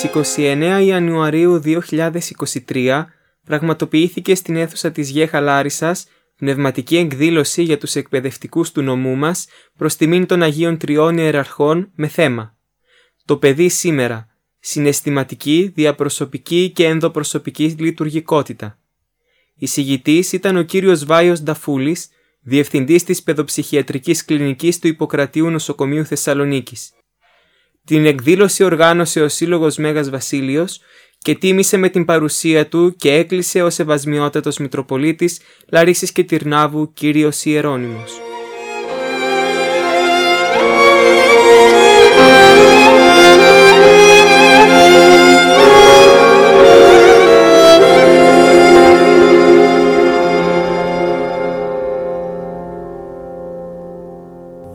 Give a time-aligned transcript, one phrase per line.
[0.00, 1.60] Στις 29 Ιανουαρίου
[2.66, 3.04] 2023
[3.44, 6.06] πραγματοποιήθηκε στην αίθουσα της Γέχα Λάρισας
[6.36, 12.08] πνευματική εκδήλωση για τους εκπαιδευτικούς του νομού μας προς τιμήν των Αγίων Τριών Ιεραρχών με
[12.08, 12.56] θέμα
[13.24, 14.28] «Το παιδί σήμερα.
[14.60, 18.78] Συναισθηματική, διαπροσωπική και ενδοπροσωπική λειτουργικότητα».
[19.54, 22.08] Η συγητής ήταν ο κύριος Βάιος Νταφούλης,
[22.40, 26.92] διευθυντής της παιδοψυχιατρικής κλινικής του Ιπποκρατίου Νοσοκομείου Θεσσαλονίκης.
[27.90, 30.80] Την εκδήλωση οργάνωσε ο Σύλλογος Μέγας Βασίλειος
[31.18, 37.44] και τίμησε με την παρουσία του και έκλεισε ο Σεβασμιότατος Μητροπολίτης Λαρίσης και Τυρνάβου κύριος
[37.44, 38.20] Ιερώνυμος.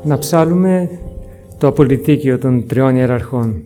[0.03, 0.99] Να ψάλουμε
[1.57, 3.63] το απολυτίκιο των τριών ιεραρχών.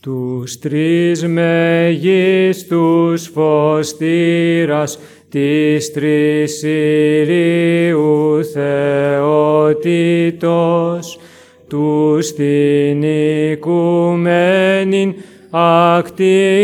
[0.00, 9.98] Τους τρεις μεγίστους φωστήρας της τρεις Ηλίου Θεότητος,
[11.68, 13.02] τους την
[13.52, 15.14] οικουμένην
[15.50, 16.58] ακτήσει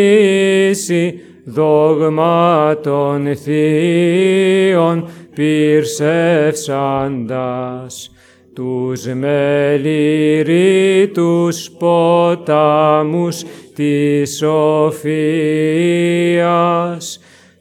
[1.45, 8.11] δόγματων θείων πυρσεύσαντας
[8.57, 13.43] τους μεληρίτους ποτάμους
[13.75, 15.01] της σοφίας,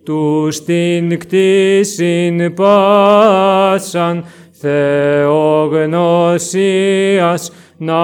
[0.03, 8.01] τους την κτίσιν πάσαν θεογνωσίας να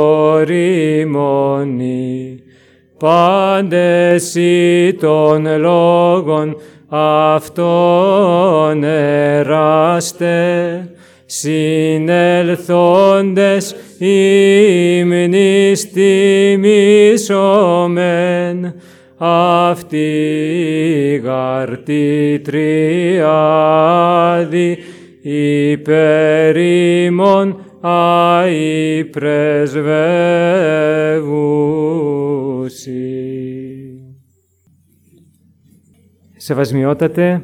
[2.97, 6.57] Πάντες ή των λόγων
[6.95, 10.33] αυτόν εράστε,
[11.39, 18.73] συνελθόντες ύμνης τιμήσομεν,
[19.17, 19.97] αυτή
[21.11, 23.97] η γαρτή τριάδη
[25.21, 29.81] υπέρ ημών αη πρεσβεύουσι.
[36.37, 37.41] Σεβασμιότατε,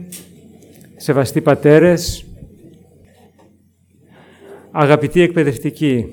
[0.96, 2.24] σεβαστοί πατέρες,
[4.82, 6.06] Αγαπητοί εκπαιδευτικοί,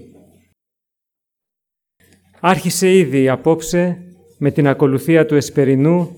[2.41, 3.99] άρχισε ήδη απόψε
[4.39, 6.17] με την ακολουθία του Εσπερινού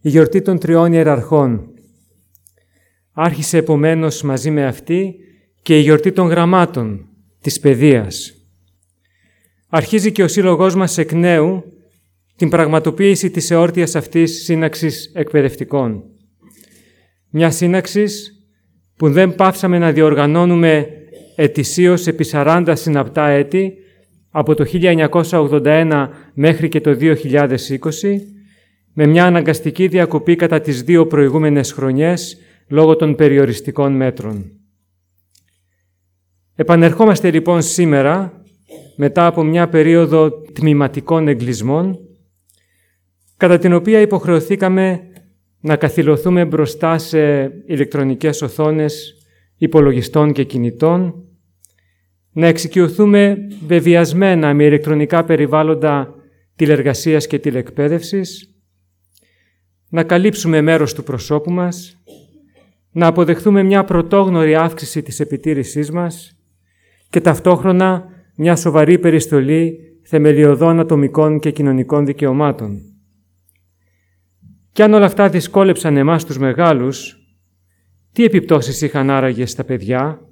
[0.00, 1.68] η γιορτή των τριών ιεραρχών.
[3.12, 5.14] Άρχισε επομένως μαζί με αυτή
[5.62, 7.08] και η γιορτή των γραμμάτων,
[7.40, 8.34] της παιδείας.
[9.68, 11.62] Αρχίζει και ο Σύλλογός μας εκ νέου
[12.36, 16.02] την πραγματοποίηση της εόρτιας αυτής σύναξης εκπαιδευτικών.
[17.30, 18.30] Μια σύναξης
[18.96, 20.90] που δεν πάψαμε να διοργανώνουμε
[21.36, 23.74] ετησίως επί 40 συναπτά έτη,
[24.30, 24.64] από το
[25.30, 27.16] 1981 μέχρι και το 2020,
[28.92, 32.38] με μια αναγκαστική διακοπή κατά τις δύο προηγούμενες χρονιές
[32.68, 34.50] λόγω των περιοριστικών μέτρων.
[36.54, 38.42] Επανερχόμαστε λοιπόν σήμερα,
[38.96, 41.98] μετά από μια περίοδο τμηματικών εγκλισμών,
[43.36, 45.00] κατά την οποία υποχρεωθήκαμε
[45.60, 49.14] να καθυλωθούμε μπροστά σε ηλεκτρονικές οθόνες
[49.56, 51.25] υπολογιστών και κινητών,
[52.36, 53.36] να εξοικειωθούμε
[53.66, 56.14] βεβαιασμένα με ηλεκτρονικά περιβάλλοντα
[56.56, 58.54] τηλεργασίας και τηλεκπαίδευσης,
[59.88, 62.02] να καλύψουμε μέρος του προσώπου μας,
[62.92, 66.36] να αποδεχθούμε μια πρωτόγνωρη αύξηση της επιτήρησής μας
[67.10, 68.04] και ταυτόχρονα
[68.36, 72.80] μια σοβαρή περιστολή θεμελιωδών ατομικών και κοινωνικών δικαιωμάτων.
[74.72, 77.16] Κι αν όλα αυτά δυσκόλεψαν εμάς τους μεγάλους,
[78.12, 80.25] τι επιπτώσεις είχαν άραγε στα παιδιά,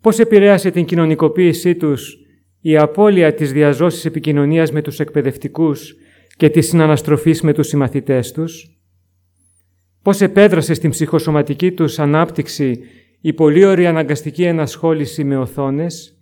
[0.00, 2.18] Πώς επηρέασε την κοινωνικοποίησή τους
[2.60, 5.94] η απώλεια της διαζώσης επικοινωνίας με τους εκπαιδευτικούς
[6.36, 8.80] και της συναναστροφής με τους συμμαθητές τους;
[10.02, 12.80] Πώς επέδρασε στην ψυχοσωματική τους ανάπτυξη
[13.20, 16.18] η πολύ αναγκαστική ενασχόληση με οθόνες;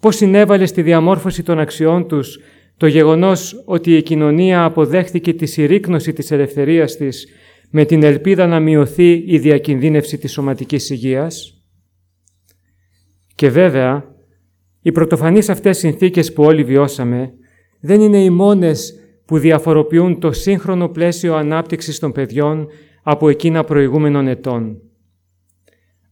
[0.00, 2.38] Πώς συνέβαλε στη διαμόρφωση των αξιών τους
[2.76, 7.26] το γεγονός ότι η κοινωνία αποδέχθηκε τη συρρήκνωση της ελευθερίας της
[7.70, 11.53] με την ελπίδα να μειωθεί η διακινδύνευση της σωματικής υγείας;
[13.34, 14.14] Και βέβαια,
[14.80, 17.32] οι πρωτοφανείς αυτές συνθήκες που όλοι βιώσαμε
[17.80, 22.68] δεν είναι οι μόνες που διαφοροποιούν το σύγχρονο πλαίσιο ανάπτυξης των παιδιών
[23.02, 24.78] από εκείνα προηγούμενων ετών.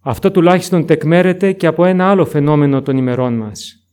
[0.00, 3.86] Αυτό τουλάχιστον τεκμέρεται και από ένα άλλο φαινόμενο των ημερών μας.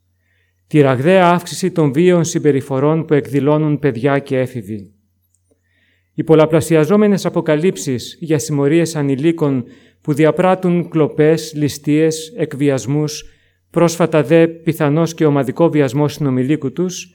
[0.67, 4.93] Τη ραγδαία αύξηση των βίων συμπεριφορών που εκδηλώνουν παιδιά και έφηβοι.
[6.13, 9.63] Οι πολλαπλασιαζόμενες αποκαλύψεις για συμμορίες ανηλίκων
[10.01, 13.23] που διαπράττουν κλοπές, ληστείες, εκβιασμούς,
[13.69, 17.13] πρόσφατα δε πιθανώς και ομαδικό βιασμό συνομιλίκου τους,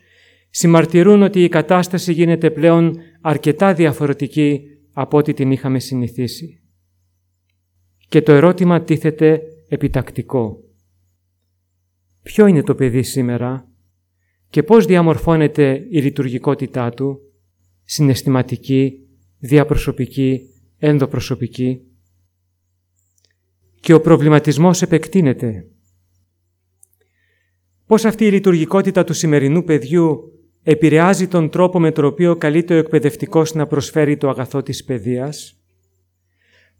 [0.51, 4.61] συμμαρτυρούν ότι η κατάσταση γίνεται πλέον αρκετά διαφορετική
[4.93, 6.63] από ό,τι την είχαμε συνηθίσει.
[8.09, 10.59] Και το ερώτημα τίθεται επιτακτικό.
[12.23, 13.69] Ποιο είναι το παιδί σήμερα
[14.49, 17.19] και πώς διαμορφώνεται η λειτουργικότητά του,
[17.85, 18.93] συναισθηματική,
[19.39, 20.41] διαπροσωπική,
[20.79, 21.81] ενδοπροσωπική;
[23.85, 25.67] Και ο προβληματισμός επεκτείνεται.
[27.87, 30.21] Πώς αυτή η λειτουργικότητα του σημερινού παιδιού
[30.63, 35.59] επηρεάζει τον τρόπο με τον οποίο καλείται ο εκπαιδευτικός να προσφέρει το αγαθό της παιδείας;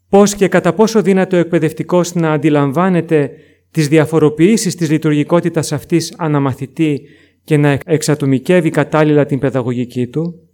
[0.09, 3.31] Πώς και κατά πόσο δύνατο ο εκπαιδευτικός να αντιλαμβάνεται
[3.71, 7.07] τις διαφοροποιήσεις της λειτουργικότητας αυτής αναμαθητή
[7.45, 10.49] και να εξατομικεύει κατάλληλα την παιδαγωγική του;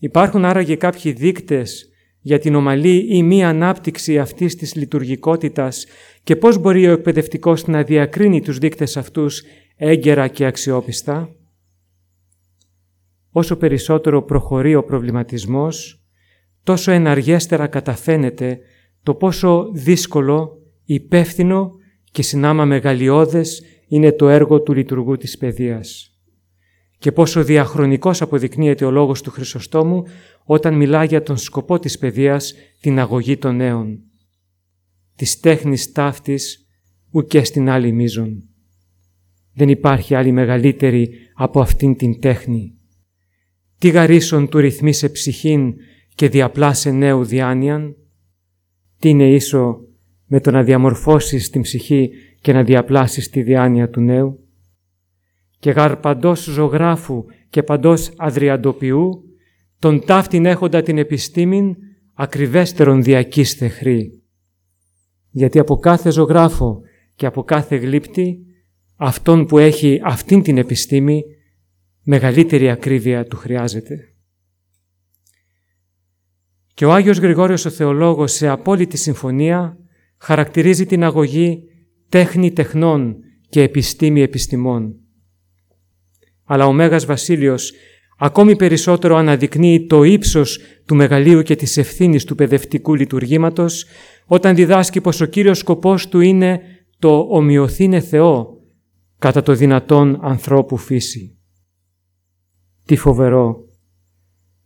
[0.00, 1.88] Υπάρχουν άραγε κάποιοι δείκτες
[2.26, 5.86] για την ομαλή ή μη ανάπτυξη αυτής της λειτουργικότητας
[6.22, 9.42] και πώς μπορεί ο εκπαιδευτικός να διακρίνει τους δείκτες αυτούς
[9.76, 11.34] έγκαιρα και αξιόπιστα.
[13.30, 16.04] Όσο περισσότερο προχωρεί ο προβληματισμός,
[16.62, 18.58] τόσο εναργέστερα καταφαίνεται
[19.02, 21.70] το πόσο δύσκολο, υπεύθυνο
[22.10, 26.13] και συνάμα μεγαλειώδες είναι το έργο του λειτουργού της παιδείας
[26.98, 30.02] και πόσο διαχρονικός αποδεικνύεται ο λόγος του Χρυσοστόμου
[30.44, 33.98] όταν μιλά για τον σκοπό της παιδείας, την αγωγή των νέων.
[35.16, 36.66] Της τέχνης ταύτης
[37.10, 38.48] ουκέ στην άλλη μίζων.
[39.54, 42.74] Δεν υπάρχει άλλη μεγαλύτερη από αυτήν την τέχνη.
[43.78, 45.74] Τι γαρίσον του ρυθμίσε ψυχήν
[46.14, 47.96] και διαπλάσε νέου διάνοιαν;
[48.98, 49.78] Τι είναι ίσο
[50.26, 52.10] με το να διαμορφώσεις την ψυχή
[52.40, 54.43] και να διαπλάσεις τη διάνοια του νέου;
[55.64, 59.24] Και γαρ παντός ζωγράφου και παντός αδριαντοποιού,
[59.78, 61.76] τον ταύτην έχοντα την επιστήμην,
[62.14, 64.22] ακριβέστερον διακίστε χρή.
[65.30, 66.80] Γιατί από κάθε ζωγράφο
[67.14, 68.38] και από κάθε γλύπτη,
[68.96, 71.22] αυτόν που έχει αυτήν την επιστήμη,
[72.02, 74.14] μεγαλύτερη ακρίβεια του χρειάζεται.
[76.74, 79.78] Και ο Άγιος Γρηγόριος ο Θεολόγος σε απόλυτη συμφωνία
[80.18, 81.62] χαρακτηρίζει την αγωγή
[82.08, 83.16] τέχνη τεχνών
[83.48, 84.98] και επιστήμη επιστημών
[86.44, 87.72] αλλά ο Μέγας Βασίλειος
[88.18, 93.86] ακόμη περισσότερο αναδεικνύει το ύψος του μεγαλείου και της ευθύνης του παιδευτικού λειτουργήματος
[94.26, 96.60] όταν διδάσκει πως ο κύριος σκοπός του είναι
[96.98, 98.60] το ομοιωθήνε Θεό
[99.18, 101.38] κατά το δυνατόν ανθρώπου φύση.
[102.84, 103.56] Τι φοβερό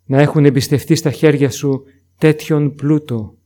[0.04, 1.82] να έχουν εμπιστευτεί στα χέρια σου
[2.18, 3.36] τέτοιον πλούτο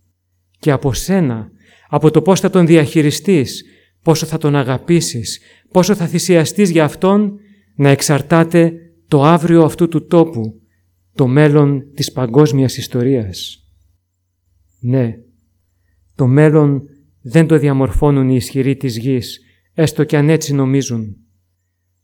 [0.58, 1.50] και από σένα,
[1.88, 3.64] από το πώς θα τον διαχειριστείς,
[4.02, 5.40] πόσο θα τον αγαπήσεις,
[5.70, 7.38] πόσο θα θυσιαστείς για Αυτόν
[7.74, 8.72] να εξαρτάται
[9.08, 10.60] το αύριο αυτού του τόπου,
[11.14, 13.66] το μέλλον της παγκόσμιας ιστορίας.
[14.80, 15.14] Ναι,
[16.14, 16.82] το μέλλον
[17.22, 19.40] δεν το διαμορφώνουν οι ισχυροί της γης,
[19.74, 21.16] έστω και αν έτσι νομίζουν.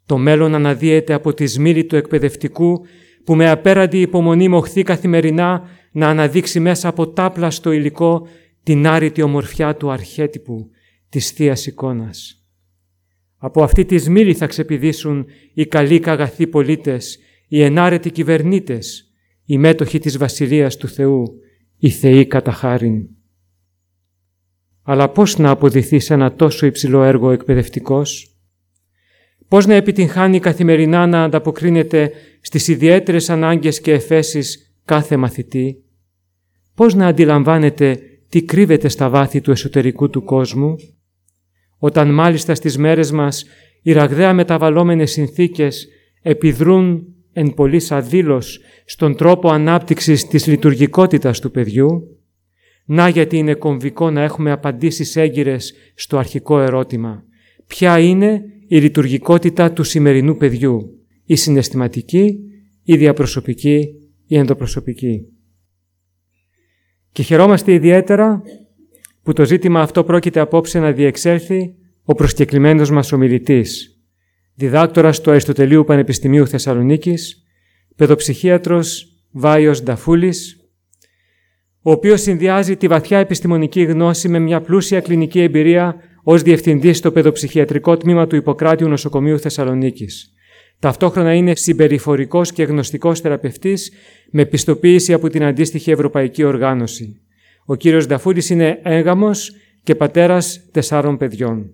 [0.07, 2.85] Το μέλλον αναδύεται από τη σμήλη του εκπαιδευτικού
[3.25, 8.27] που με απέραντη υπομονή μοχθεί καθημερινά να αναδείξει μέσα από τάπλαστο υλικό
[8.63, 10.71] την άρρητη ομορφιά του αρχέτυπου
[11.09, 12.38] της θεία εικόνας.
[13.41, 17.19] Από αυτή τη σμήλη θα ξεπηδήσουν οι καλοί καγαθοί πολίτες,
[17.49, 19.13] οι ενάρετοι κυβερνήτες,
[19.45, 21.41] οι μέτοχοι της Βασιλείας του Θεού,
[21.79, 23.09] οι θεοί κατά χάριν.
[24.83, 28.37] Αλλά πώς να αποδηθεί σε ένα τόσο υψηλό έργο εκπαιδευτικός,
[29.49, 35.85] πώς να επιτυγχάνει καθημερινά να ανταποκρίνεται στις ιδιαίτερες ανάγκες και εφέσεις κάθε μαθητή,
[36.75, 40.77] πώς να αντιλαμβάνεται τι κρύβεται στα βάθη του εσωτερικού του κόσμου,
[41.79, 43.45] όταν μάλιστα στις μέρες μας
[43.83, 45.89] οι ραγδαία μεταβαλλόμενες συνθήκες
[46.23, 52.19] επιδρούν εν πολλής αδήλως στον τρόπο ανάπτυξης της λειτουργικότητας του παιδιού,
[52.85, 57.25] να γιατί είναι κομβικό να έχουμε απαντήσεις έγκυρες στο αρχικό ερώτημα.
[57.67, 62.39] Ποια είναι η λειτουργικότητα του σημερινού παιδιού, η συναισθηματική,
[62.83, 63.89] η διαπροσωπική,
[64.27, 65.23] η ενδοπροσωπική.
[67.13, 68.43] Και χαιρόμαστε ιδιαίτερα
[69.29, 73.99] που το ζήτημα αυτό πρόκειται απόψε να διεξέλθει ο προσκεκλημένος μας ομιλητής,
[74.55, 77.43] διδάκτορας του Αριστοτελείου Πανεπιστημίου Θεσσαλονίκης,
[77.97, 80.71] παιδοψυχίατρος Βάιος Νταφούλης,
[81.83, 87.13] ο οποίος συνδυάζει τη βαθιά επιστημονική γνώση με μια πλούσια κλινική εμπειρία ως διευθυντής στο
[87.13, 90.33] παιδοψυχιατρικό τμήμα του Ιπποκράτιου Νοσοκομείου Θεσσαλονίκης
[90.79, 93.93] Ταυτόχρονα είναι συμπεριφορικός και γνωστικός θεραπευτής
[94.31, 97.21] με πιστοποίηση από την αντίστοιχη Ευρωπαϊκή Οργάνωση.
[97.71, 101.71] Ο κύριος Νταφούρης είναι έγαμος και πατέρας τεσσάρων παιδιών.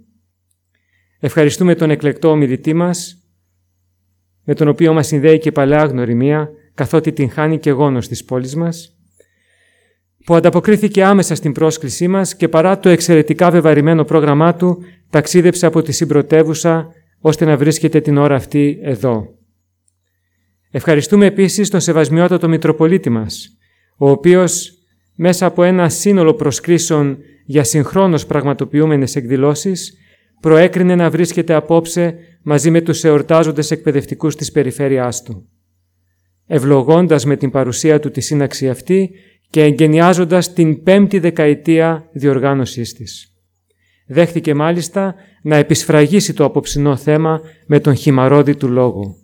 [1.21, 3.19] Ευχαριστούμε τον εκλεκτό ομιλητή μας,
[4.45, 8.57] με τον οποίο μας συνδέει και παλαιά γνωριμία, καθότι την χάνει και γόνος της πόλης
[8.57, 8.97] μας,
[10.25, 15.83] που ανταποκρίθηκε άμεσα στην πρόσκλησή μας και παρά το εξαιρετικά βεβαρημένο πρόγραμμά του, ταξίδεψε από
[15.83, 16.89] τη συμπρωτεύουσα
[17.21, 19.39] ώστε να βρίσκεται την ώρα αυτή εδώ.
[20.71, 23.57] Ευχαριστούμε επίσης τον Σεβασμιότατο Μητροπολίτη μας,
[23.97, 24.74] ο οποίος
[25.15, 29.97] μέσα από ένα σύνολο προσκλήσεων για συγχρόνως πραγματοποιούμενες εκδηλώσεις,
[30.41, 35.49] προέκρινε να βρίσκεται απόψε μαζί με τους εορτάζοντες εκπαιδευτικούς της περιφέρειάς του.
[36.47, 39.11] Ευλογώντας με την παρουσία του τη σύναξη αυτή
[39.51, 43.29] και εγκαινιάζοντας την πέμπτη δεκαετία διοργάνωσής της.
[44.07, 49.17] Δέχτηκε μάλιστα να επισφραγίσει το απόψινό θέμα με τον χυμαρόδι του λόγο.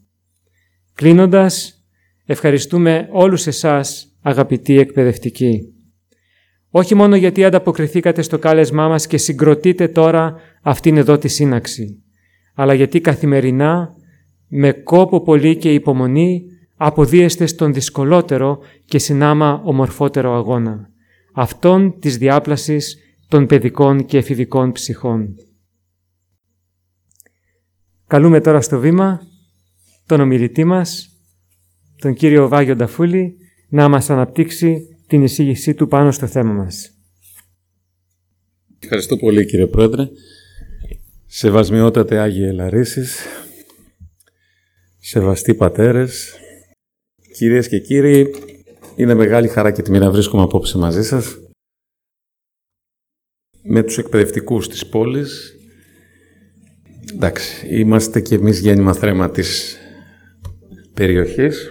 [0.95, 1.85] Κλείνοντας,
[2.27, 5.80] ευχαριστούμε όλους εσάς αγαπητοί εκπαιδευτικοί
[6.71, 12.03] όχι μόνο γιατί ανταποκριθήκατε στο κάλεσμά μας και συγκροτείτε τώρα αυτήν εδώ τη σύναξη,
[12.55, 13.95] αλλά γιατί καθημερινά,
[14.49, 16.43] με κόπο πολύ και υπομονή,
[16.77, 20.91] αποδίεστε στον δυσκολότερο και συνάμα ομορφότερο αγώνα,
[21.35, 22.99] αυτόν της διάπλασης
[23.29, 25.35] των παιδικών και εφηβικών ψυχών.
[28.07, 29.21] Καλούμε τώρα στο βήμα
[30.07, 31.09] τον ομιλητή μας,
[31.99, 33.37] τον κύριο Βάγιο Νταφούλη,
[33.69, 36.91] να μας αναπτύξει την εισήγησή του πάνω στο θέμα μας.
[38.79, 40.09] Ευχαριστώ πολύ κύριε Πρόεδρε.
[41.27, 43.25] Σεβασμιότατε Άγιοι Ελαρίσεις,
[44.99, 46.35] σεβαστοί πατέρες,
[47.35, 48.35] κυρίες και κύριοι,
[48.97, 51.39] είναι μεγάλη χαρά και τιμή να βρίσκομαι απόψε μαζί σας
[53.63, 55.55] με τους εκπαιδευτικούς της πόλης.
[57.15, 59.79] Εντάξει, είμαστε και εμείς γέννημα θρέμα της
[60.95, 61.71] περιοχής.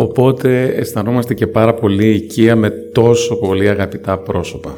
[0.00, 4.76] Οπότε αισθανόμαστε και πάρα πολύ οικία με τόσο πολύ αγαπητά πρόσωπα.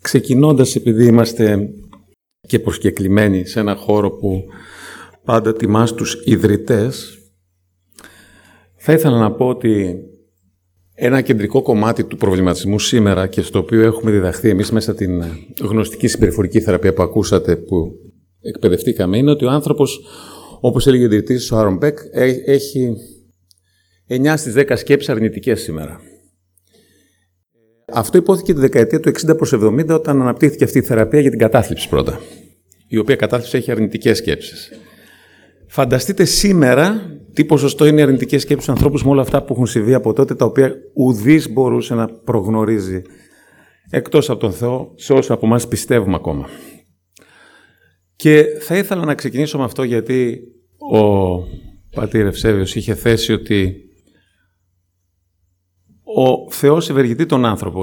[0.00, 1.70] Ξεκινώντας επειδή είμαστε
[2.40, 4.44] και προσκεκλημένοι σε ένα χώρο που
[5.24, 7.18] πάντα τιμά τους ιδρυτές,
[8.76, 9.96] θα ήθελα να πω ότι
[10.94, 15.24] ένα κεντρικό κομμάτι του προβληματισμού σήμερα και στο οποίο έχουμε διδαχθεί εμείς μέσα την
[15.60, 17.92] γνωστική συμπεριφορική θεραπεία που ακούσατε που
[18.40, 20.00] εκπαιδευτήκαμε είναι ότι ο άνθρωπος
[20.60, 21.98] όπως έλεγε ο διευθυντής ο Άρον Μπέκ,
[22.46, 22.96] έχει
[24.08, 26.00] 9 στις 10 σκέψεις αρνητικές σήμερα.
[27.92, 31.38] Αυτό υπόθηκε τη δεκαετία του 60 προς 70 όταν αναπτύχθηκε αυτή η θεραπεία για την
[31.38, 32.20] κατάθλιψη πρώτα,
[32.88, 34.70] η οποία κατάθλιψη έχει αρνητικές σκέψεις.
[35.66, 39.94] Φανταστείτε σήμερα τι ποσοστό είναι αρνητικές σκέψεις στους ανθρώπους με όλα αυτά που έχουν συμβεί
[39.94, 43.02] από τότε, τα οποία ουδής μπορούσε να προγνωρίζει
[43.90, 46.48] εκτός από τον Θεό σε όσα από εμά πιστεύουμε ακόμα.
[48.22, 50.40] Και θα ήθελα να ξεκινήσω με αυτό γιατί
[50.92, 51.38] ο
[51.94, 53.74] πατήρ Ευσέβιος είχε θέσει ότι
[56.02, 57.80] ο Θεός ευεργετεί τον άνθρωπο,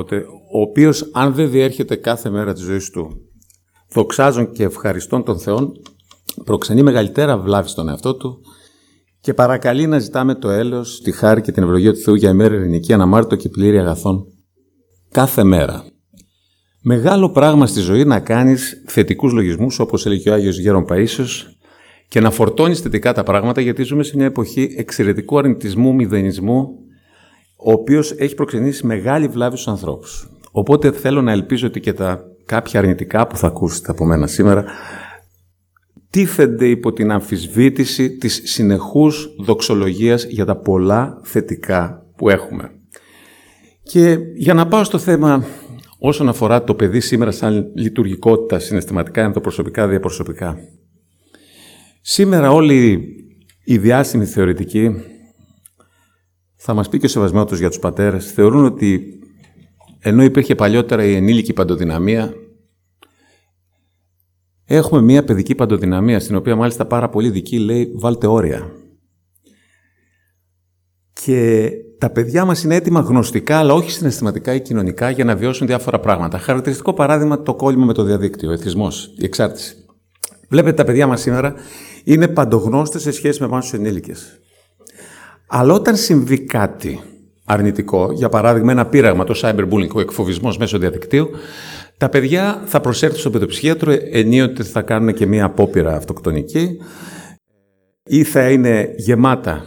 [0.53, 3.07] ο οποίος αν δεν διέρχεται κάθε μέρα της ζωής του
[3.91, 5.71] δοξάζων και ευχαριστών των Θεών,
[6.43, 8.41] προξενεί μεγαλύτερα βλάβη στον εαυτό του
[9.19, 12.55] και παρακαλεί να ζητάμε το έλεος, τη χάρη και την ευλογία του Θεού για ημέρα
[12.55, 14.25] ειρηνική, αναμάρτητο και πλήρη αγαθών
[15.11, 15.85] κάθε μέρα.
[16.87, 21.27] Μεγάλο πράγμα στη ζωή να κάνεις θετικούς λογισμούς, όπως έλεγε ο Άγιος Γέρον Παΐσιος,
[22.07, 26.67] και να φορτώνεις θετικά τα πράγματα, γιατί ζούμε σε μια εποχή εξαιρετικού αρνητισμού, μηδενισμού,
[27.57, 30.29] ο οποίος έχει προξενήσει μεγάλη βλάβη στους ανθρώπους.
[30.51, 34.65] Οπότε θέλω να ελπίζω ότι και τα κάποια αρνητικά που θα ακούσετε από μένα σήμερα,
[36.09, 42.69] τίθενται υπό την αμφισβήτηση της συνεχούς δοξολογίας για τα πολλά θετικά που έχουμε.
[43.83, 45.45] Και για να πάω στο θέμα
[46.07, 50.57] όσον αφορά το παιδί σήμερα σαν λειτουργικότητα, συναισθηματικά, ενδοπροσωπικά, διαπροσωπικά.
[52.01, 53.07] Σήμερα όλοι
[53.63, 54.95] οι διάσημοι θεωρητικοί,
[56.55, 59.19] θα μας πει και ο σεβασμιότος για τους πατέρες, θεωρούν ότι
[59.99, 62.33] ενώ υπήρχε παλιότερα η ενήλικη παντοδυναμία,
[64.65, 68.71] έχουμε μια παιδική παντοδυναμία, στην οποία μάλιστα πάρα πολύ δική λέει βάλτε όρια.
[71.13, 75.67] Και τα παιδιά μας είναι έτοιμα γνωστικά, αλλά όχι συναισθηματικά ή κοινωνικά, για να βιώσουν
[75.67, 76.37] διάφορα πράγματα.
[76.37, 79.75] Χαρακτηριστικό παράδειγμα το κόλλημα με το διαδίκτυο, ο εθισμός, η εξάρτηση.
[80.49, 81.53] Βλέπετε τα παιδιά μας σήμερα
[82.03, 84.39] είναι παντογνώστες σε σχέση με εμάς τους ενήλικες.
[85.47, 86.99] Αλλά όταν συμβεί κάτι
[87.45, 91.29] αρνητικό, για παράδειγμα ένα πείραγμα, το cyberbullying, ο εκφοβισμός μέσω διαδικτύου,
[91.97, 96.77] τα παιδιά θα προσέρθουν στο παιδοψυχίατρο ενίοτε θα κάνουν και μία απόπειρα αυτοκτονική
[98.03, 99.65] ή θα είναι γεμάτα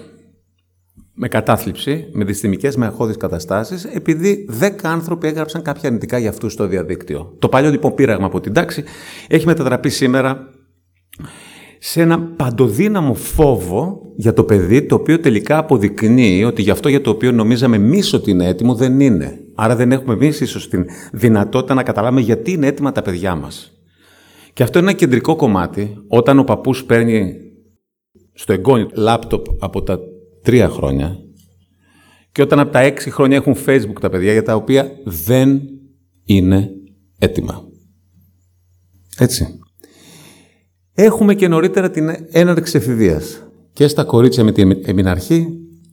[1.20, 6.52] με κατάθλιψη, με δυστημικές, με αγχώδεις καταστάσεις, επειδή δέκα άνθρωποι έγραψαν κάποια αρνητικά για αυτούς
[6.52, 7.34] στο διαδίκτυο.
[7.38, 8.84] Το παλιό λοιπόν πείραγμα από την τάξη
[9.28, 10.50] έχει μετατραπεί σήμερα
[11.78, 17.00] σε ένα παντοδύναμο φόβο για το παιδί, το οποίο τελικά αποδεικνύει ότι γι' αυτό για
[17.00, 19.40] το οποίο νομίζαμε εμείς ότι είναι έτοιμο δεν είναι.
[19.54, 23.72] Άρα δεν έχουμε εμείς ίσως την δυνατότητα να καταλάβουμε γιατί είναι έτοιμα τα παιδιά μας.
[24.52, 27.34] Και αυτό είναι ένα κεντρικό κομμάτι όταν ο παππούς παίρνει
[28.32, 29.98] στο εγγόνι λάπτοπ από τα
[30.42, 31.16] τρία χρόνια
[32.32, 35.60] και όταν από τα έξι χρόνια έχουν facebook τα παιδιά για τα οποία δεν
[36.24, 36.70] είναι
[37.18, 37.62] έτοιμα.
[39.18, 39.58] Έτσι.
[40.92, 43.42] Έχουμε και νωρίτερα την έναρξη εφηβείας
[43.72, 45.46] και στα κορίτσια με την εμιναρχή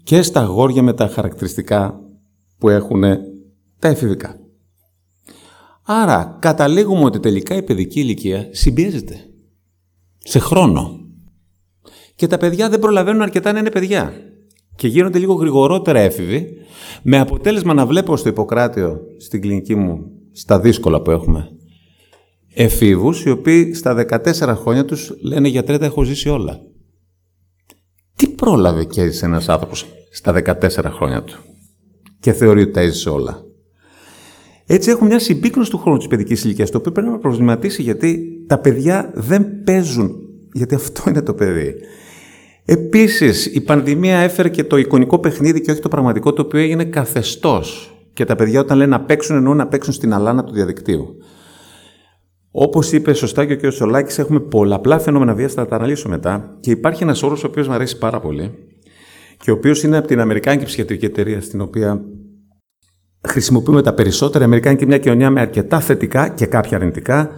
[0.04, 2.00] και στα αγόρια με τα χαρακτηριστικά
[2.58, 3.04] που έχουν
[3.80, 4.40] τα εφηβικά.
[5.84, 9.30] Άρα καταλήγουμε ότι τελικά η παιδική ηλικία συμπιέζεται
[10.18, 11.00] σε χρόνο.
[12.16, 14.14] Και τα παιδιά δεν προλαβαίνουν αρκετά να είναι παιδιά.
[14.76, 16.58] Και γίνονται λίγο γρηγορότερα έφηβοι,
[17.02, 21.50] με αποτέλεσμα να βλέπω στο Ιπποκράτιο, στην κλινική μου, στα δύσκολα που έχουμε,
[22.54, 26.60] εφήβους οι οποίοι στα 14 χρόνια τους λένε γιατρέ τα έχω ζήσει όλα.
[28.16, 31.38] Τι πρόλαβε και έζησε ένας άνθρωπος στα 14 χρόνια του
[32.20, 33.44] και θεωρεί ότι τα έζησε όλα;
[34.66, 38.20] Έτσι έχουμε μια συμπίκνωση του χρόνου της παιδικής ηλικίας, το οποίο πρέπει να προβληματίσει γιατί
[38.48, 40.16] τα παιδιά δεν παίζουν,
[40.54, 41.74] γιατί αυτό είναι το παιδί.
[42.66, 46.84] Επίσης, η πανδημία έφερε και το εικονικό παιχνίδι και όχι το πραγματικό, το οποίο έγινε
[46.84, 47.96] καθεστώς.
[48.14, 51.18] Και τα παιδιά όταν λένε να παίξουν, εννοούν να παίξουν στην αλάνα του διαδικτύου.
[52.52, 53.72] Όπως είπε σωστά και ο κ.
[53.72, 56.58] Σολάκης, έχουμε πολλαπλά φαινόμενα βίας, θα τα αναλύσω μετά.
[56.60, 58.52] Και υπάρχει ένας όρος ο οποίος μου αρέσει πάρα πολύ
[59.38, 62.02] και ο οποίος είναι από την Αμερικάνικη ψυχιατρική εταιρεία, στην οποία
[63.28, 64.44] χρησιμοποιούμε τα περισσότερα.
[64.44, 67.32] Η Αμερικάνικη είναι μια κοινωνία με αρκετά θετικά και κάποια αρνητικά.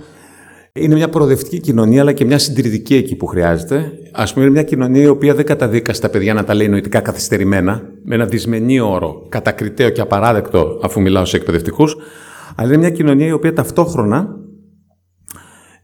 [0.79, 3.91] Είναι μια προοδευτική κοινωνία, αλλά και μια συντηρητική εκεί που χρειάζεται.
[4.11, 6.99] Α πούμε, είναι μια κοινωνία η οποία δεν καταδίκα στα παιδιά να τα λέει νοητικά
[6.99, 11.95] καθυστερημένα, με ένα δυσμενή όρο, κατακριτέο και απαράδεκτο, αφού μιλάω σε εκπαιδευτικούς.
[12.55, 14.35] Αλλά είναι μια κοινωνία η οποία ταυτόχρονα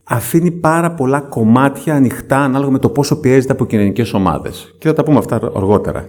[0.03, 4.75] αφήνει πάρα πολλά κομμάτια ανοιχτά ανάλογα με το πόσο πιέζεται από κοινωνικές ομάδες.
[4.79, 6.07] Και θα τα πούμε αυτά αργότερα.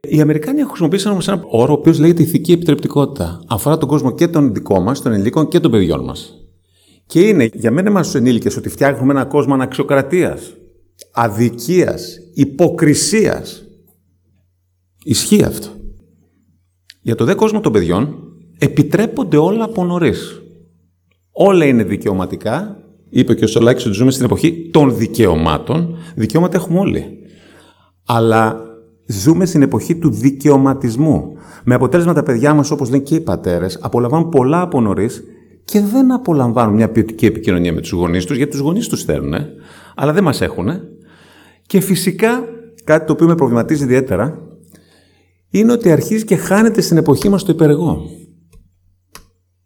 [0.00, 3.40] Οι Αμερικάνοι χρησιμοποίησαν όμως ένα όρο ο οποίος λέγεται ηθική επιτρεπτικότητα.
[3.48, 6.47] Αφορά τον κόσμο και τον δικό μας, των ενηλίκων και των παιδιών μας.
[7.08, 10.54] Και είναι για μένα μα του ενήλικες ότι φτιάχνουμε ένα κόσμο αναξιοκρατίας,
[11.12, 13.64] αδικίας, υποκρισίας.
[15.04, 15.68] Ισχύει αυτό.
[17.02, 18.18] Για το δε κόσμο των παιδιών
[18.58, 20.42] επιτρέπονται όλα από νωρίς.
[21.30, 22.82] Όλα είναι δικαιωματικά.
[23.10, 25.96] Είπε και ο Σολάκης ότι ζούμε στην εποχή των δικαιωμάτων.
[26.14, 27.04] Δικαιώματα έχουμε όλοι.
[28.06, 28.60] Αλλά
[29.06, 31.32] ζούμε στην εποχή του δικαιωματισμού.
[31.64, 35.22] Με αποτέλεσμα τα παιδιά μας, όπως λένε και οι πατέρες, απολαμβάνουν πολλά από νωρίς
[35.68, 39.34] και δεν απολαμβάνουν μια ποιοτική επικοινωνία με τους γονείς τους, γιατί τους γονείς τους θέλουν,
[39.94, 40.70] αλλά δεν μας έχουν.
[41.66, 42.44] Και φυσικά,
[42.84, 44.38] κάτι το οποίο με προβληματίζει ιδιαίτερα,
[45.50, 48.02] είναι ότι αρχίζει και χάνεται στην εποχή μας το υπερεγό.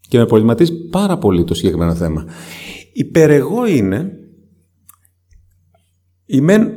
[0.00, 2.24] Και με προβληματίζει πάρα πολύ το συγκεκριμένο θέμα.
[2.92, 4.12] Υπερεγώ είναι
[6.26, 6.72] η μεν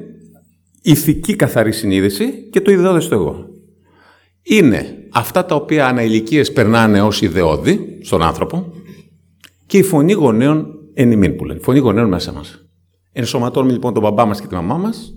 [0.82, 3.46] ηθική καθαρή συνείδηση και το ιδεώδες το εγώ.
[4.42, 8.84] Είναι αυτά τα οποία αναηλικίες περνάνε ως ιδεώδη στον άνθρωπο
[9.65, 11.60] και η φωνή γονέων εν που λένε.
[11.60, 12.65] Φωνή γονέων μέσα μας.
[13.12, 15.13] Ενσωματώνουμε λοιπόν τον μπαμπά μας και τη μαμά μας,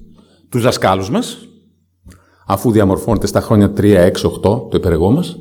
[0.49, 1.49] τους δασκάλους μας,
[2.47, 5.41] αφού διαμορφώνεται στα χρόνια 3, 6, 8 το υπερεγώ μας,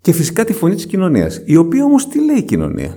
[0.00, 1.42] και φυσικά τη φωνή της κοινωνίας.
[1.44, 2.96] Η οποία όμως τι λέει η κοινωνία;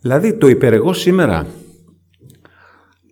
[0.00, 1.46] Δηλαδή το υπερεγώ σήμερα,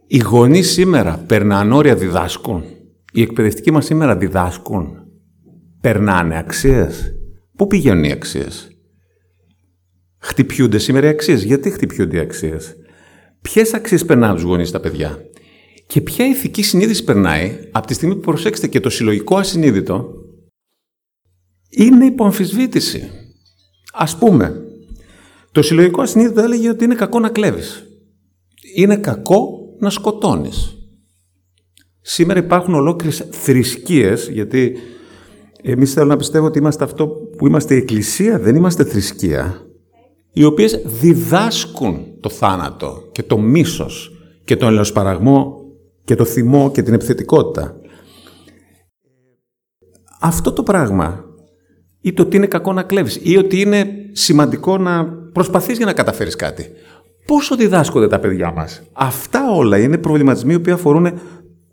[0.07, 2.65] οι γονείς σήμερα περνάνε όρια διδάσκουν,
[3.13, 4.89] οι εκπαιδευτικοί μας σήμερα διδάσκουν,
[5.81, 7.13] περνάνε αξίες.
[7.57, 8.76] Πού πηγαίνουν οι αξίες;
[10.27, 11.43] Χτυπιούνται σήμερα οι αξίες.
[11.45, 12.77] Γιατί χτυπιούνται οι αξίες;
[13.41, 15.19] Ποιες αξίες περνάνε τους γονείς τα παιδιά;
[15.87, 20.15] Και ποια ηθική συνείδηση περνάει από τη στιγμή που προσέξετε και το συλλογικό ασυνείδητο
[21.69, 23.11] είναι υποαμφισβήτηση.
[23.93, 24.63] Ας πούμε,
[25.53, 27.87] το συλλογικό ασυνείδητο έλεγε ότι είναι κακό να κλέβεις.
[28.75, 30.77] Είναι κακό να σκοτώνεις.
[32.01, 34.77] Σήμερα υπάρχουν ολόκληρες θρησκείες, γιατί
[35.63, 39.66] εμείς θέλω να πιστεύω ότι είμαστε αυτό που είμαστε η Εκκλησία, δεν είμαστε θρησκεία,
[40.37, 44.13] οι οποίες διδάσκουν το θάνατο και το μίσος
[44.45, 45.57] και τον ελαιοσπαραγμό
[46.05, 47.81] και το θυμό και την επιθετικότητα.
[50.21, 51.25] Αυτό το πράγμα
[52.01, 55.93] ή το ότι είναι κακό να κλέβεις ή ότι είναι σημαντικό να προσπαθείς για να
[55.93, 56.67] καταφέρεις κάτι.
[57.27, 61.21] Πόσο διδάσκονται τα παιδιά μας; Αυτά όλα είναι προβληματισμοί που αφορούν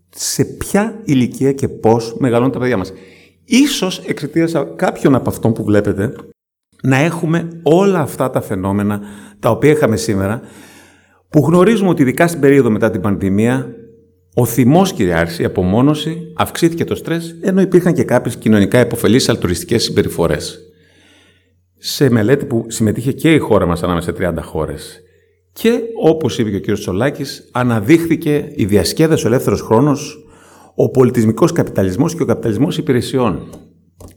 [0.10, 2.93] σε ποια ηλικία και πώς μεγαλώνουν τα παιδιά μας.
[3.45, 6.13] Ίσως εξαιτία κάποιων από αυτών που βλέπετε
[6.86, 9.02] να έχουμε όλα αυτά τα φαινόμενα
[9.39, 10.41] τα οποία είχαμε σήμερα
[11.30, 13.76] που γνωρίζουμε ότι ειδικά στην περίοδο μετά την πανδημία
[14.36, 19.78] ο θυμός κυριάρχησε, η απομόνωση, αυξήθηκε το στρες, ενώ υπήρχαν και κάποιες κοινωνικά υποφελεί αλτουριστικέ
[19.78, 20.60] συμπεριφορές.
[21.78, 25.02] Σε μελέτη που συμμετείχε και η χώρα μας ανάμεσα σε 30 χώρες
[25.54, 26.78] Και όπως είπε και ο κ.
[26.78, 30.26] Τσολάκης, αναδείχθηκε η διασκέδαση, ο ελεύθερος χρόνος,
[30.76, 33.50] ο πολιτισμικός καπιταλισμός και ο καπιταλισμός υπηρεσιών.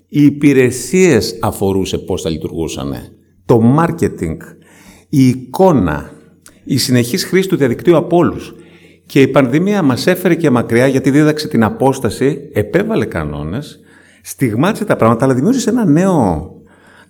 [0.09, 2.95] Οι υπηρεσίες αφορούσε πώς θα λειτουργούσαν.
[3.45, 4.40] Το μάρκετινγκ,
[5.09, 6.11] η εικόνα,
[6.64, 8.55] η συνεχής χρήση του διαδικτύου από όλους.
[9.07, 13.81] Και η πανδημία μας έφερε και μακριά γιατί δίδαξε την απόσταση, επέβαλε κανόνες,
[14.23, 16.51] στιγμάτισε τα πράγματα, αλλά δημιούργησε ένα νέο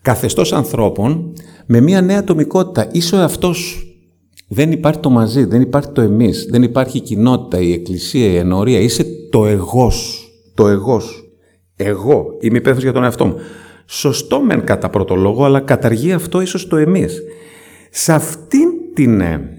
[0.03, 1.33] καθεστώς ανθρώπων
[1.67, 2.89] με μια νέα ατομικότητα.
[2.93, 3.81] Είσαι ο αυτός.
[4.49, 8.37] Δεν υπάρχει το μαζί, δεν υπάρχει το εμείς, δεν υπάρχει η κοινότητα, η εκκλησία, η
[8.37, 8.81] ενορία.
[8.81, 10.29] Είσαι το εγώς.
[10.55, 11.26] Το εγώς.
[11.77, 13.37] Εγώ είμαι υπεύθυνος για τον εαυτό μου.
[13.87, 17.23] Σωστό μεν κατά πρώτο λόγο, αλλά καταργεί αυτό ίσως το εμείς.
[17.91, 19.51] Σε αυτήν την ε,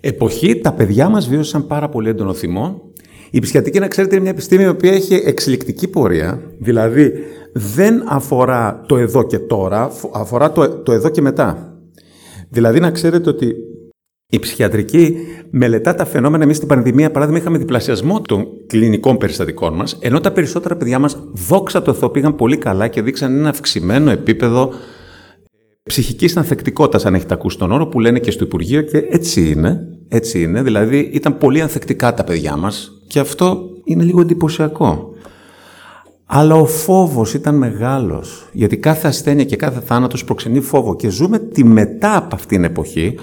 [0.00, 2.82] εποχή τα παιδιά μας βίωσαν πάρα πολύ έντονο θυμό.
[3.30, 6.42] Η ψυχιατρική, να ξέρετε, είναι μια επιστήμη η οποία έχει εξελικτική πορεία.
[6.58, 7.12] Δηλαδή,
[7.52, 11.76] δεν αφορά το εδώ και τώρα, αφορά το, το εδώ και μετά.
[12.48, 13.54] Δηλαδή, να ξέρετε ότι
[14.30, 15.16] η ψυχιατρική
[15.50, 16.44] μελετά τα φαινόμενα.
[16.44, 21.18] Εμείς στην πανδημία, παράδειγμα, είχαμε διπλασιασμό των κλινικών περιστατικών μας, ενώ τα περισσότερα παιδιά μας,
[21.32, 24.70] δόξα τω Θεώ, πήγαν πολύ καλά και δείξαν ένα αυξημένο επίπεδο
[25.82, 29.80] ψυχικής ανθεκτικότητας, αν έχετε ακούσει τον όρο, που λένε και στο Υπουργείο και έτσι είναι.
[30.08, 30.62] Έτσι είναι.
[30.62, 35.12] Δηλαδή, ήταν πολύ ανθεκτικά τα παιδιά μας και αυτό είναι λίγο εντυπωσιακό.
[36.26, 41.38] Αλλά ο φόβος ήταν μεγάλος, γιατί κάθε ασθένεια και κάθε θάνατος προξενεί φόβο και ζούμε
[41.38, 43.14] τη μετά από αυτήν την εποχή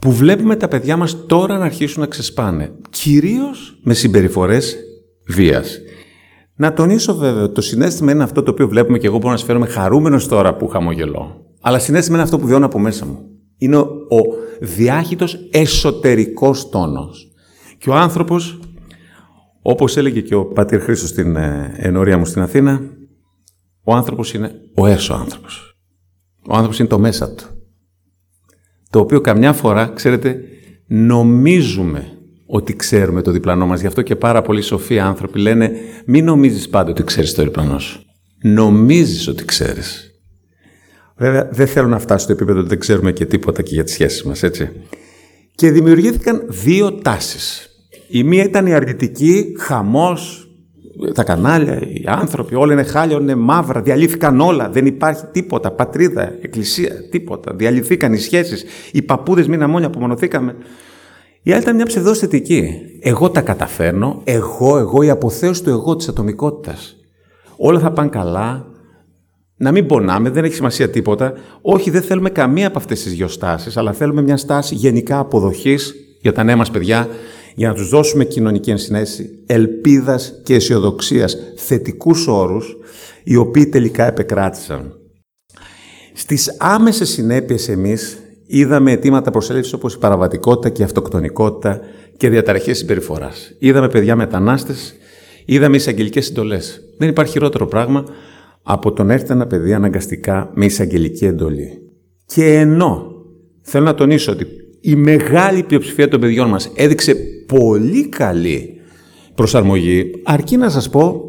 [0.00, 4.76] που βλέπουμε τα παιδιά μας τώρα να αρχίσουν να ξεσπάνε, κυρίως με συμπεριφορές
[5.28, 5.78] βίας.
[6.56, 9.36] Να τονίσω βέβαια ότι το συνέστημα είναι αυτό το οποίο βλέπουμε και εγώ μπορώ να
[9.36, 11.44] σφαίρομαι χαρούμενος τώρα που χαμογελώ.
[11.60, 13.18] Αλλά συνέστημα είναι αυτό που βιώνω από μέσα μου.
[13.58, 14.20] Είναι ο, ο
[14.60, 17.32] διάχυτος εσωτερικός τόνος.
[17.78, 18.60] Και ο άνθρωπος,
[19.62, 22.80] όπως έλεγε και ο Πατήρ Χρήστος στην ε, ενορία μου στην Αθήνα,
[23.82, 25.72] ο άνθρωπος είναι ο έσω άνθρωπος.
[26.48, 27.57] Ο άνθρωπος είναι το μέσα του
[28.90, 30.40] το οποίο καμιά φορά, ξέρετε,
[30.86, 32.12] νομίζουμε
[32.46, 33.80] ότι ξέρουμε το διπλανό μας.
[33.80, 35.72] Γι' αυτό και πάρα πολλοί σοφοί άνθρωποι λένε
[36.06, 38.00] μην νομίζεις πάντα ότι ξέρεις το διπλανό σου.
[38.42, 40.12] Νομίζεις ότι ξέρεις.
[41.16, 43.92] Βέβαια, δεν θέλω να φτάσω στο επίπεδο ότι δεν ξέρουμε και τίποτα και για τις
[43.92, 44.70] σχέσεις μας, έτσι.
[45.54, 47.68] Και δημιουργήθηκαν δύο τάσεις.
[48.08, 50.47] Η μία ήταν η αρνητική, χαμός,
[51.14, 56.34] τα κανάλια, οι άνθρωποι, όλα είναι χάλια, είναι μαύρα, διαλύθηκαν όλα, δεν υπάρχει τίποτα, πατρίδα,
[56.40, 57.54] εκκλησία, τίποτα.
[57.54, 60.56] Διαλυθήκαν οι σχέσεις, οι παππούδες μήνα μόνοι απομονωθήκαμε.
[61.42, 62.70] Η άλλη ήταν μια ψευδόστητική.
[63.00, 66.96] Εγώ τα καταφέρνω, εγώ, εγώ, η αποθέωση του εγώ της ατομικότητας.
[67.56, 68.66] Όλα θα πάνε καλά,
[69.56, 71.32] να μην πονάμε, δεν έχει σημασία τίποτα.
[71.60, 75.94] Όχι, δεν θέλουμε καμία από αυτές τις δυο στάσεις, αλλά θέλουμε μια στάση γενικά αποδοχής
[76.20, 77.08] για τα νέα μας παιδιά,
[77.58, 82.76] για να τους δώσουμε κοινωνική ενσυναίσθηση, ελπίδας και αισιοδοξίας, θετικούς όρους,
[83.24, 84.98] οι οποίοι τελικά επεκράτησαν.
[86.14, 91.80] Στις άμεσες συνέπειες εμείς είδαμε αιτήματα προσέλευσης όπως η παραβατικότητα και η αυτοκτονικότητα
[92.16, 93.54] και διαταραχές συμπεριφοράς.
[93.58, 94.94] Είδαμε παιδιά μετανάστες,
[95.44, 96.80] είδαμε εισαγγελικές συντολές.
[96.98, 98.04] Δεν υπάρχει χειρότερο πράγμα
[98.62, 101.82] από το να έρθει ένα παιδί αναγκαστικά με εισαγγελική εντολή.
[102.26, 103.12] Και ενώ
[103.60, 104.46] θέλω να τονίσω ότι
[104.80, 107.14] η μεγάλη πλειοψηφία των παιδιών μας έδειξε
[107.46, 108.80] πολύ καλή
[109.34, 111.22] προσαρμογή, αρκεί να σας πω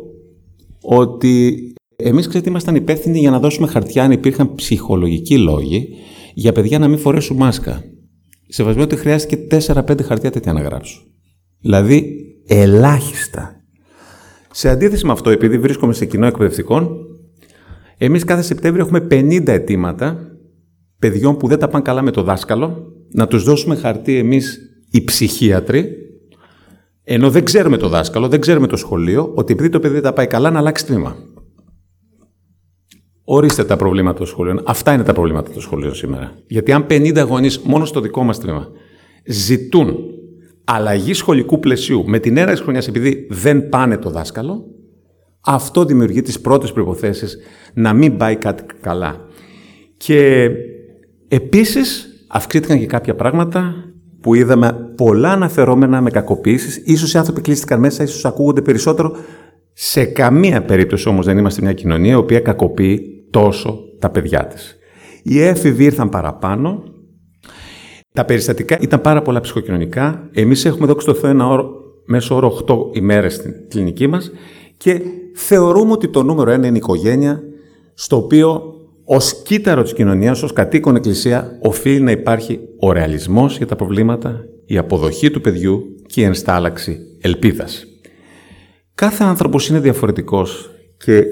[0.81, 1.63] ότι
[1.95, 5.89] εμείς ξέρετε ήμασταν υπεύθυνοι για να δώσουμε χαρτιά αν υπήρχαν ψυχολογικοί λόγοι
[6.33, 7.83] για παιδιά να μην φορέσουν μάσκα.
[8.47, 11.01] Σεβασμό ότι χρειάστηκε 4-5 χαρτιά τέτοια να γράψω.
[11.59, 12.15] Δηλαδή
[12.47, 13.63] ελάχιστα.
[14.51, 16.89] Σε αντίθεση με αυτό, επειδή βρίσκομαι σε κοινό εκπαιδευτικών,
[17.97, 20.19] εμείς κάθε Σεπτέμβριο έχουμε 50 αιτήματα
[20.99, 24.59] παιδιών που δεν τα πάνε καλά με το δάσκαλο, να τους δώσουμε χαρτί εμείς
[24.91, 25.95] οι ψυχίατροι,
[27.03, 30.13] ενώ δεν ξέρουμε το δάσκαλο, δεν ξέρουμε το σχολείο, ότι επειδή το παιδί δεν τα
[30.13, 31.15] πάει καλά, να αλλάξει τμήμα.
[33.23, 34.61] Ορίστε τα προβλήματα των σχολείων.
[34.65, 36.35] Αυτά είναι τα προβλήματα των σχολείων σήμερα.
[36.47, 38.67] Γιατί αν 50 γονείς μόνο στο δικό μας τμήμα
[39.25, 39.97] ζητούν
[40.63, 44.65] αλλαγή σχολικού πλαισίου με την έναρξη χρονιάς επειδή δεν πάνε το δάσκαλο,
[45.41, 47.27] αυτό δημιουργεί τις πρώτες προποθέσει
[47.73, 49.27] να μην πάει κάτι καλά.
[49.97, 50.49] Και
[51.27, 53.73] επίσης αυξήθηκαν και κάποια πράγματα
[54.21, 56.81] που είδαμε πολλά αναφερόμενα με κακοποίησεις.
[56.85, 59.15] Ίσως οι άνθρωποι κλείστηκαν μέσα, ίσως ακούγονται περισσότερο.
[59.73, 64.77] Σε καμία περίπτωση όμως δεν είμαστε μια κοινωνία η οποία κακοποιεί τόσο τα παιδιά της.
[65.23, 66.83] Οι έφηβοι ήρθαν παραπάνω.
[68.13, 70.29] Τα περιστατικά ήταν πάρα πολλά ψυχοκοινωνικά.
[70.33, 71.69] Εμείς έχουμε δόξει στο Θεό ένα όρο,
[72.05, 74.31] μέσω όρο 8 ημέρες στην κλινική μας
[74.77, 75.01] και
[75.35, 77.41] θεωρούμε ότι το νούμερο ένα είναι η οικογένεια,
[77.93, 78.78] στο οποίο
[79.11, 84.45] Ω κύτταρο της κοινωνίας, ως κατοίκον εκκλησία, οφείλει να υπάρχει ο ρεαλισμός για τα προβλήματα,
[84.65, 87.85] η αποδοχή του παιδιού και η ενστάλλαξη ελπίδας.
[88.95, 91.23] Κάθε άνθρωπος είναι διαφορετικός και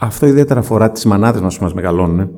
[0.00, 2.30] αυτό ιδιαίτερα αφορά τις μανάδες μας που μας μεγαλώνουν.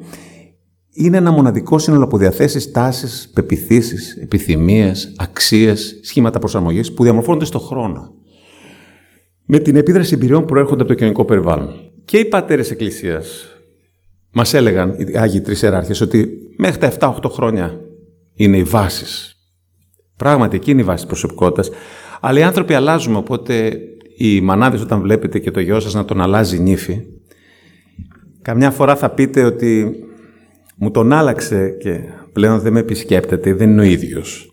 [0.93, 7.61] είναι ένα μοναδικό σύνολο από διαθέσεις, τάσεις, πεπιθήσεις, επιθυμίες, αξίες, σχήματα προσαρμογής που διαμορφώνονται στον
[7.61, 8.15] χρόνο.
[9.45, 11.69] Με την επίδραση εμπειριών που προέρχονται από το κοινωνικό περιβάλλον.
[12.05, 13.54] Και οι πατέρες Εκκλησίας
[14.35, 17.81] μας έλεγαν, οι Άγιοι Τρεις Εράρχε, ότι μέχρι τα 7-8 χρόνια
[18.35, 19.37] είναι οι βάσεις.
[20.17, 21.71] Πράγματι, εκεί είναι η βάση τη προσωπικότητας.
[22.21, 23.73] Αλλά οι άνθρωποι αλλάζουμε, οπότε
[24.17, 27.01] οι μανάδες, όταν βλέπετε και το γιο σας να τον αλλάζει νύφη,
[28.43, 29.95] καμιά φορά θα πείτε ότι
[30.77, 32.01] μου τον άλλαξε και
[32.33, 34.53] πλέον δεν με επισκέπτεται, δεν είναι ο ίδιος.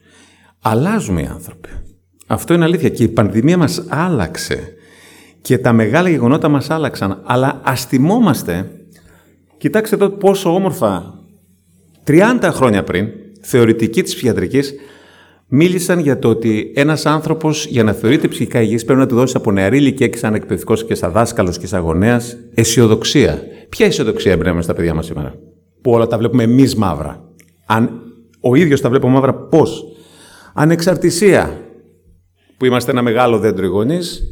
[0.62, 1.70] Αλλάζουμε οι άνθρωποι.
[2.28, 2.90] Αυτό είναι αλήθεια.
[2.90, 4.74] Και η πανδημία μας άλλαξε.
[5.42, 7.22] Και τα μεγάλα γεγονότα μας άλλαξαν.
[7.26, 8.72] Αλλά ας θυμόμαστε,
[9.62, 11.14] κοιτάξτε εδώ πόσο όμορφα,
[12.08, 13.08] 30 χρόνια πριν,
[13.42, 14.74] θεωρητικοί της ψυχιατρικής,
[15.48, 19.36] μίλησαν για το ότι ένας άνθρωπος για να θεωρείται ψυχικά υγιής πρέπει να του δώσεις
[19.36, 23.42] από νεαρή ηλικία και σαν εκπαιδευτικός και σαν δάσκαλος και σαν γονέας αισιοδοξία.
[23.70, 25.36] Ποια αισιοδοξία εμπνέουμε στα παιδιά μας σήμερα;
[25.82, 27.24] Που όλα τα βλέπουμε εμείς μαύρα.
[27.66, 28.02] Αν
[28.40, 29.84] ο ίδιος τα βλέπω μαύρα, πώς;
[30.54, 31.62] Ανεξαρτησία,
[32.58, 34.24] που είμαστε ένα μεγάλο δέντρο οι γονείς,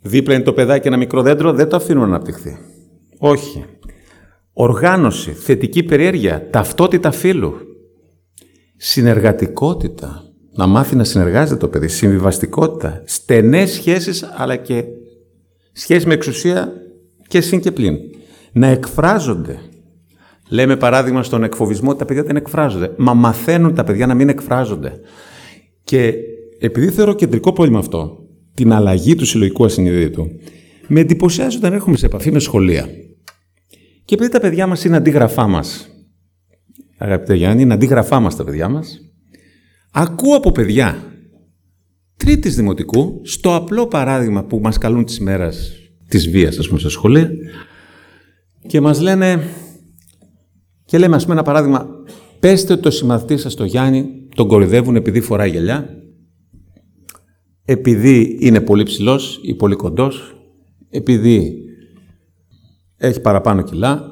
[0.00, 2.58] δίπλα είναι το παιδάκι ένα μικρό δέντρο, δεν το αφήνουμε να αναπτυχθεί.
[3.18, 3.64] Όχι.
[4.56, 7.54] Οργάνωση, θετική περιέργεια, ταυτότητα φύλου,
[8.76, 10.22] συνεργατικότητα,
[10.56, 14.84] να μάθει να συνεργάζεται το παιδί, συμβιβαστικότητα, στενές σχέσεις αλλά και
[15.72, 16.72] σχέσεις με εξουσία
[17.28, 17.96] και συν και πλην.
[18.52, 19.58] Να εκφράζονται,
[20.48, 22.94] Λέμε παράδειγμα στον εκφοβισμό ότι τα παιδιά δεν εκφράζονται.
[22.96, 25.00] Μα μαθαίνουν τα παιδιά να μην εκφράζονται.
[25.84, 26.14] Και
[26.58, 28.18] επειδή θεωρώ κεντρικό πρόβλημα αυτό,
[28.54, 30.26] την αλλαγή του συλλογικού ασυνειδήτου,
[30.88, 32.88] με εντυπωσιάζει όταν έρχομαι σε επαφή με σχολεία.
[34.04, 35.88] Και επειδή τα παιδιά μας είναι αντίγραφά μας,
[36.98, 39.00] αγαπητέ Γιάννη, είναι αντίγραφά μας τα παιδιά μας,
[39.92, 41.12] ακούω από παιδιά
[42.16, 45.52] τρίτης δημοτικού, στο απλό παράδειγμα που μας καλούν τη ημέρα
[46.08, 47.30] της βίας, ας πούμε, στα σχολεία,
[48.66, 49.42] και μας λένε
[50.84, 51.88] και λέμε, ας πούμε, ένα παράδειγμα,
[52.40, 55.88] πέστε ότι το συμμαθητή σας το Γιάννη τον κορυδεύουν επειδή φοράει γυαλιά,
[57.64, 60.36] επειδή είναι πολύ ψηλός ή πολύ κοντός,
[60.90, 61.63] επειδή
[63.06, 64.02] έχει παραπάνω κιλά,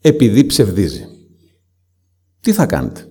[0.00, 1.04] επειδή ψευδίζει.
[2.40, 3.06] Τι θα κάνετε;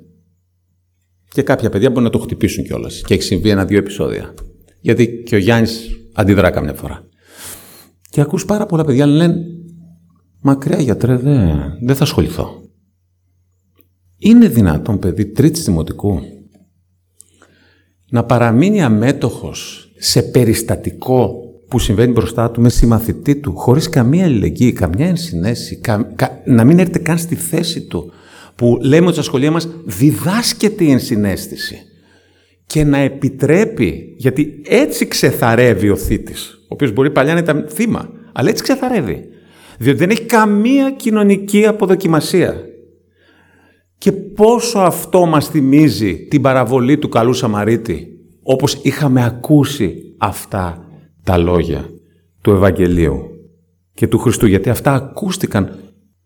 [1.34, 3.02] Και κάποια παιδιά μπορεί να το χτυπήσουν κιόλας.
[3.06, 4.34] Και έχει συμβεί ένα-δύο επεισόδια.
[4.82, 7.08] Γιατί και ο Γιάννης αντιδρά καμιά φορά.
[8.10, 9.46] Και ακούς πάρα πολλά παιδιά να λένε
[10.42, 11.50] Μακριά γιατρέ, δεν,
[11.82, 12.62] δεν θα ασχοληθώ.
[14.18, 16.20] Είναι δυνατόν παιδί τρίτης δημοτικού
[18.10, 21.40] να παραμείνει αμέτωχος σε περιστατικό
[21.72, 25.82] που συμβαίνει μπροστά του μες συμμαθητή του, χωρίς καμία αλληλεγγύη, καμιά ενσυναίσθηση,
[26.46, 28.12] να μην έρθει καν στη θέση του,
[28.56, 31.78] που λέμε ότι στα σχολεία μας διδάσκεται η ενσυναίσθηση
[32.66, 38.10] και να επιτρέπει, γιατί έτσι ξεθαρεύει ο θήτης, ο οποίος μπορεί παλιά να ήταν θύμα,
[38.32, 39.24] αλλά έτσι ξεθαρεύει,
[39.78, 42.56] διότι δεν έχει καμία κοινωνική αποδοκιμασία.
[43.98, 48.08] Και πόσο αυτό μας θυμίζει την παραβολή του καλού Σαμαρίτη,
[48.44, 50.81] όπως είχαμε ακούσει αυτά
[51.24, 51.90] τα λόγια
[52.42, 53.30] του Ευαγγελίου
[53.94, 55.80] και του Χριστού, γιατί αυτά ακούστηκαν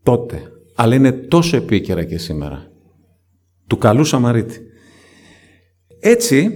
[0.04, 0.42] τότε,
[0.76, 2.72] αλλά είναι τόσο επίκαιρα και σήμερα.
[3.68, 4.60] Του καλού Σαμαρίτη.
[6.00, 6.52] Έτσι,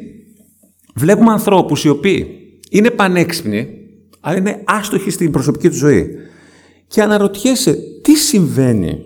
[0.95, 2.27] βλέπουμε ανθρώπους οι οποίοι
[2.69, 3.67] είναι πανέξυπνοι,
[4.19, 6.15] αλλά είναι άστοχοι στην προσωπική τους ζωή.
[6.87, 8.99] Και αναρωτιέσαι τι συμβαίνει;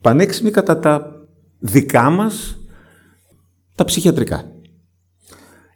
[0.00, 1.24] Πανέξυπνοι κατά τα
[1.58, 2.58] δικά μας
[3.74, 4.52] τα ψυχιατρικά.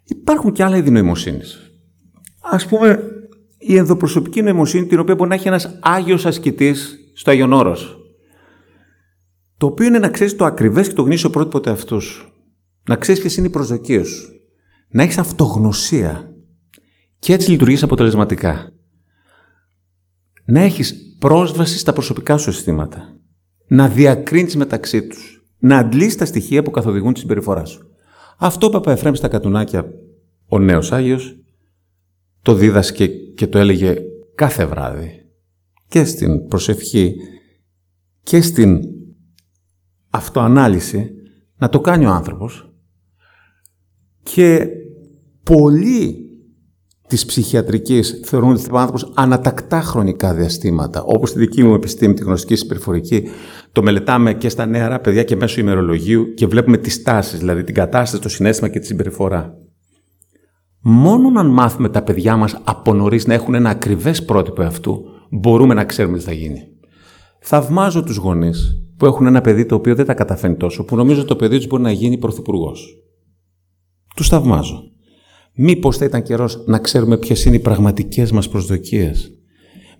[0.04, 1.63] Υπάρχουν και άλλα είδη νοημοσύνης.
[2.50, 3.02] Ας πούμε,
[3.58, 7.98] η ενδοπροσωπική νοημοσύνη, την οποία μπορεί να έχει ένας Άγιος ασκητής στο Άγιον Όρος.
[9.56, 12.32] Το οποίο είναι να ξέρεις το ακριβές και το γνήσιο πρότυπο του εαυτού σου.
[12.88, 14.28] Να ξέρεις ποιες είναι οι προσδοκίες σου.
[14.88, 16.34] Να έχεις αυτογνωσία.
[17.18, 18.72] Και έτσι λειτουργείς αποτελεσματικά.
[20.44, 23.16] Να έχεις πρόσβαση στα προσωπικά σου αισθήματα.
[23.66, 27.88] Να διακρίνεις μεταξύ τους να αντλήσει τα στοιχεία που καθοδηγούν τη συμπεριφορά σου.
[28.38, 29.86] Αυτό που Εφραίμ στα κατουνάκια,
[30.48, 31.36] ο νέος Άγιος,
[32.44, 33.96] το δίδασκε και το έλεγε
[34.34, 35.10] κάθε βράδυ
[35.88, 37.14] και στην προσευχή
[38.22, 38.80] και στην
[40.10, 41.10] αυτοανάλυση
[41.56, 42.72] να το κάνει ο άνθρωπος
[44.22, 44.66] και
[45.42, 46.18] πολλοί
[47.08, 52.22] της ψυχιατρικής θεωρούν ότι ο άνθρωπος ανατακτά χρονικά διαστήματα, όπως στη δική μου επιστήμη, τη
[52.22, 53.28] γνωστική συμπεριφορική,
[53.72, 57.74] το μελετάμε και στα νεαρά παιδιά και μέσω ημερολογίου και βλέπουμε τις τάσεις, δηλαδή την
[57.74, 59.63] κατάσταση, το συνέστημα και τη συμπεριφορά.
[60.86, 65.74] Μόνο αν μάθουμε τα παιδιά μας από νωρίς να έχουν ένα ακριβές πρότυπο αυτού, μπορούμε
[65.74, 66.62] να ξέρουμε τι θα γίνει.
[67.40, 71.18] Θαυμάζω τους γονείς που έχουν ένα παιδί το οποίο δεν τα καταφέρνει τόσο, που νομίζω
[71.18, 73.02] ότι το παιδί τους μπορεί να γίνει πρωθυπουργός.
[74.16, 74.82] Τους θαυμάζω.
[75.54, 79.30] Μήπως θα ήταν καιρός να ξέρουμε ποιες είναι οι πραγματικές μας προσδοκίες;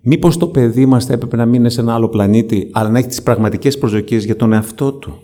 [0.03, 3.09] Μήπως το παιδί μας θα έπρεπε να μείνει σε ένα άλλο πλανήτη, αλλά να έχει
[3.09, 5.14] τις πραγματικές προσδοκίες για τον εαυτό του;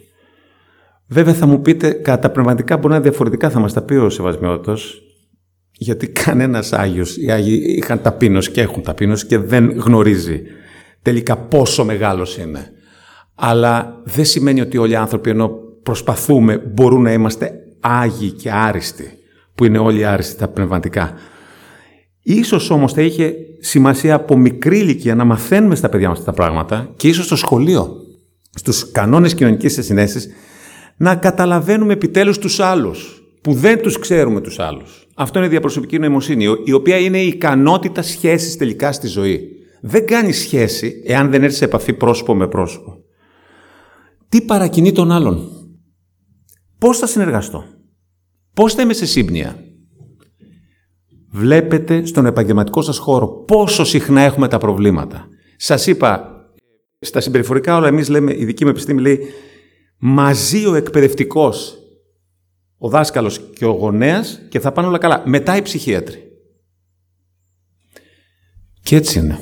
[1.07, 4.11] Βέβαια θα μου πείτε, κατά πνευματικά μπορεί να είναι διαφορετικά, θα μας τα πει ο
[4.11, 5.03] Σεβασμιώτος,
[5.83, 10.43] γιατί κανένας Άγιος, οι Άγιοι είχαν ταπείνωση και έχουν ταπείνωση και δεν γνωρίζει
[11.03, 12.71] τελικά πόσο μεγάλος είναι.
[13.35, 15.51] Αλλά δεν σημαίνει ότι όλοι οι άνθρωποι ενώ
[15.83, 19.19] προσπαθούμε μπορούν να είμαστε Άγιοι και άριστοι,
[19.55, 21.15] που είναι όλοι άριστοι τα πνευματικά.
[22.23, 26.37] Ίσως όμως θα είχε σημασία από μικρή ηλικία να μαθαίνουμε στα παιδιά μας αυτά τα
[26.37, 27.97] πράγματα και ίσως στο σχολείο,
[28.55, 30.33] στους κανόνες κοινωνικής συνέστησης,
[30.97, 35.00] να καταλαβαίνουμε επιτέλους τους άλλους, που δεν τους ξέρουμε τους άλλους.
[35.21, 39.49] Αυτό είναι η διαπροσωπική νοημοσύνη, η οποία είναι η ικανότητα σχέσης τελικά στη ζωή.
[39.81, 42.97] Δεν κάνει σχέση εάν δεν έρθεις σε επαφή πρόσωπο με πρόσωπο.
[44.29, 45.49] Τι παρακινεί τον άλλον;
[46.79, 47.65] Πώς θα συνεργαστώ;
[48.55, 49.65] Πώς θα είμαι σε σύμπνοια;
[51.31, 55.29] Βλέπετε στον επαγγελματικό σας χώρο πόσο συχνά έχουμε τα προβλήματα.
[55.57, 56.31] Σας είπα,
[57.01, 59.21] στα συμπεριφορικά όλα εμείς λέμε, η δική μου επιστήμη λέει,
[59.99, 61.80] μαζί ο εκπαιδευτικός,
[62.83, 65.23] ο δάσκαλος και ο γονέας και θα πάνε όλα καλά.
[65.27, 66.19] Μετά οι ψυχίατροι.
[68.83, 69.39] Και έτσι είναι.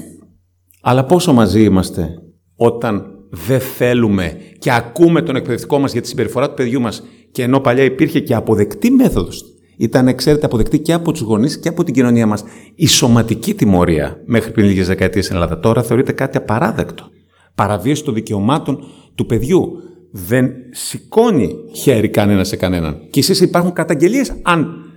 [0.81, 2.09] Αλλά πόσο μαζί είμαστε
[2.57, 7.43] όταν δεν θέλουμε και ακούμε τον εκπαιδευτικό μας για τη συμπεριφορά του παιδιού μας και
[7.43, 9.45] ενώ παλιά υπήρχε και αποδεκτή μέθοδος,
[9.77, 14.23] ήταν, ξέρετε, αποδεκτή και από τους γονείς και από την κοινωνία μας, η σωματική τιμωρία
[14.27, 15.61] μέχρι πριν λίγες δεκαετίες στην Ελλάδα.
[15.61, 17.09] Τώρα θεωρείται κάτι απαράδεκτο.
[17.55, 19.73] Παραβίαση των δικαιωμάτων του παιδιού.
[20.11, 23.01] Δεν σηκώνει χέρι κανένα σε κανέναν.
[23.11, 24.89] Και εσείς υπάρχουν καταγγελίες αν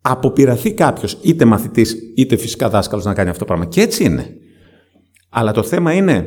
[0.00, 3.66] αποπειραθεί κάποιος, είτε μαθητής είτε φυσικά δάσκαλος να κάνει αυτό το πράγμα.
[3.66, 4.26] Και έτσι είναι.
[5.28, 6.26] Αλλά το θέμα είναι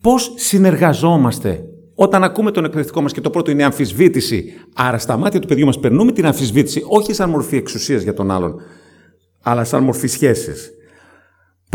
[0.00, 4.52] πώς συνεργαζόμαστε όταν ακούμε τον εκπαιδευτικό μας και το πρώτο είναι η αμφισβήτηση.
[4.74, 8.30] Άρα στα μάτια του παιδιού μας περνούμε την αμφισβήτηση όχι σαν μορφή εξουσίας για τον
[8.30, 8.54] άλλον,
[9.42, 10.70] αλλά σαν μορφή σχέσης.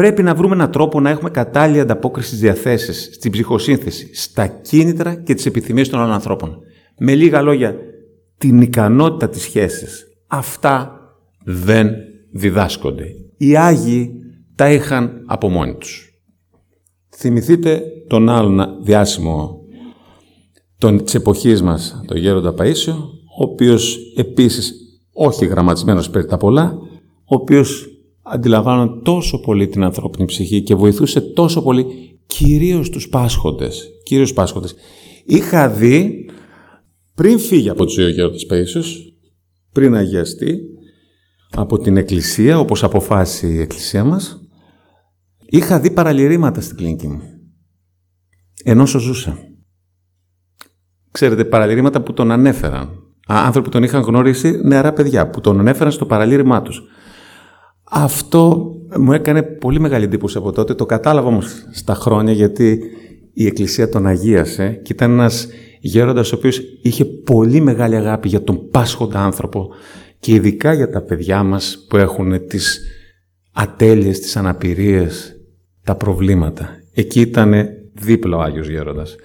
[0.02, 5.16] Πρέπει να βρούμε έναν τρόπο να έχουμε κατάλληλη ανταπόκριση στις διαθέσεις, στην ψυχοσύνθεση, στα κίνητρα
[5.16, 6.60] και τις επιθυμίες των άλλων ανθρώπων.
[6.98, 7.76] Με λίγα λόγια,
[8.38, 10.08] την ικανότητα της σχέσης.
[10.28, 11.00] Αυτά
[11.44, 11.92] δεν
[12.32, 13.06] διδάσκονται.
[13.38, 14.12] Οι Άγιοι
[14.56, 16.22] τα είχαν από μόνοι τους.
[17.16, 19.62] Θυμηθείτε τον άλλον διάσημο
[20.78, 22.96] τον, της εποχής μας, τον Γέροντα Παΐσιο,
[23.40, 24.74] ο οποίος επίσης,
[25.14, 26.78] όχι γραμματισμένος περί τα πολλά,
[27.26, 27.91] ο οποίος
[28.32, 31.86] αντιλαμβάνονταν τόσο πολύ την ανθρώπινη ψυχή και βοηθούσε τόσο πολύ
[32.26, 33.90] κυρίως τους πάσχοντες.
[34.04, 34.76] Κυρίως πάσχοντες.
[35.26, 36.30] Είχα δει,
[37.16, 38.86] πριν φύγει από τη ζωή ο Γέροντας Παΐσιος,
[39.72, 40.60] πριν αγιαστεί,
[41.52, 44.42] από την Εκκλησία, όπως αποφάσισε η Εκκλησία μας,
[45.54, 47.22] Είχα δει παραλυρήματα στην κλινική μου.
[48.64, 49.38] Ενώ ζούσα.
[51.12, 52.90] Ξέρετε, παραλυρήματα που τον ανέφεραν.
[53.28, 56.82] Άνθρωποι που τον είχαν γνωρίσει, νεαρά παιδιά, που τον ανέφεραν στο παραλήρημά τους.
[57.94, 60.74] Αυτό μου έκανε πολύ μεγάλη εντύπωση από τότε.
[60.74, 62.80] Το κατάλαβα όμως στα χρόνια, γιατί
[63.34, 65.48] η Εκκλησία τον αγίασε και ήταν ένας
[65.80, 69.70] γέροντας ο οποίος είχε πολύ μεγάλη αγάπη για τον πάσχοντα άνθρωπο
[70.20, 72.82] και ειδικά για τα παιδιά μας που έχουν τις
[73.52, 75.36] ατέλειες, τις αναπηρίες,
[75.84, 76.70] τα προβλήματα.
[76.94, 77.54] Εκεί ήταν
[77.94, 79.16] δίπλα ο Άγιος Γέροντας.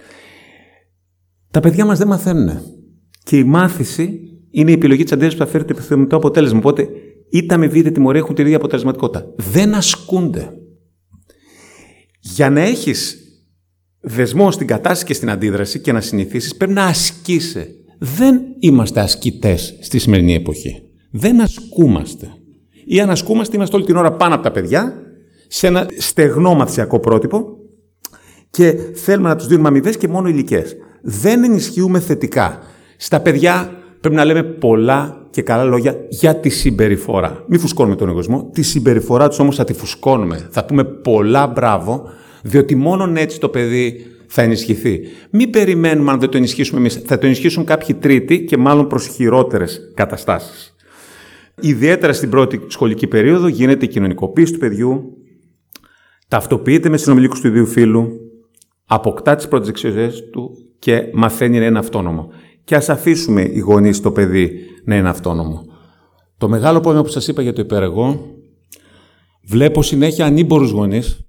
[1.51, 2.49] Τα παιδιά μας δεν μαθαίνουν.
[3.23, 4.19] Και η μάθηση
[4.51, 6.57] είναι η επιλογή της αντίδρασης που θα φέρει το επιθυμητό αποτέλεσμα.
[6.57, 6.87] Οπότε
[7.29, 9.33] είτε με είτε τιμωρία έχουν την ίδια αποτελεσματικότητα.
[9.35, 10.53] Δεν ασκούνται.
[12.19, 13.17] Για να έχεις
[13.99, 17.67] δεσμό στην κατάσταση και στην αντίδραση και να συνηθίσεις πρέπει να ασκείσαι.
[17.99, 20.81] Δεν είμαστε ασκητές στη σημερινή εποχή.
[21.11, 22.31] Δεν ασκούμαστε.
[22.85, 25.01] Ή αν ασκούμαστε είμαστε όλη την ώρα πάνω από τα παιδιά
[25.47, 27.57] σε ένα στεγνό μαθησιακό πρότυπο
[28.49, 30.75] και θέλουμε να τους δίνουμε αμοιβές και μόνο υλικές.
[31.01, 32.59] Δεν ενισχύουμε θετικά.
[32.97, 37.43] Στα παιδιά πρέπει να λέμε πολλά και καλά λόγια για τη συμπεριφορά.
[37.47, 38.49] Μην φουσκώνουμε τον εγωισμό.
[38.53, 40.47] Τη συμπεριφορά τους όμως θα τη φουσκώνουμε.
[40.51, 42.09] Θα πούμε πολλά μπράβο,
[42.41, 45.01] διότι μόνο έτσι το παιδί θα ενισχυθεί.
[45.29, 47.01] Μην περιμένουμε αν δεν το ενισχύσουμε εμείς.
[47.05, 50.75] Θα το ενισχύσουν κάποιοι τρίτοι και μάλλον προς χειρότερες καταστάσεις.
[51.61, 55.17] Ιδιαίτερα στην πρώτη σχολική περίοδο γίνεται η κοινωνικοποίηση του παιδιού,
[56.27, 58.09] Ταυτοποιείται με συνομιλίκους του ιδίου φύλου,
[58.85, 62.31] αποκτά τις πρώτες δεξιότητες του και μαθαίνει να είναι αυτόνομο.
[62.67, 64.51] Και ας αφήσουμε οι γονείς το παιδί
[64.85, 65.65] να είναι αυτόνομο.
[66.37, 68.19] Το μεγάλο πρόβλημα που σας είπα για το υπερεγώ,
[69.43, 71.27] βλέπω συνέχεια ανήμπορους γονείς,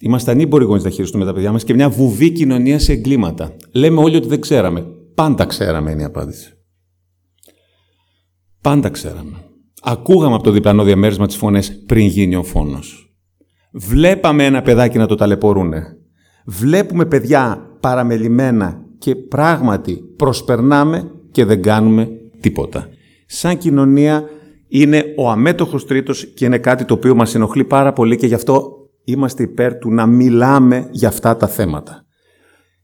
[0.00, 3.56] Είμαστε ανήμποροι γονείς να χειριστούμε τα παιδιά μας και μια βουβή κοινωνία σε εγκλήματα.
[3.72, 4.86] Λέμε όλοι ότι δεν ξέραμε.
[5.14, 6.52] Πάντα ξέραμε είναι η απάντηση.
[8.60, 9.36] Πάντα ξέραμε.
[9.82, 13.16] Ακούγαμε από το διπλανό διαμέρισμα τις φωνές πριν γίνει ο φόνος.
[13.72, 15.96] Βλέπαμε ένα παιδάκι να το ταλαιπωρούνε.
[16.46, 22.08] Βλέπουμε παιδιά παραμελημένα και πράγματι προσπερνάμε και δεν κάνουμε
[22.40, 22.88] τίποτα.
[23.26, 24.24] Σαν κοινωνία
[24.68, 28.34] είναι ο αμέτωχος τρίτος και είναι κάτι το οποίο μας ενοχλεί πάρα πολύ και γι'
[28.34, 28.72] αυτό
[29.04, 32.06] είμαστε υπέρ του να μιλάμε για αυτά τα θέματα.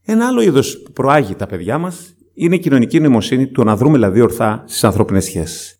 [0.01, 3.93] Ένα άλλο είδος που προάγει τα παιδιά μας είναι η κοινωνική νοημοσύνη, το να δρούμε
[3.93, 5.79] δηλαδή ορθά στις ανθρώπινες σχέσεις.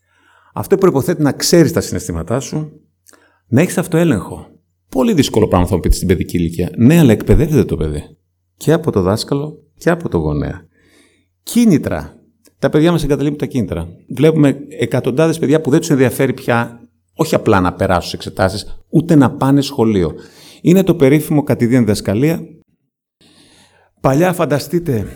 [0.53, 2.71] Αυτό προποθέτει να ξέρεις τα συναισθήματά σου,
[3.47, 4.47] να έχεις αυτοέλεγχο.
[4.89, 6.69] Πολύ δύσκολο πράγμα θα μου πείτε στην παιδική ηλικία.
[6.77, 8.03] Ναι, αλλά εκπαιδεύεται το παιδί.
[8.57, 10.67] Και από το δάσκαλο και από το γονέα.
[11.43, 12.19] Κίνητρα.
[12.59, 13.87] Τα παιδιά μας εγκαταλείπουν τα κίνητρα.
[14.15, 19.15] Βλέπουμε εκατοντάδες παιδιά που δεν τους ενδιαφέρει πια όχι απλά να περάσουν σε εξετάσεις, ούτε
[19.15, 20.13] να πάνε σχολείο.
[20.61, 22.41] Είναι το περίφημο κατηδίαν διδασκαλία.
[24.01, 25.07] Παλιά φανταστείτε,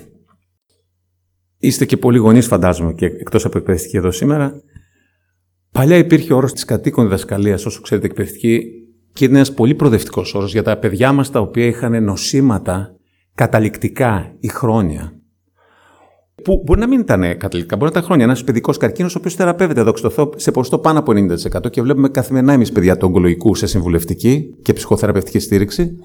[1.58, 4.62] είστε και πολλοί γονείς φαντάζομαι και εκτός από εκπαιδευτική εδώ σήμερα,
[5.72, 8.64] παλιά υπήρχε ο όρος της κατοίκων διδασκαλίας, όσο ξέρετε εκπαιδευτική,
[9.14, 12.99] και είναι ένας πολύ προοδευτικός όρος για τα παιδιά μας τα οποία είχαν νοσήματα
[13.40, 15.14] καταληκτικά ή χρόνια
[16.44, 18.26] που μπορεί να μην ήταν καταληκτικά, μπορεί να ήταν χρόνια.
[18.26, 22.54] Ένας παιδικός καρκίνος, ο οποίος θεραπεύεται, δοξτοθώ, σε ποσοστό πάνω από 90% και βλέπουμε καθημερινά
[22.54, 25.98] εμείς παιδιά του ογκολογικού σε συμβουλευτική και ψυχοθεραπευτική στήριξη.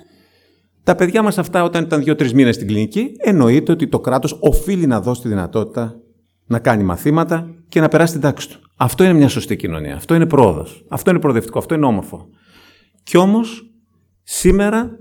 [0.83, 4.87] Τα παιδιά μας αυτά, όταν ήταν δύο-τρεις μήνες στην κλινική, εννοείται ότι το κράτος οφείλει
[4.87, 6.01] να δώσει τη δυνατότητα
[6.47, 8.59] να κάνει μαθήματα και να περάσει την τάξη του.
[8.77, 9.95] Αυτό είναι μια σωστή κοινωνία.
[9.95, 10.85] Αυτό είναι πρόοδος.
[10.89, 11.59] Αυτό είναι προοδευτικό.
[11.59, 12.29] Αυτό είναι όμορφο.
[13.03, 13.71] Κι όμως,
[14.23, 14.99] σήμερα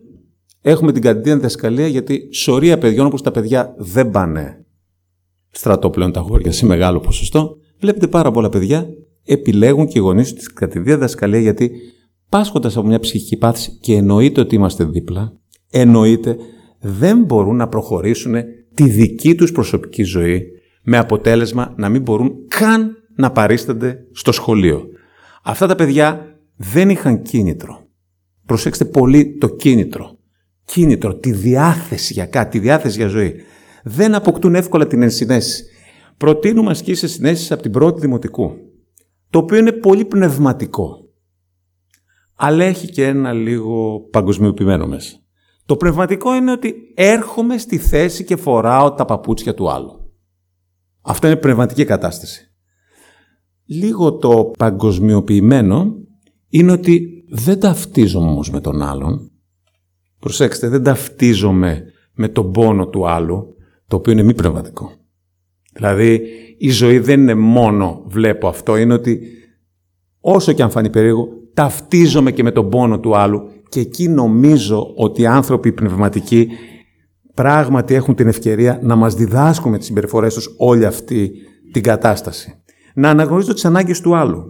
[0.66, 4.66] έχουμε την κατηδίαν διδασκαλία γιατί σωρία παιδιών όπως τα παιδιά δεν πάνε
[5.50, 8.88] στρατό πλέον τα χώρια σε μεγάλο ποσοστό, βλέπετε πάρα πολλά παιδιά
[9.24, 11.72] επιλέγουν και οι γονείς της κατηδία δασκαλία γιατί
[12.30, 15.34] πάσχοντας από μια ψυχική πάθηση και εννοείται ότι είμαστε δίπλα,
[15.72, 16.38] εννοείται
[16.80, 18.36] δεν μπορούν να προχωρήσουν
[18.74, 20.44] τη δική τους προσωπική ζωή
[20.84, 24.88] με αποτέλεσμα να μην μπορούν καν να παρίστανται στο σχολείο.
[25.44, 27.88] Αυτά τα παιδιά δεν είχαν κίνητρο.
[28.46, 30.13] Προσέξτε πολύ το κίνητρο.
[30.66, 33.36] Κίνητρο, τη διάθεση για κάτι, τη διάθεση για ζωή
[33.84, 35.64] δεν αποκτούν εύκολα την ενσυναίσθηση.
[36.18, 38.52] Προτείνουμε ασκήσεις συνέστησης από την πρώτη δημοτικού,
[39.30, 41.10] το οποίο είναι πολύ πνευματικό,
[42.36, 45.18] αλλά έχει και ένα λίγο παγκοσμιοποιημένο μέσα.
[45.66, 50.12] Το πνευματικό είναι ότι έρχομαι στη θέση και φοράω τα παπούτσια του άλλου.
[51.02, 52.54] Αυτό είναι πνευματική κατάσταση.
[53.66, 55.96] Λίγο το παγκοσμιοποιημένο
[56.50, 59.32] είναι ότι δεν ταυτίζομαι όμως με τον άλλον.
[60.24, 63.56] Προσέξτε, δεν ταυτίζομαι με τον πόνο του άλλου
[63.88, 64.92] το οποίο είναι μη πνευματικό.
[65.74, 66.22] Δηλαδή,
[66.58, 69.22] η ζωή δεν είναι μόνο βλέπω αυτό, είναι ότι
[70.20, 74.94] όσο και αν φανεί περίεργο, ταυτίζομαι και με τον πόνο του άλλου και εκεί νομίζω
[74.96, 76.48] ότι οι άνθρωποι πνευματικοί
[77.34, 81.32] πράγματι έχουν την ευκαιρία να μας διδάσκουν με τις συμπεριφορές τους όλη αυτή
[81.72, 82.64] την κατάσταση.
[82.96, 84.44] Να αναγνωρίζω τις ανάγκες του άλλου.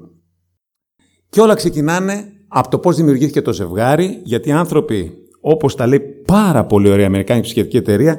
[1.30, 6.00] Και όλα ξεκινάνε από το πώς δημιουργήθηκε το ζευγάρι, γιατί οι άνθρωποι, όπως τα λέει
[6.26, 8.18] πάρα πολύ ωραία Αμερικάνικη ψυχιατρική εταιρεία,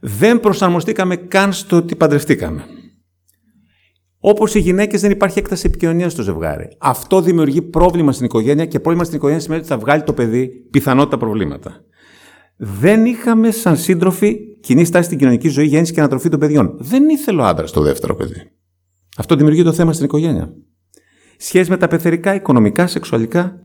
[0.00, 2.64] δεν προσαρμοστήκαμε καν στο ότι παντρευτήκαμε.
[4.18, 6.68] Όπως οι γυναίκες, δεν υπάρχει έκταση επικοινωνίας στο ζευγάρι.
[6.78, 10.48] Αυτό δημιουργεί πρόβλημα στην οικογένεια και πρόβλημα στην οικογένεια σημαίνει ότι θα βγάλει το παιδί
[10.48, 11.84] πιθανότητα προβλήματα.
[12.56, 16.76] Δεν είχαμε σαν σύντροφοι κοινή στάση στην κοινωνική ζωή γέννηση και ανατροφή των παιδιών.
[16.78, 18.50] Δεν ήθελε ο άντρας το δεύτερο παιδί.
[19.16, 20.52] Αυτό δημιουργεί το θέμα στην οικογένεια.
[21.36, 23.64] Σχέση με τα πεθερικά, οικονομικά, σεξουαλικά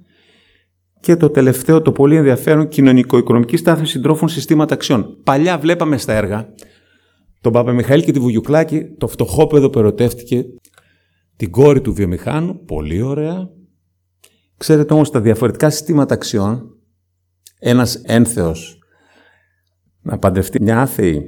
[0.99, 5.17] και το τελευταίο, το πολύ ενδιαφέρον, κοινωνικο-οικονομική στάθμιση συντρόφων συστήματα αξιών.
[5.23, 6.53] Παλιά βλέπαμε στα έργα
[7.41, 10.45] τον Παπαμιχαήλ και τη Βουγιουκλάκη, το φτωχόπεδο που ερωτεύτηκε
[11.35, 13.49] την κόρη του βιομηχάνου, πολύ ωραία.
[14.57, 16.75] Ξέρετε όμως τα διαφορετικά συστήματα αξιών,
[17.59, 18.79] ένας ένθεος
[20.01, 21.21] να παντρευτεί μια άθεη,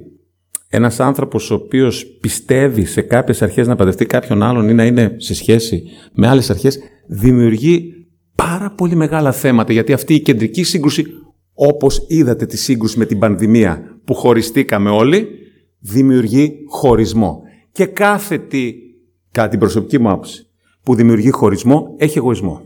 [0.70, 5.16] ένας άνθρωπος ο οποίος πιστεύει σε κάποιες αρχές να παντρευτεί κάποιον άλλον ή να είναι
[5.18, 8.01] σε σχέση με άλλες αρχές, δημιουργεί
[8.48, 11.06] πάρα πολύ μεγάλα θέματα, γιατί αυτή η κεντρική σύγκρουση,
[11.54, 15.28] όπως είδατε τη σύγκρουση με την πανδημία που χωριστήκαμε όλοι,
[15.80, 17.42] δημιουργεί χωρισμό.
[17.72, 18.74] Και κάθε τι,
[19.32, 20.48] κατά την προσωπική μου άποψη,
[20.84, 22.62] που δημιουργεί χωρισμό, έχει εγωισμό.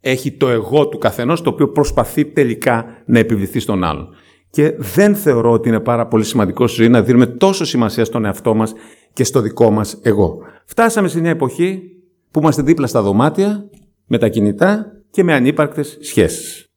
[0.00, 4.08] Έχει το εγώ του καθενός, το οποίο προσπαθεί τελικά να επιβληθεί στον άλλον.
[4.50, 8.24] Και δεν θεωρώ ότι είναι πάρα πολύ σημαντικό στη ζωή να δίνουμε τόσο σημασία στον
[8.24, 8.72] εαυτό μας
[9.12, 10.38] και στο δικό μας εγώ.
[10.64, 11.82] Φτάσαμε σε μια εποχή
[12.30, 13.68] που είμαστε δίπλα στα δωμάτια
[14.06, 16.70] με τα κινητά και με ανύπαρκτες σχέσεις.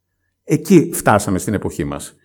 [0.43, 2.15] Εκεί φτάσαμε στην εποχή μας.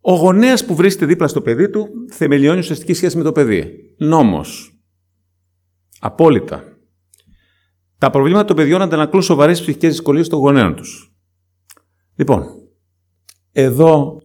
[0.00, 3.94] Ο γονέας που βρίσκεται δίπλα στο παιδί του θεμελιώνει ουσιαστική σχέση με το παιδί.
[3.98, 4.80] Νόμος.
[6.00, 6.64] Απόλυτα.
[7.98, 11.16] Τα προβλήματα των παιδιών αντανακλούν σοβαρές ψυχικές δυσκολίες των γονέων τους.
[12.16, 12.44] Λοιπόν,
[13.52, 14.20] εδώ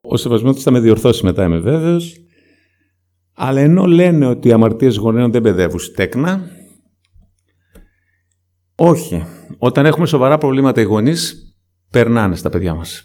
[0.00, 2.16] ο σεβασμός θα με διορθώσει μετά, είμαι βέβαιος.
[3.32, 6.50] Αλλά ενώ λένε ότι οι αμαρτίες γονέων δεν παιδεύουν στέκνα,
[8.76, 9.26] όχι.
[9.58, 11.54] Όταν έχουμε σοβαρά προβλήματα οι γονείς,
[11.90, 13.04] περνάνε στα παιδιά μας.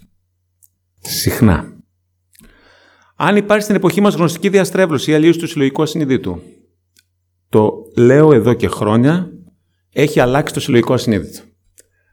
[1.00, 1.66] Συχνά.
[3.16, 6.42] Αν υπάρχει στην εποχή μας γνωστική διαστρέβλωση ή αλλίωση του συλλογικού ασυνειδήτου,
[7.50, 9.32] το λέω εδώ και χρόνια,
[9.94, 11.40] έχει αλλάξει το συλλογικό ασυνείδητο.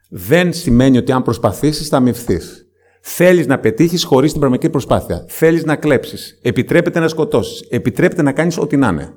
[0.09, 2.63] Δεν σημαίνει ότι αν προσπαθήσεις θα αμυφθείς.
[3.01, 5.25] Θέλεις να πετύχεις χωρίς την πραγματική προσπάθεια.
[5.27, 6.39] Θέλεις να κλέψεις.
[6.41, 7.61] Επιτρέπεται να σκοτώσεις.
[7.69, 9.13] Επιτρέπεται να κάνεις ό,τι να είναι.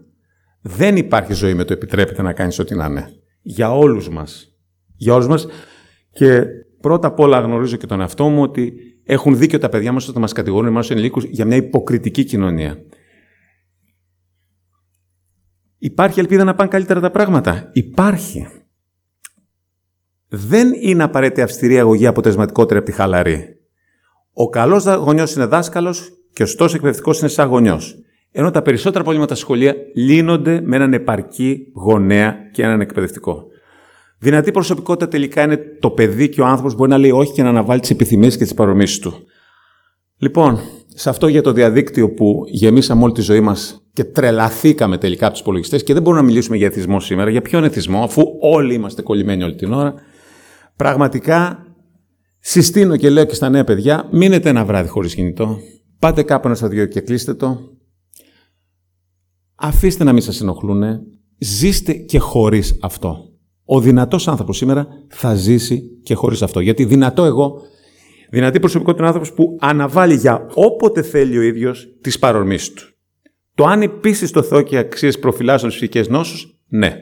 [0.60, 3.21] Δεν υπάρχει ζωή με το επιτρέπεται να κάνεις ό,τι να είναι.
[3.42, 4.56] Για όλους μας.
[4.96, 5.46] Για όλους μας.
[6.10, 6.44] Και
[6.80, 8.72] πρώτα απ' όλα γνωρίζω και τον εαυτό μου ότι
[9.04, 12.78] έχουν δίκιο τα παιδιά μας όταν μας κατηγορούν εμάς τους ενηλίκους για μια υποκριτική κοινωνία.
[15.78, 17.70] Υπάρχει ελπίδα να πάνε καλύτερα τα πράγματα.
[17.72, 18.46] Υπάρχει.
[20.28, 23.56] Δεν είναι απαραίτητη αυστηρή αγωγή αποτελεσματικότερη από τη χαλαρή.
[24.32, 28.02] Ο καλός γονιός είναι δάσκαλος και ο σωστός εκπαιδευτικός είναι σαν γονιός.
[28.32, 33.46] Ενώ τα περισσότερα προβλήματα στα σχολεία λύνονται με έναν επαρκή γονέα και έναν εκπαιδευτικό.
[34.18, 37.48] Δυνατή προσωπικότητα τελικά είναι το παιδί και ο άνθρωπος μπορεί να λέει όχι και να
[37.48, 39.14] αναβάλει τις επιθυμίες και τις παρομήσει του.
[40.16, 45.24] Λοιπόν, σε αυτό για το διαδίκτυο που γεμίσαμε όλη τη ζωή μας και τρελαθήκαμε τελικά
[45.24, 47.30] από τους υπολογιστές και δεν μπορούμε να μιλήσουμε για εθισμό σήμερα.
[47.30, 49.94] Για ποιον εθισμό, αφού όλοι είμαστε κολλημένοι όλη την ώρα.
[50.76, 51.66] Πραγματικά
[52.38, 55.58] συστήνω και λέω και στα νέα παιδιά, μείνετε ένα βράδυ χωρίς κινητό.
[55.98, 57.71] Πάτε κάπου ένα δυο και κλείστε το.
[59.64, 60.82] Αφήστε να μην σας ενοχλούν.
[61.38, 63.16] Ζήστε και χωρίς αυτό.
[63.64, 66.60] Ο δυνατός άνθρωπος σήμερα θα ζήσει και χωρίς αυτό.
[66.60, 67.60] Γιατί δυνατό εγώ,
[68.30, 72.82] δυνατή προσωπικότητα είναι άνθρωπος που αναβάλει για όποτε θέλει ο ίδιος τις παρορμήσεις του.
[73.54, 76.96] Το αν επίσης το Θεό και αξίες προφυλάσσουν ψυχικές νόσους, ναι.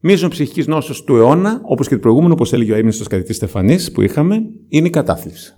[0.00, 3.92] Μίζων ψυχικής νόσος του αιώνα, όπως και του προηγούμενου, όπως έλεγε ο έμνηστο καθηγητή Στεφανής
[3.92, 4.36] που είχαμε,
[4.68, 5.54] είναι η κατάθλιψη.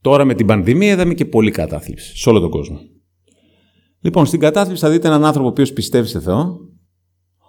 [0.00, 2.78] Τώρα με την πανδημία είδαμε και πολύ κατάθλιψη σε όλο τον κόσμο.
[4.00, 6.58] Λοιπόν, στην κατάθλιψη θα δείτε έναν άνθρωπο ο οποίος πιστεύει σε Θεό,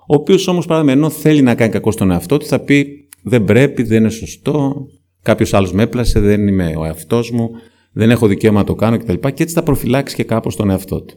[0.08, 3.44] ο οποίος όμως παράδειγμα ενώ θέλει να κάνει κακό στον εαυτό του, θα πει δεν
[3.44, 4.86] πρέπει, δεν είναι σωστό,
[5.22, 7.50] κάποιος άλλος με έπλασε, δεν είμαι ο εαυτός μου,
[7.92, 9.14] δεν έχω δικαίωμα να το κάνω κτλ.
[9.14, 11.14] Και έτσι θα προφυλάξει και κάπως τον εαυτό του.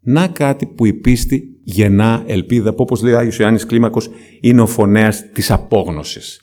[0.00, 4.08] Να κάτι που η πίστη γεννά ελπίδα, που όπως λέει ο Άγιος Ιωάννης Κλίμακος,
[4.40, 6.40] είναι ο φωνέας της απόγνωσης.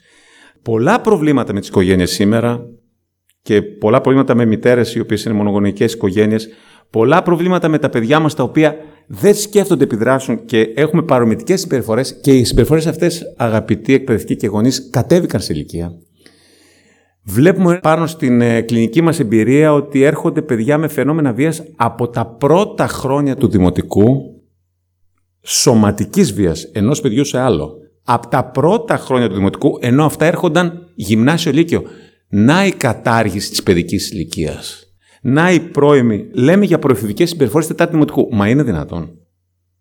[0.62, 2.66] Πολλά προβλήματα με τις οικογένειες σήμερα
[3.41, 6.48] και πολλά προβλήματα με μητέρες οι οποίες είναι μονογονικές οικογένειες,
[6.94, 8.76] πολλά προβλήματα με τα παιδιά μας τα οποία
[9.08, 14.89] δεν σκέφτονται, επιδράσουν και έχουμε παρομητικές συμπεριφορές και οι συμπεριφορές αυτές, αγαπητοί εκπαιδευτικοί και γονείς,
[14.89, 15.91] κατέβηκαν σε ηλικία.
[17.24, 22.26] Βλέπουμε πάνω στην ε, κλινική μας εμπειρία ότι έρχονται παιδιά με φαινόμενα βίας από τα
[22.26, 24.06] πρώτα χρόνια του δημοτικού,
[25.41, 27.72] σωματικής βίας ενός παιδιού σε άλλο.
[28.04, 31.84] Από τα πρώτα χρόνια του δημοτικού, ενώ αυτά έρχονταν γυμνάσιο λύκειο.
[32.30, 34.93] Να η κατάργηση της παιδικής ηλικίας.
[35.26, 36.30] Να η πρώιμη.
[36.34, 38.30] Λέμε για προεφηβικές συμπεριφορές τετάρτη δημοτικού.
[38.32, 39.17] Μα είναι δυνατόν.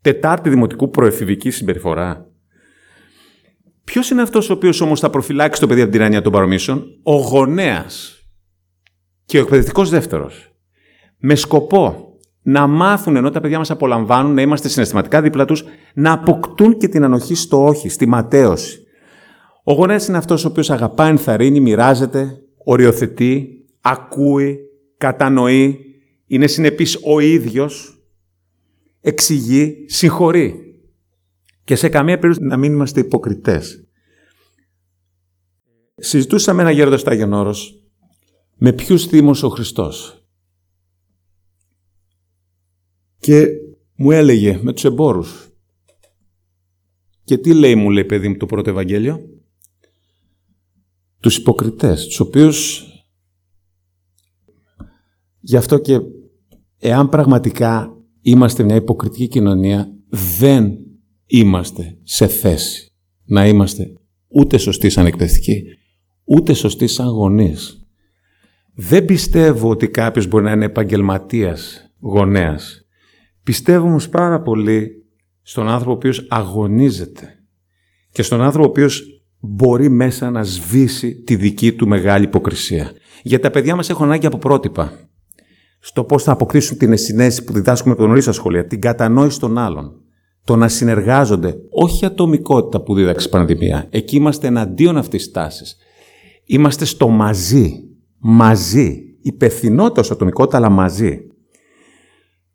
[0.01, 2.27] Τετάρτη δημοτικού προεφηβική συμπεριφορά.
[3.85, 6.85] Ποιος είναι αυτός ο οποίος όμως θα προφυλάξει το παιδί από την τυραννία των παρομήσεων,
[7.03, 8.23] ο γονέας
[9.25, 10.55] και ο εκπαιδευτικός δεύτερος.
[11.19, 12.13] Με σκοπό
[12.43, 15.65] να μάθουν ενώ τα παιδιά μας απολαμβάνουν, να είμαστε συναισθηματικά δίπλα τους,
[15.95, 18.83] να αποκτούν και την ανοχή στο όχι, στη ματέωση.
[19.65, 23.49] Ο γονέας είναι αυτός ο οποίος αγαπά, ενθαρρύνει, μοιράζεται, οριοθετεί,
[23.81, 24.59] ακούει,
[25.03, 25.79] κατανοεί,
[26.27, 28.03] είναι συνεπής ο ίδιος,
[29.01, 30.77] εξηγεί, συγχωρεί.
[31.65, 33.87] Και σε καμία περίπτωση να μην είμαστε υποκριτές.
[35.95, 37.83] Συζητούσα με ένα γέροντα στο Άγιον Όρος,
[38.57, 40.27] με ποιους θύμωσε ο Χριστός.
[43.19, 43.47] Και
[43.95, 45.49] μου έλεγε με τους εμπόρους.
[47.25, 49.21] Και τι λέει μου λέει παιδί μου το πρώτο Ευαγγέλιο;
[51.21, 52.87] Τους υποκριτές, τους οποίους
[55.45, 56.01] γι' αυτό και
[56.79, 59.93] εάν πραγματικά είμαστε μια υποκριτική κοινωνία
[60.39, 60.79] δεν
[61.27, 62.93] είμαστε σε θέση
[63.25, 63.93] να είμαστε
[64.29, 65.63] ούτε σωστοί σαν εκπαιδευτικοί,
[66.25, 67.87] ούτε σωστοί σαν γονείς.
[68.75, 72.87] Δεν πιστεύω ότι κάποιος μπορεί να είναι επαγγελματίας γονέας.
[73.43, 74.91] Πιστεύω όμως πάρα πολύ
[75.43, 77.29] στον άνθρωπο ο οποίος αγωνίζεται
[78.11, 79.03] και στον άνθρωπο ο οποίος
[79.41, 82.93] μπορεί μέσα να σβήσει τη δική του μεγάλη υποκρισία.
[83.23, 85.11] Γιατί τα παιδιά μας έχουν ανάγκη από πρότυπα.
[85.85, 89.59] Στο πώς θα αποκτήσουν την συνέστηση που διδάσκουμε από τον νωρίς σχολεία, την κατανόηση των
[89.59, 90.03] άλλων
[90.45, 93.87] το να συνεργάζονται, όχι ατομικότητα που δίδαξε η πανδημία.
[93.91, 95.77] Εκεί είμαστε εναντίον αυτής της τάσης.
[96.45, 97.85] Είμαστε στο μαζί.
[98.19, 99.17] Μαζί.
[99.23, 101.27] Υπευθυνότητα ως ατομικότητα, αλλά μαζί.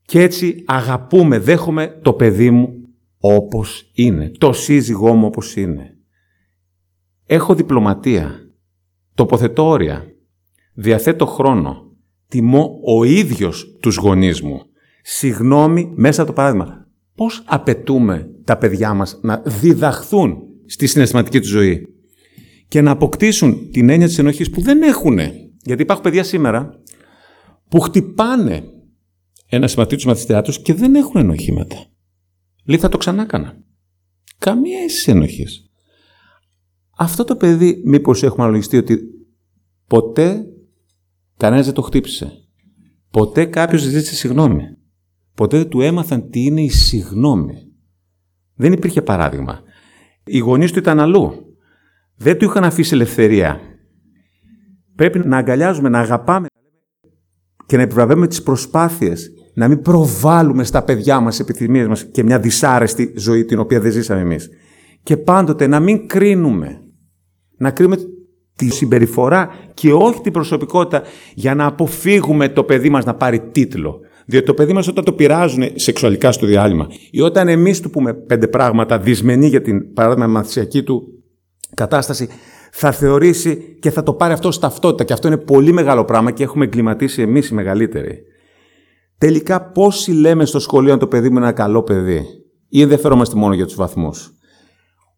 [0.05, 2.73] Και έτσι αγαπούμε, δέχομαι το παιδί μου
[3.19, 4.31] όπως είναι.
[4.37, 5.97] Το σύζυγό μου όπως είναι.
[7.25, 8.39] Έχω διπλωματία.
[9.13, 10.05] Τοποθετώ όρια.
[10.73, 11.86] Διαθέτω χρόνο.
[12.27, 14.61] Τιμώ ο ίδιος τους γονείς μου.
[15.01, 21.49] Συγνώμη μέσα από το παράδειγμα πώς απαιτούμε τα παιδιά μας να διδαχθούν στη συναισθηματική τους
[21.49, 21.87] ζωή
[22.67, 25.17] και να αποκτήσουν την έννοια της ενοχής που δεν έχουν.
[25.63, 26.81] Γιατί υπάρχουν παιδιά σήμερα
[27.69, 28.63] που χτυπάνε
[29.49, 31.85] ένα συμμαθητή του μαθητέα τους και δεν έχουν ενοχή μετά.
[32.65, 33.57] Λέει θα το ξανά έκανα.
[34.37, 35.71] Καμία αίσθηση ενοχής.
[36.97, 38.99] Αυτό το παιδί μήπως έχουμε αναλογιστεί ότι
[39.87, 40.45] ποτέ
[41.37, 42.31] κανένας δεν το χτύπησε.
[43.11, 44.61] Ποτέ κάποιος δεν ζήτησε συγγνώμη.
[45.35, 47.53] Ποτέ δεν του έμαθαν τι είναι η συγγνώμη.
[48.55, 49.61] Δεν υπήρχε παράδειγμα.
[50.23, 51.33] Οι γονείς του ήταν αλλού.
[52.15, 53.59] Δεν του είχαν αφήσει ελευθερία.
[54.95, 56.47] Πρέπει να αγκαλιάζουμε, να αγαπάμε
[57.65, 59.31] και να επιβραβεύουμε τις προσπάθειες.
[59.53, 63.91] Να μην προβάλλουμε στα παιδιά μας επιθυμίες μας και μια δυσάρεστη ζωή την οποία δεν
[63.91, 64.49] ζήσαμε εμείς.
[65.03, 66.81] Και πάντοτε να μην κρίνουμε.
[67.57, 67.97] Να κρίνουμε
[68.57, 71.03] τη συμπεριφορά και όχι την προσωπικότητα
[71.33, 73.99] για να αποφύγουμε το παιδί μας να πάρει τίτλο.
[74.25, 78.13] Διότι το παιδί μας όταν το πειράζουν σεξουαλικά στο διάλειμμα ή όταν εμείς του πούμε
[78.13, 81.07] πέντε πράγματα δυσμενή για την παράδειγμα μαθησιακή του
[81.73, 82.29] κατάσταση
[82.71, 86.31] θα θεωρήσει και θα το πάρει αυτό στα ταυτότητα και αυτό είναι πολύ μεγάλο πράγμα
[86.31, 88.21] και έχουμε εγκληματίσει εμείς οι μεγαλύτεροι.
[89.17, 92.25] Τελικά πόσοι λέμε στο σχολείο αν το παιδί μου είναι ένα καλό παιδί
[92.69, 94.31] ή ενδιαφερόμαστε μόνο για τους βαθμούς.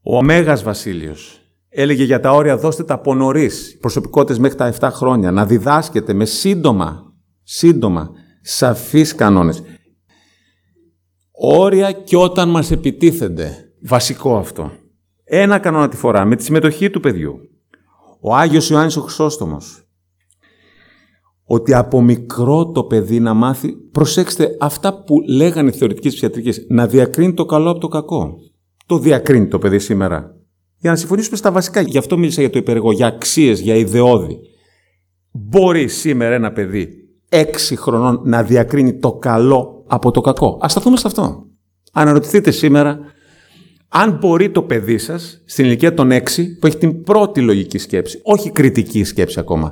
[0.02, 1.39] Ο Μέγας Βασίλειος
[1.70, 6.14] έλεγε για τα όρια δώστε τα από νωρίς, προσωπικότητες μέχρι τα 7 χρόνια, να διδάσκεται
[6.14, 7.14] με σύντομα,
[7.44, 8.10] σύντομα,
[8.42, 9.64] σαφείς κανόνες.
[11.32, 13.74] Όρια και όταν μας επιτίθενται.
[13.82, 14.72] Βασικό αυτό.
[15.24, 17.36] Ένα κανόνα τη φορά, με τη συμμετοχή του παιδιού.
[18.22, 19.84] Ο Άγιος Ιωάννης ο Χρυσόστομος.
[21.44, 26.88] Ότι από μικρό το παιδί να μάθει, προσέξτε, αυτά που λέγανε οι θεωρητικές ψυχιατρικές, να
[26.88, 28.34] διακρίνει το καλό από το κακό.
[28.86, 30.39] Το διακρίνει το παιδί σήμερα.
[30.80, 31.82] Για να συμφωνήσουμε στα βασικά.
[31.82, 34.40] Γι' αυτό μίλησα για το υπεργό, για αξίες, για ιδεώδη.
[35.32, 36.90] Μπορεί σήμερα ένα παιδί
[37.30, 40.60] έξι χρονών να διακρίνει το καλό από το κακό.
[40.66, 41.46] Α σταθούμε σε αυτό.
[41.92, 43.00] Αναρωτηθείτε σήμερα
[43.90, 48.20] αν μπορεί το παιδί σας στην ηλικία των έξι, που έχει την πρώτη λογική σκέψη,
[48.24, 49.72] όχι κριτική σκέψη ακόμα.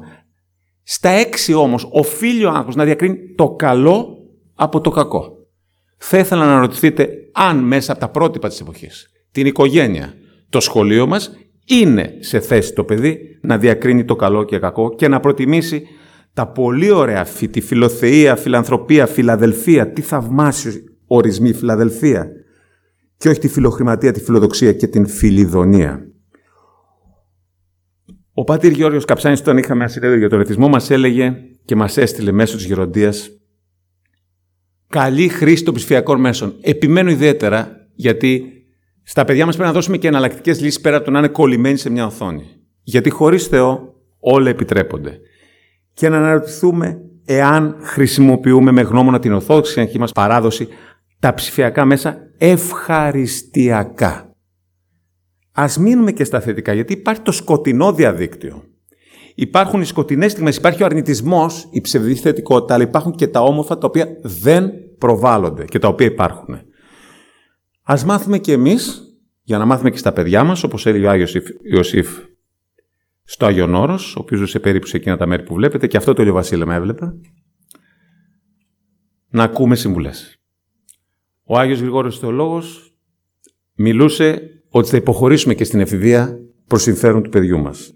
[0.84, 4.08] Στα έξι όμως οφείλει ο άνθρωπος να διακρίνει το καλό
[4.56, 5.32] από το κακό.
[5.98, 10.14] Θα ήθελα να αναρωτηθείτε αν μέσα από τα πρότυπα της εποχής, την οικογένεια,
[10.50, 11.32] το σχολείο μας
[11.66, 15.88] είναι σε θέση το παιδί να διακρίνει το καλό και κακό και να προτιμήσει
[16.34, 20.72] τα πολύ ωραία τη φιλοθεία, φιλανθρωπία, φιλαδελφία, τι θαυμάσιο
[21.08, 22.28] ορισμοί φιλαδελφία
[23.18, 26.08] και όχι τη φιλοχρηματία, τη φιλοδοξία και την φιλιδονία.
[28.34, 31.36] Ο Πατήρ Γιώργος Καψάνης, όταν είχαμε ένα συνέδριο για τον ρεθισμό, μας έλεγε
[31.66, 33.30] και μας έστειλε μέσω της γεροντίας
[34.88, 36.54] καλή χρήση των ψηφιακών μέσων.
[36.62, 38.57] Επιμένω ιδιαίτερα γιατί
[39.10, 41.78] στα παιδιά μας πρέπει να δώσουμε και εναλλακτικές λύσεις πέρα από το να είναι κολλημένοι
[41.78, 42.44] σε μια οθόνη.
[42.84, 45.20] Γιατί χωρίς Θεό όλα επιτρέπονται.
[45.94, 50.68] Και να αναρωτηθούμε εάν χρησιμοποιούμε με γνώμονα την ορθόδοξη αρχή μας παράδοση
[51.20, 54.36] τα ψηφιακά μέσα ευχαριστιακά.
[55.52, 58.64] Α μείνουμε και στα θετικά, γιατί υπάρχει το σκοτεινό διαδίκτυο.
[59.36, 63.78] Υπάρχουν οι σκοτεινές στιγμές, υπάρχει ο αρνητισμός, η ψευδής θετικότητα, αλλά υπάρχουν και τα όμορφα
[63.78, 66.62] τα οποία δεν προβάλλονται και τα οποία υπάρχουν.
[67.90, 69.02] Ας μάθουμε και εμείς,
[69.44, 71.36] για να μάθουμε και στα παιδιά μας, όπως έλεγε ο Άγιος
[71.72, 72.08] Ιωσήφ
[73.24, 76.14] στο Άγιον Όρος, ο οποίος ζούσε περίπου σε εκείνα τα μέρη που βλέπετε, και αυτό
[76.14, 77.14] το Βασίλε με έβλεπε,
[79.30, 80.38] να ακούμε συμβουλές.
[81.44, 82.96] Ο Άγιος Γρηγόριος Θεολόγος
[83.74, 87.94] μιλούσε ότι θα υποχωρήσουμε και στην εφηβεία προς συμφέρον του παιδιού μας.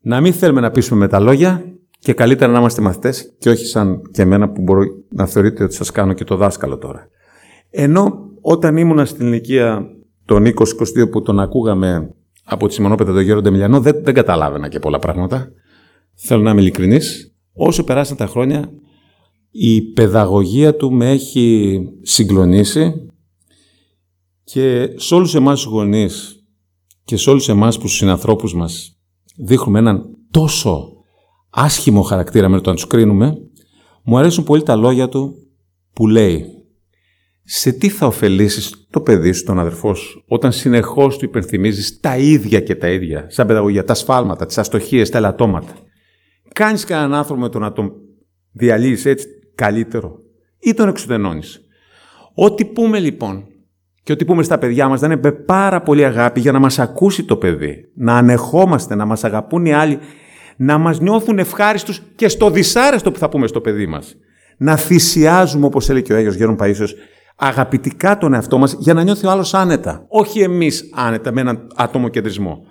[0.00, 1.64] Να μην θέλουμε να πείσουμε με τα λόγια
[1.98, 5.74] και καλύτερα να είμαστε μαθητές και όχι σαν και εμένα που μπορεί να θεωρείτε ότι
[5.74, 7.08] σας κάνω και το δάσκαλο τώρα.
[7.70, 9.86] Ενώ όταν ήμουνα στην ηλικία
[10.24, 14.78] των 20-22 που τον ακούγαμε από τη Σιμονόπεδα τον Γέροντα Μιλιανό, δεν, δεν καταλάβαινα και
[14.78, 15.50] πολλά πράγματα.
[16.14, 17.34] Θέλω να είμαι ειλικρινής.
[17.52, 18.70] Όσο περάσαν τα χρόνια,
[19.50, 23.10] η παιδαγωγία του με έχει συγκλονίσει
[24.44, 26.44] και σε όλους εμάς τους γονείς
[27.04, 28.98] και σε όλους εμάς που στους συνανθρώπους μας
[29.36, 30.88] δείχνουμε έναν τόσο
[31.50, 33.36] άσχημο χαρακτήρα με το να τους κρίνουμε,
[34.04, 35.34] μου αρέσουν πολύ τα λόγια του
[35.92, 36.55] που λέει
[37.48, 42.16] σε τι θα ωφελήσεις το παιδί σου, τον αδερφό σου, όταν συνεχώς του υπενθυμίζεις τα
[42.16, 45.72] ίδια και τα ίδια, σαν παιδαγωγία, τα σφάλματα, τις αστοχίες, τα ελαττώματα.
[46.52, 47.92] Κάνεις κανέναν άνθρωπο με το να τον
[48.52, 50.18] διαλύσει έτσι καλύτερο
[50.58, 51.60] ή τον εξουδενώνεις.
[52.34, 53.44] Ό,τι πούμε λοιπόν
[54.02, 56.78] και ό,τι πούμε στα παιδιά μας δεν είναι με πάρα πολύ αγάπη για να μας
[56.78, 59.98] ακούσει το παιδί, να ανεχόμαστε, να μας αγαπούν οι άλλοι,
[60.56, 64.16] να μας νιώθουν ευχάριστους και στο δυσάρεστο που θα πούμε στο παιδί μας.
[64.56, 66.90] Να θυσιάζουμε, όπως έλεγε και ο Άγιος Γέρον Παΐσιος,
[67.36, 70.04] αγαπητικά τον εαυτό μας για να νιώθει ο άλλος άνετα.
[70.08, 72.66] Όχι εμείς άνετα με έναν ατομοκεντρισμό.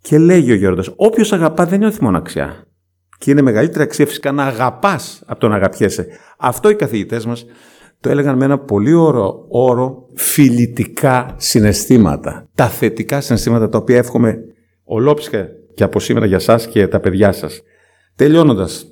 [0.00, 2.66] Και λέγει ο Γέροντας, όποιος αγαπά δεν νιώθει μοναξιά.
[3.18, 6.06] Και είναι μεγαλύτερη αξία φυσικά να αγαπάς από το να αγαπιέσαι.
[6.38, 7.44] Αυτό οι καθηγητές μας
[8.00, 12.48] το έλεγαν με ένα πολύ όρο, όρο φιλητικά συναισθήματα.
[12.54, 14.38] Τα θετικά συναισθήματα τα οποία εύχομαι
[14.84, 17.62] ολόψυχα και από σήμερα για σας και τα παιδιά σας.
[18.16, 18.86] Τελειώνοντας,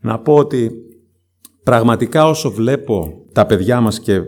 [0.00, 0.70] να πω ότι
[1.66, 4.20] πραγματικά όσο βλέπω τα παιδιά μας και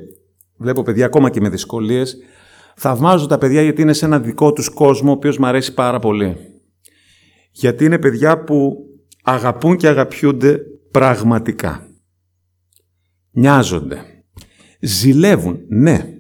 [0.57, 2.17] βλέπω παιδιά ακόμα και με δυσκολίες,
[2.81, 5.99] Θαυμάζω τα παιδιά γιατί είναι σε ένα δικό τους κόσμο, ο οποίος μου αρέσει πάρα
[5.99, 6.37] πολύ.
[7.51, 8.77] Γιατί είναι παιδιά που
[9.23, 10.59] αγαπούν και αγαπιούνται
[10.91, 11.89] πραγματικά.
[13.31, 14.03] Νοιάζονται.
[14.81, 16.13] Ζηλεύουν, ναι.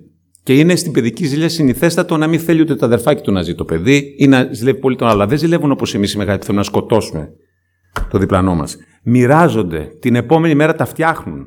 [0.42, 3.54] Και είναι στην παιδική ζήλια συνηθέστατο να μην θέλει ούτε το αδερφάκι του να ζει
[3.54, 5.16] το παιδί ή να ζηλεύει πολύ τον άλλο.
[5.16, 7.32] Αλλά δεν ζηλεύουν όπως εμείς οι μεγάλοι που θέλουν να σκοτώσουμε
[8.10, 8.76] το διπλανό μας.
[9.02, 9.96] Μοιράζονται.
[10.00, 11.46] Την επόμενη μέρα τα φτιάχνουν.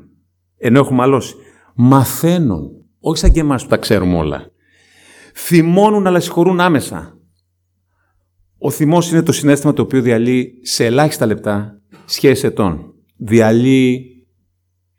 [0.56, 1.34] Ενώ έχουμε μαλώσει.
[1.74, 2.70] Μαθαίνουν.
[3.00, 4.50] Όχι σαν και εμάς που τα ξέρουμε όλα.
[5.34, 7.16] Θυμώνουν αλλά συγχωρούν άμεσα.
[8.58, 12.94] Ο θυμός είναι το συνέστημα το οποίο διαλύει σε ελάχιστα λεπτά σχέση ετών.
[13.16, 14.06] Διαλύει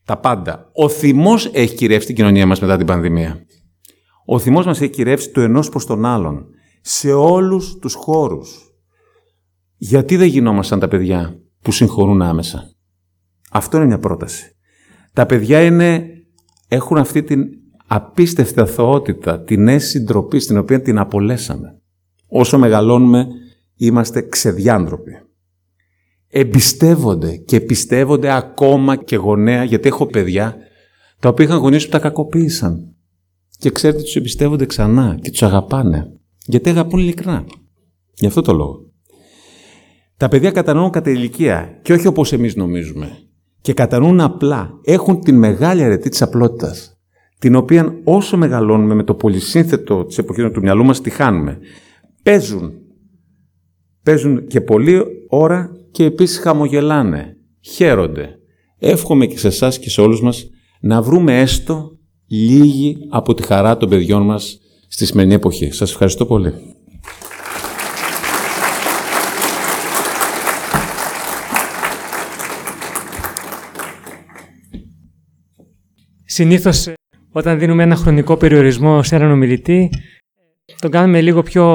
[0.05, 0.69] τα πάντα.
[0.73, 3.45] Ο θυμός έχει κυρεύσει την κοινωνία μας μετά την πανδημία.
[4.25, 6.45] Ο θυμός μας έχει κυρεύσει το ενός προς τον άλλον.
[6.81, 8.73] Σε όλους τους χώρους.
[9.77, 12.71] Γιατί δεν γινόμασταν τα παιδιά; Που συγχωρούν άμεσα.
[13.51, 14.55] Αυτό είναι μια πρόταση.
[15.13, 16.07] Τα παιδιά είναι,
[16.67, 17.43] έχουν αυτή την
[17.87, 21.81] απίστευτη αθωότητα, την αίσθηση ντροπή, την οποία την απολέσαμε.
[22.27, 23.27] Όσο μεγαλώνουμε,
[23.75, 25.11] είμαστε ξεδιάντροποι.
[26.27, 30.55] Εμπιστεύονται και πιστεύονται ακόμα και γονέα, γιατί έχω παιδιά
[31.19, 32.95] τα οποία είχαν γονείς που τα κακοποίησαν.
[33.57, 36.11] Και ξέρετε, τους εμπιστεύονται ξανά και τους αγαπάνε.
[36.45, 37.45] Γιατί αγαπούν ειλικρινά.
[38.13, 38.92] Γι' αυτό το λόγο.
[40.17, 43.17] Τα παιδιά κατανοούν κατά ηλικία και όχι όπως εμείς νομίζουμε.
[43.61, 44.79] Και κατανοούν απλά.
[44.83, 46.97] Έχουν την μεγάλη αρετή της απλότητας.
[47.39, 51.57] Την οποία όσο μεγαλώνουμε με το πολυσύνθετο της εποχής του μυαλού μας τη χάνουμε.
[52.23, 52.73] Παίζουν.
[54.03, 57.37] Παίζουν και πολλή ώρα και επίσης χαμογελάνε.
[57.61, 58.37] Χαίρονται.
[58.79, 60.49] Εύχομαι και σε εσάς και σε όλους μας
[60.81, 61.97] να βρούμε έστω
[62.27, 65.71] λίγη από τη χαρά των παιδιών μας στη σημερινή εποχή.
[65.71, 66.53] Σας ευχαριστώ πολύ.
[76.33, 76.93] Συνήθως
[77.31, 79.89] όταν δίνουμε ένα χρονικό περιορισμό σε έναν ομιλητή,
[80.79, 81.65] τον κάνουμε λίγο πιο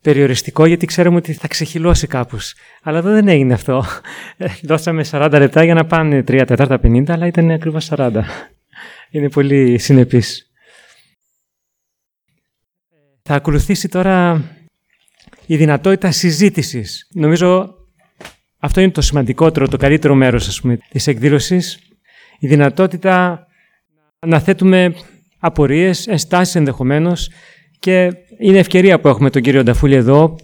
[0.00, 2.54] περιοριστικό γιατί ξέρουμε ότι θα ξεχυλώσει κάπως.
[2.82, 3.84] Αλλά εδώ δεν έγινε αυτό.
[4.62, 8.22] Δώσαμε 40 λεπτά για να πάνε 3, 4, 50, αλλά ήταν ακριβώς 40.
[9.10, 10.50] Είναι πολύ συνεπής.
[13.22, 14.44] Θα ακολουθήσει τώρα
[15.46, 17.08] η δυνατότητα συζήτησης.
[17.12, 17.74] Νομίζω
[18.58, 21.78] αυτό είναι το σημαντικότερο, το καλύτερο μέρος ας πούμε, της εκδήλωσης.
[22.38, 23.45] Η δυνατότητα
[24.26, 24.94] να θέτουμε
[25.38, 27.30] απορίες, ενστάσεις ενδεχομένως
[27.78, 30.36] και είναι ευκαιρία που έχουμε τον κύριο Νταφούλη εδώ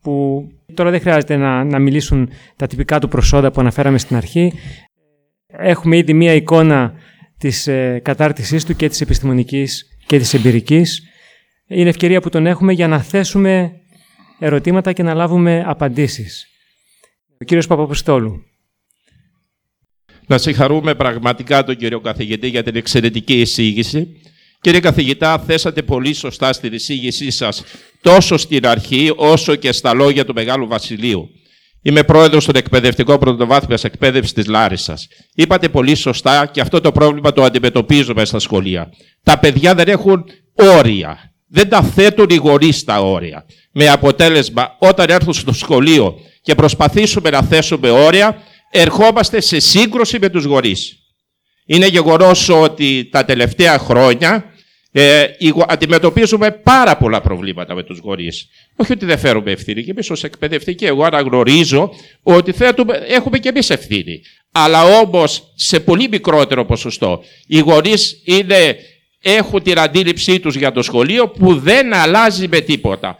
[0.00, 4.52] που τώρα δεν χρειάζεται να, να μιλήσουν τα τυπικά του προσόντα που αναφέραμε στην αρχή.
[5.46, 6.94] Έχουμε ήδη μία εικόνα
[7.38, 11.02] της ε, κατάρτισής του και της επιστημονικής και της εμπειρικής.
[11.66, 13.72] Είναι ευκαιρία που τον έχουμε για να θέσουμε
[14.38, 16.46] ερωτήματα και να λάβουμε απαντήσεις.
[17.40, 18.42] Ο κύριος Παπαποστόλου.
[20.26, 24.20] Να συγχαρούμε πραγματικά τον κύριο καθηγητή για την εξαιρετική εισήγηση.
[24.60, 27.62] Κύριε καθηγητά, θέσατε πολύ σωστά στην εισήγησή σας
[28.00, 31.30] τόσο στην αρχή όσο και στα λόγια του Μεγάλου Βασιλείου.
[31.82, 35.08] Είμαι πρόεδρος των εκπαιδευτικών πρωτοβάθμιας εκπαίδευσης της Λάρισας.
[35.34, 38.92] Είπατε πολύ σωστά και αυτό το πρόβλημα το αντιμετωπίζουμε στα σχολεία.
[39.22, 41.32] Τα παιδιά δεν έχουν όρια.
[41.48, 43.46] Δεν τα θέτουν οι γονείς τα όρια.
[43.72, 48.42] Με αποτέλεσμα, όταν έρθουν στο σχολείο και προσπαθήσουμε να θέσουμε όρια,
[48.76, 50.98] ερχόμαστε σε σύγκρουση με τους γονείς.
[51.66, 54.44] Είναι γεγονός ότι τα τελευταία χρόνια
[54.92, 55.24] ε,
[55.68, 58.48] αντιμετωπίζουμε πάρα πολλά προβλήματα με τους γονείς.
[58.76, 59.84] Όχι ότι δεν φέρουμε ευθύνη.
[59.84, 61.90] Και εμείς ως εκπαιδευτικοί εγώ αναγνωρίζω
[62.22, 64.22] ότι θέτουμε, έχουμε και εμείς ευθύνη.
[64.52, 67.24] Αλλά όμως σε πολύ μικρότερο ποσοστό.
[67.46, 68.76] Οι γονείς είναι,
[69.20, 73.16] έχουν την αντίληψή τους για το σχολείο που δεν αλλάζει με τίποτα.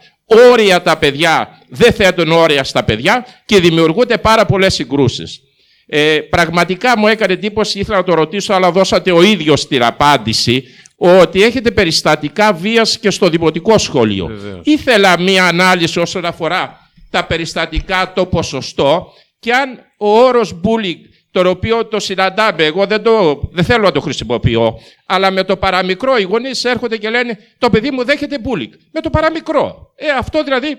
[0.51, 5.41] Όρια τα παιδιά δεν θέτουν όρια στα παιδιά και δημιουργούνται πάρα πολλές συγκρούσεις.
[5.87, 10.63] Ε, πραγματικά μου έκανε εντύπωση, ήθελα να το ρωτήσω, αλλά δώσατε ο ίδιος την απάντηση
[10.95, 14.31] ότι έχετε περιστατικά βίας και στο δημοτικό σχολείο.
[14.63, 16.79] Ήθελα μία ανάλυση όσον αφορά
[17.09, 20.97] τα περιστατικά, το ποσοστό και αν ο όρος bullying,
[21.31, 25.57] τον οποίο το συναντάμε, εγώ δεν, το, δεν θέλω να το χρησιμοποιώ, αλλά με το
[25.57, 28.69] παραμικρό οι γονείς έρχονται και λένε το παιδί μου δέχεται bullying.
[28.91, 29.93] Με το παραμικρό.
[29.95, 30.77] Ε, αυτό δηλαδή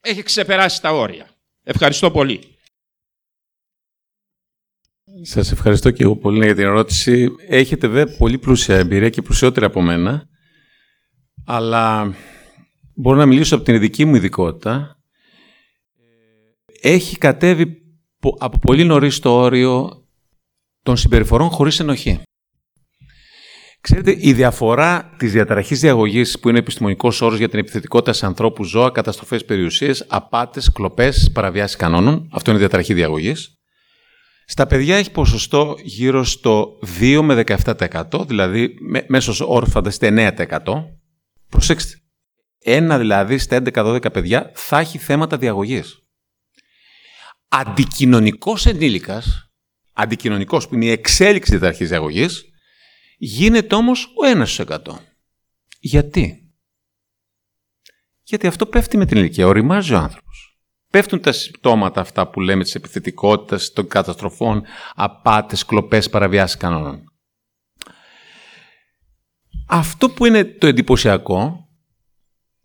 [0.00, 1.28] έχει ξεπεράσει τα όρια.
[1.64, 2.55] Ευχαριστώ πολύ.
[5.22, 7.28] Σας ευχαριστώ και εγώ πολύ για την ερώτηση.
[7.48, 10.28] Έχετε βέβαια πολύ πλούσια εμπειρία και πλουσιότερη από μένα,
[11.44, 12.14] αλλά
[12.94, 15.00] μπορώ να μιλήσω από την ειδική μου ειδικότητα.
[16.80, 17.82] Έχει κατέβει
[18.38, 20.04] από πολύ νωρίς το όριο
[20.82, 22.20] των συμπεριφορών χωρίς ενοχή.
[23.80, 28.68] Ξέρετε, η διαφορά της διαταραχής διαγωγής που είναι επιστημονικός όρος για την επιθετικότητα σε ανθρώπους,
[28.68, 33.55] ζώα, καταστροφές περιουσίες, απάτες, κλοπές, παραβιάσεις κανόνων, αυτό είναι η διαταραχή διαγωγής,
[34.48, 38.74] στα παιδιά έχει ποσοστό γύρω στο 2 με 17%, δηλαδή
[39.06, 40.34] μέσος όρος φανταστείτε
[40.64, 40.84] 9%.
[41.48, 42.00] Προσέξτε.
[42.58, 46.02] Ένα δηλαδή στα 11-12 παιδιά θα έχει θέματα διαγωγής.
[47.48, 49.50] Αντικοινωνικός ενήλικας,
[49.92, 52.44] αντικοινωνικός που είναι η εξέλιξη της αρχής διαγωγής,
[53.18, 54.98] γίνεται όμως ο 1%.
[55.80, 56.52] Γιατί;
[58.22, 60.45] Γιατί αυτό πέφτει με την ηλικία, οριμάζει ο άνθρωπος.
[60.96, 64.62] Πέφτουν τα συμπτώματα αυτά που λέμε της επιθετικότητας, των καταστροφών,
[64.94, 67.04] απάτες, κλοπές, παραβιάσεις κανόνων.
[69.68, 71.68] Αυτό που είναι το εντυπωσιακό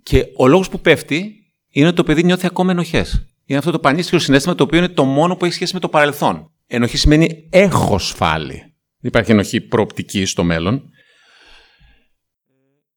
[0.04, 1.36] και ο λόγος που πέφτει
[1.70, 3.36] είναι ότι το παιδί νιώθει ακόμα ενοχές.
[3.46, 5.90] Είναι αυτό το πανίσχυρο συνέστημα το οποίο είναι το μόνο που έχει σχέση με το
[5.90, 6.52] παρελθόν.
[6.68, 8.56] Ενοχή σημαίνει έχω σφάλει.
[8.56, 10.90] Δεν υπάρχει ενοχή προοπτική στο μέλλον.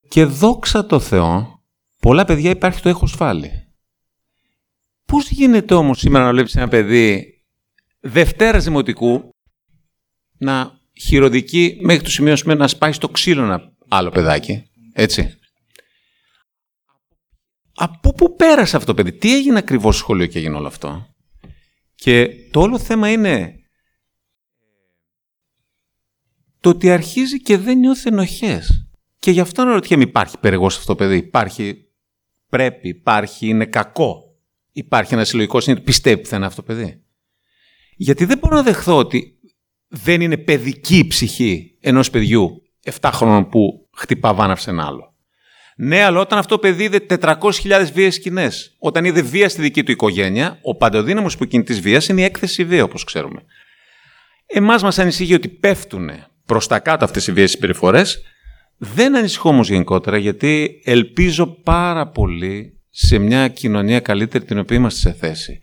[0.09, 1.63] Και δόξα τω Θεώ,
[2.01, 3.64] πολλά παιδιά υπάρχει το έχω σφάλει.
[5.05, 7.29] Πώς γίνεται όμως σήμερα να βλέπεις ένα παιδί
[8.01, 9.29] Δευτέρας Δημοτικού
[10.39, 15.39] να χειροδικεί μέχρι το σημείο να σπάει στο ξύλο ένα άλλο παιδάκι, έτσι;
[17.75, 21.07] Από πού πέρασε αυτό το παιδί, τι έγινε ακριβώς στο σχολείο και έγινε όλο αυτό;
[21.95, 23.59] Και το όλο θέμα είναι
[26.61, 28.89] το ότι αρχίζει και δεν νιώθει ενοχές.
[29.19, 31.93] Και γι' αυτό αναρωτιέμαι υπάρχει περαιγός αυτό το παιδί, υπάρχει,
[32.49, 34.34] πρέπει, υπάρχει, είναι κακό;
[34.77, 37.03] Υπάρχει ένα συλλογικό συνήθω, πιστεύει που θα είναι αυτό το παιδί.
[37.97, 39.39] Γιατί δεν μπορώ να δεχθώ ότι
[39.89, 42.63] δεν είναι παιδική η ψυχή ενός παιδιού
[43.01, 45.15] 7 χρόνων που χτυπά βάνα σε ένα άλλο.
[45.77, 49.83] Ναι, αλλά όταν αυτό το παιδί είδε 400.000 βίαιε σκηνές, όταν είδε βία στη δική
[49.83, 53.45] του οικογένεια, ο παντοδύναμος που κινητής βίας είναι η έκθεση βία, όπως ξέρουμε.
[54.47, 56.11] Εμάς μας ανησυχεί ότι πέφτουν
[56.47, 58.23] προς τα κάτω αυτές οι βίαιε συμπεριφορές.
[58.79, 65.11] Δεν ανησυχώ όμως γενικότερα, γιατί ελπίζω πάρα πολύ σε μια κοινωνία καλύτερη την οποία είμαστε
[65.11, 65.61] σε θέση.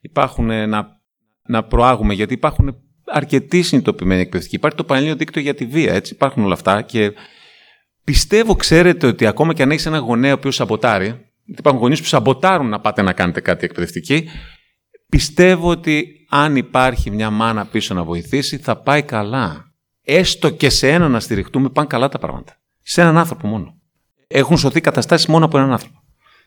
[0.00, 1.00] Υπάρχουν να,
[1.46, 2.76] να προάγουμε, γιατί υπάρχουν
[3.06, 4.56] αρκετοί συνειδητοποιημένοι εκπαιδευτικοί.
[4.56, 7.12] Υπάρχει το Πανελλήνιο Δίκτυο για τη Βία, έτσι υπάρχουν όλα αυτά και
[8.04, 11.06] πιστεύω, ξέρετε, ότι ακόμα και αν έχεις ένα γονέα ο οποίος σαμποτάρει,
[11.44, 14.28] γιατί υπάρχουν γονείς που σαμποτάρουν να πάτε να κάνετε κάτι εκπαιδευτική,
[15.08, 19.74] πιστεύω ότι αν υπάρχει μια μάνα πίσω να βοηθήσει, θα πάει καλά.
[20.04, 22.56] Έστω και σε έναν να στηριχτούμε, πάνε καλά τα πράγματα.
[22.80, 23.76] Σε έναν άνθρωπο μόνο.
[24.26, 26.01] Έχουν σωθεί καταστάσεις μόνο από έναν άνθρωπο.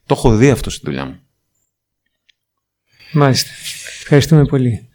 [0.05, 1.19] Το έχω δει αυτό στη δουλειά μου.
[3.13, 3.49] Μάλιστα.
[4.01, 4.89] Ευχαριστούμε πολύ.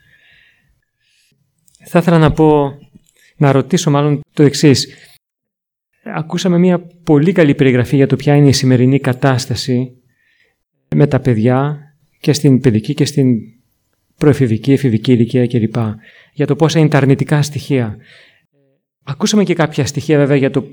[1.86, 2.78] Θα ήθελα να πω,
[3.36, 4.88] να ρωτήσω μάλλον το εξής.
[6.14, 9.92] Ακούσαμε μια πολύ καλή περιγραφή για το ποια είναι η σημερινή κατάσταση
[10.94, 11.78] με τα παιδιά
[12.20, 13.38] και στην παιδική και στην
[14.16, 15.76] προεφηβική, εφηβική ηλικία κλπ.
[16.32, 17.96] Για το πόσα είναι τα αρνητικά στοιχεία.
[19.04, 20.64] Ακούσαμε και κάποια στοιχεία βέβαια για το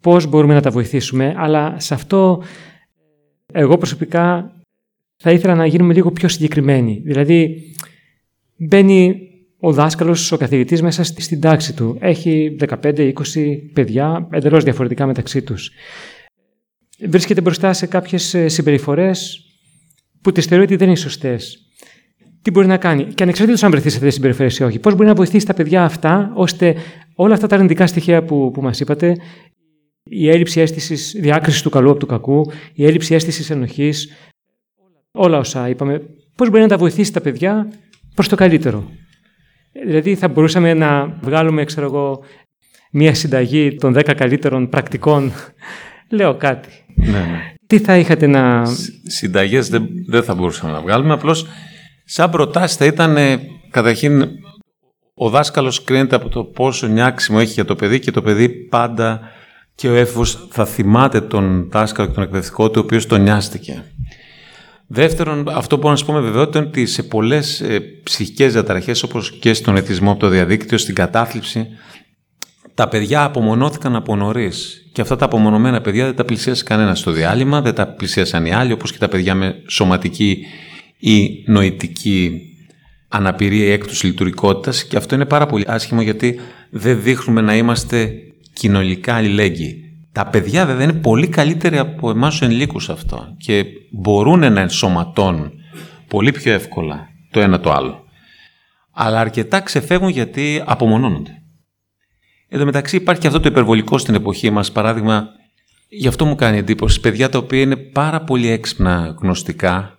[0.00, 2.42] πώς μπορούμε να τα βοηθήσουμε, αλλά σε αυτό
[3.52, 4.52] εγώ προσωπικά
[5.16, 7.02] θα ήθελα να γίνουμε λίγο πιο συγκεκριμένοι.
[7.04, 7.62] Δηλαδή,
[8.56, 9.16] μπαίνει
[9.58, 11.96] ο δάσκαλος, ο καθηγητής μέσα στην τάξη του.
[12.00, 13.12] Έχει 15-20
[13.72, 15.70] παιδιά εντελώς διαφορετικά μεταξύ τους.
[17.08, 19.46] Βρίσκεται μπροστά σε κάποιες συμπεριφορές
[20.20, 21.58] που τις θεωρεί ότι δεν είναι σωστές.
[22.42, 24.94] Τι μπορεί να κάνει, και ανεξαρτήτως αν βρεθεί σε αυτές τις συμπεριφορές ή όχι, πώς
[24.94, 26.74] μπορεί να βοηθήσει τα παιδιά αυτά, ώστε
[27.14, 29.16] όλα αυτά τα αρνητικά στοιχεία που, που μας είπατε,
[30.02, 34.12] η έλλειψη αίσθησης διάκρισης του καλού από του κακού, η έλλειψη αίσθησης ενοχής,
[35.12, 36.02] όλα όσα είπαμε,
[36.36, 37.72] πώς μπορεί να τα βοηθήσει τα παιδιά
[38.14, 38.90] προς το καλύτερο.
[39.84, 42.24] Δηλαδή θα μπορούσαμε να βγάλουμε, ξέρω εγώ,
[42.90, 45.32] μία συνταγή των 10 καλύτερων πρακτικών.
[46.10, 46.68] Λέω κάτι.
[46.94, 47.52] Ναι, ναι.
[47.66, 48.64] Τι θα είχατε να...
[49.06, 51.46] Συνταγές δεν, δεν θα μπορούσαμε να βγάλουμε, απλώς
[52.04, 53.16] σαν προτάσεις θα ήταν
[53.70, 54.28] καταρχήν
[55.14, 59.20] ο δάσκαλος κρίνεται από το πόσο νιάξιμο έχει για το παιδί και το παιδί πάντα
[59.74, 63.84] και ο έφηβος θα θυμάται τον δάσκαλο και τον εκπαιδευτικό του ο οποίος τον νοιάστηκε.
[64.86, 68.52] Δεύτερον, αυτό που μπορώ να σα πω με βεβαιότητα είναι ότι σε πολλές ε, ψυχικές
[68.52, 71.66] διαταραχές, όπως και στον εθισμό από το διαδίκτυο, στην κατάθλιψη,
[72.74, 74.86] τα παιδιά απομονώθηκαν από νωρίς.
[74.92, 78.52] Και αυτά τα απομονωμένα παιδιά δεν τα πλησίασε κανένας στο διάλειμμα, δεν τα πλησίασαν οι
[78.52, 80.46] άλλοι, όπως και τα παιδιά με σωματική
[80.98, 82.40] ή νοητική
[83.08, 88.12] αναπηρία ή έκτος λειτουργικότητας και αυτό είναι πάρα πολύ άσχημο γιατί δεν δείχνουμε να είμαστε
[88.62, 89.82] κοινωνικά αλληλέγγυοι.
[90.12, 95.52] Τα παιδιά βέβαια είναι πολύ καλύτεροι από εμάς τους ενηλίκους αυτό και μπορούν να ενσωματώνουν
[96.08, 98.04] πολύ πιο εύκολα το ένα το άλλο.
[98.92, 101.30] Αλλά αρκετά ξεφεύγουν γιατί απομονώνονται.
[102.48, 105.28] Εδώ μεταξύ υπάρχει και αυτό το υπερβολικό στην εποχή μας, παράδειγμα,
[105.88, 109.98] γι' αυτό μου κάνει εντύπωση, παιδιά τα οποία είναι πάρα πολύ έξυπνα γνωστικά,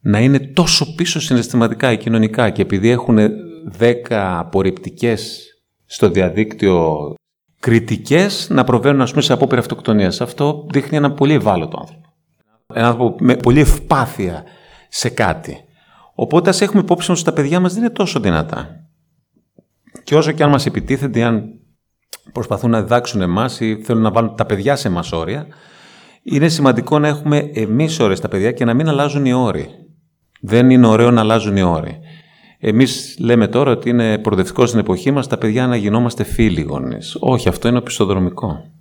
[0.00, 3.18] να είναι τόσο πίσω συναισθηματικά ή κοινωνικά και επειδή έχουν
[3.64, 5.44] δέκα απορριπτικές
[5.86, 7.14] στο διαδίκτυο
[7.60, 10.20] κριτικές να προβαίνουν ας πούμε, σε απόπειρα αυτοκτονίας.
[10.20, 12.08] Αυτό δείχνει ένα πολύ ευάλωτο άνθρωπο.
[12.74, 14.44] Ένα άνθρωπο με πολύ ευπάθεια
[14.88, 15.64] σε κάτι.
[16.14, 18.84] Οπότε ας έχουμε υπόψη ότι τα παιδιά μας δεν είναι τόσο δυνατά.
[20.04, 21.44] Και όσο και αν μας επιτίθενται, αν
[22.32, 25.46] προσπαθούν να διδάξουν εμάς ή θέλουν να βάλουν τα παιδιά σε εμάς όρια,
[26.22, 29.68] είναι σημαντικό να έχουμε εμείς ώρες τα παιδιά και να μην αλλάζουν οι όροι.
[30.40, 31.98] Δεν είναι ωραίο να αλλάζουν οι όροι.
[32.62, 37.16] Εμείς λέμε τώρα ότι είναι προοδευτικό στην εποχή μας τα παιδιά να γινόμαστε φίλοι γονείς.
[37.20, 38.72] Όχι, αυτό είναι οπισθοδρομικό.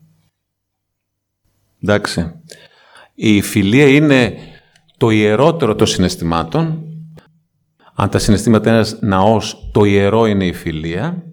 [1.82, 2.42] Εντάξει.
[3.14, 4.38] Η φιλία είναι
[4.98, 6.84] το ιερότερο των συναισθημάτων.
[7.96, 11.24] Αν τα συναισθήματα είναι ένας ναός, το ιερό είναι η φιλία.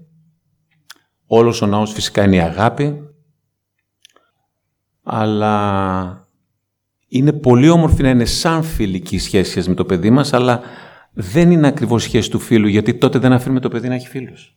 [1.26, 3.00] Όλος ο ναός φυσικά είναι η αγάπη.
[5.02, 6.28] Αλλά
[7.08, 10.60] είναι πολύ όμορφη να είναι σαν φιλική σχέση με το παιδί μας, αλλά
[11.18, 14.56] δεν είναι ακριβώς σχέση του φίλου, γιατί τότε δεν αφήνουμε το παιδί να έχει φίλους.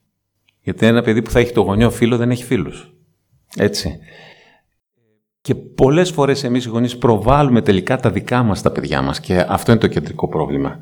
[0.62, 2.94] Γιατί ένα παιδί που θα έχει το γονιό φίλο δεν έχει φίλους.
[3.56, 4.00] Έτσι.
[5.42, 9.46] Και πολλές φορές εμείς οι γονείς προβάλλουμε τελικά τα δικά μας τα παιδιά μας και
[9.48, 10.80] αυτό είναι το κεντρικό πρόβλημα.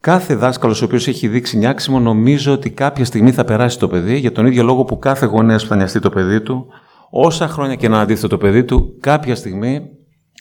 [0.00, 4.16] Κάθε δάσκαλος ο οποίος έχει δείξει νιάξιμο, νομίζω ότι κάποια στιγμή θα περάσει το παιδί
[4.16, 6.66] για τον ίδιο λόγο που κάθε γονέας που θα νοιαστεί το παιδί του,
[7.10, 9.80] όσα χρόνια και να αντίθετο το παιδί του, κάποια στιγμή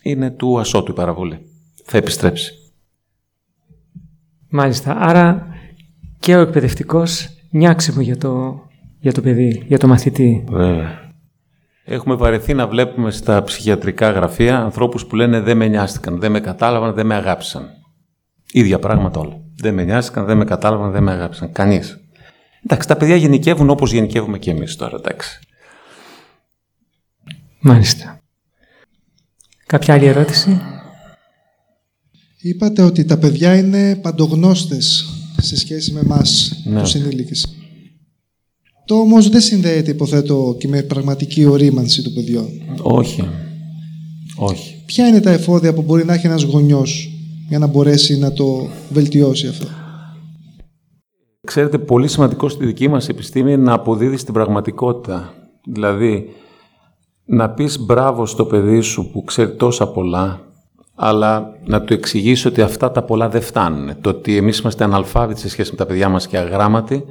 [0.04, 1.40] είναι του ασώτου η παραβολή.
[1.86, 2.67] Θα επιστρέψει.
[4.50, 4.98] Μάλιστα.
[5.00, 5.48] Άρα
[6.20, 8.62] και ο εκπαιδευτικός νιάξιμο για το,
[9.00, 10.44] για το παιδί, για το μαθητή.
[10.48, 11.06] Βέβαια.
[11.84, 16.40] Έχουμε βαρεθεί να βλέπουμε στα ψυχιατρικά γραφεία ανθρώπους που λένε δεν με νοιάστηκαν, δεν με
[16.40, 17.70] κατάλαβαν, δεν με αγάπησαν.
[18.52, 19.42] Ίδια πράγματα όλα.
[19.56, 21.52] Δεν με νοιάστηκαν, δεν με κατάλαβαν, δεν με αγάπησαν.
[21.52, 21.98] Κανείς.
[22.64, 25.40] Εντάξει, τα παιδιά γενικεύουν όπως γενικεύουμε και εμείς τώρα, εντάξει.
[27.60, 28.20] Μάλιστα.
[29.66, 30.62] Κάποια άλλη ερώτηση;
[32.42, 35.06] Είπατε ότι τα παιδιά είναι παντογνώστες
[35.42, 36.82] σε σχέση με εμάς ναι.
[36.82, 37.58] τους ενήλικες.
[38.86, 42.50] Το όμως δεν συνδέεται, υποθέτω, και με πραγματική ορίμανση των παιδιών.
[42.82, 43.24] Όχι.
[44.36, 44.82] Όχι.
[44.86, 47.12] Ποια είναι τα εφόδια που μπορεί να έχει ένας γονιός
[47.50, 49.68] για να μπορέσει να το βελτιώσει αυτό;
[51.48, 55.34] Ξέρετε, πολύ σημαντικό στη δική μας επιστήμη είναι να αποδίδεις την πραγματικότητα.
[55.66, 56.30] Δηλαδή,
[57.26, 60.47] να πεις μπράβο στο παιδί σου που ξέρει τόσα πολλά,
[61.00, 64.02] αλλά να του εξηγήσει ότι αυτά τα πολλά δεν φτάνουν.
[64.02, 67.04] Το ότι εμείς είμαστε αναλφάβητοι σε σχέση με τα παιδιά μας και αγράμματοι,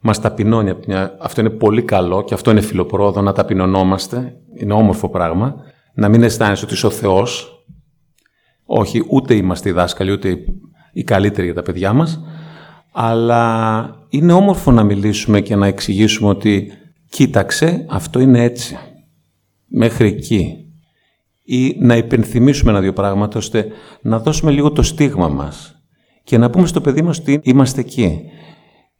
[0.00, 0.74] μας ταπεινώνει.
[1.20, 4.36] Αυτό είναι πολύ καλό και αυτό είναι φιλοπρόδο, να ταπεινωνόμαστε.
[4.54, 5.54] Είναι όμορφο πράγμα.
[5.94, 7.64] Να μην αισθάνεσαι ότι είσαι ο Θεός.
[8.64, 10.38] Όχι, ούτε είμαστε οι δάσκαλοι, ούτε
[10.92, 12.20] οι καλύτεροι για τα παιδιά μας.
[12.92, 16.72] Αλλά είναι όμορφο να μιλήσουμε και να εξηγήσουμε ότι
[17.10, 18.78] κοίταξε, αυτό είναι έτσι.
[19.66, 20.69] Μέχρι εκεί.
[21.52, 23.66] Ή να υπενθυμίσουμε ένα-δύο πράγματα, ώστε
[24.02, 25.82] να δώσουμε λίγο το στίγμα μας.
[26.24, 28.20] Και να πούμε στο παιδί μας ότι είμαστε εκεί.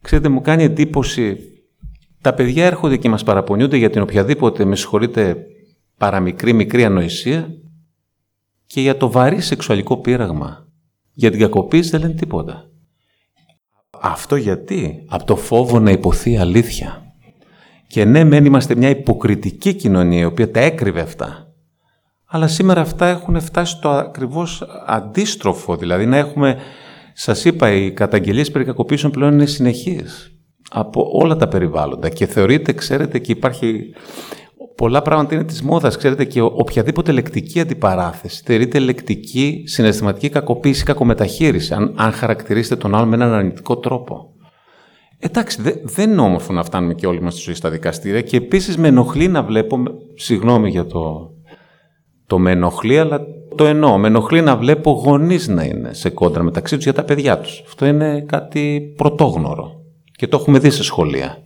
[0.00, 1.36] Ξέρετε, μου κάνει εντύπωση,
[2.20, 5.36] τα παιδιά έρχονται και μας παραπονιούνται για την οποιαδήποτε, με συγχωρείτε,
[5.98, 7.48] παραμικρή μικρή ανοησία
[8.66, 10.68] και για το βαρύ σεξουαλικό πείραγμα.
[11.12, 12.70] Για την κακοποίηση δεν λένε τίποτα.
[14.00, 17.14] Αυτό γιατί, από το φόβο να υποθεί αλήθεια.
[17.86, 21.49] Και ναι, μεν είμαστε μια υποκριτική κοινωνία, η οποία τα έκρυβε αυτά.
[22.32, 26.56] Αλλά σήμερα αυτά έχουν φτάσει στο ακριβώς αντίστροφο, δηλαδή να έχουμε
[27.12, 30.34] Σας είπα, οι καταγγελίες περί κακοποίησεων πλέον είναι συνεχείς
[30.70, 33.94] από όλα τα περιβάλλοντα και θεωρείται, ξέρετε, και υπάρχει
[34.74, 35.96] πολλά πράγματα είναι της μόδας.
[35.96, 43.06] Ξέρετε, και οποιαδήποτε λεκτική αντιπαράθεση θεωρείται λεκτική συναισθηματική κακοποίηση, κακομεταχείριση, αν, αν χαρακτηρίσετε τον άλλο
[43.06, 44.34] με έναν αρνητικό τρόπο.
[45.18, 48.36] Εντάξει, δε, δεν είναι όμορφο να φτάνουμε και όλοι μας στη ζωή στα δικαστήρια και
[48.36, 49.82] επίσης με ενοχλεί να βλέπω.
[50.14, 51.30] Συγγνώμη για το,
[52.30, 53.20] το με ενοχλεί, αλλά
[53.56, 53.98] το εννοώ.
[53.98, 57.62] Με ενοχλεί να βλέπω γονείς να είναι σε κόντρα μεταξύ τους για τα παιδιά τους.
[57.66, 59.70] Αυτό είναι κάτι πρωτόγνωρο.
[60.12, 61.36] Και το έχουμε δει σε σχολεία.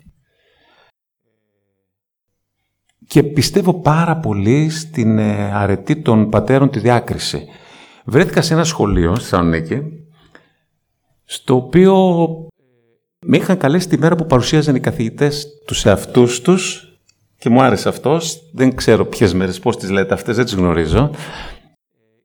[3.07, 7.47] Και πιστεύω πάρα πολύ στην ε, αρετή των πατέρων τη διάκριση.
[8.05, 9.81] Βρέθηκα σε ένα σχολείο στη Θεσσαλονίκη,
[11.25, 11.95] στο οποίο
[13.27, 16.94] με είχαν καλέσει τη μέρα που παρουσίαζαν οι καθηγητές τους εαυτούς τους
[17.39, 18.51] και μου άρεσε αυτός.
[18.53, 21.11] Δεν ξέρω ποιες μέρες, πώς τις λέτε αυτές, δεν τις γνωρίζω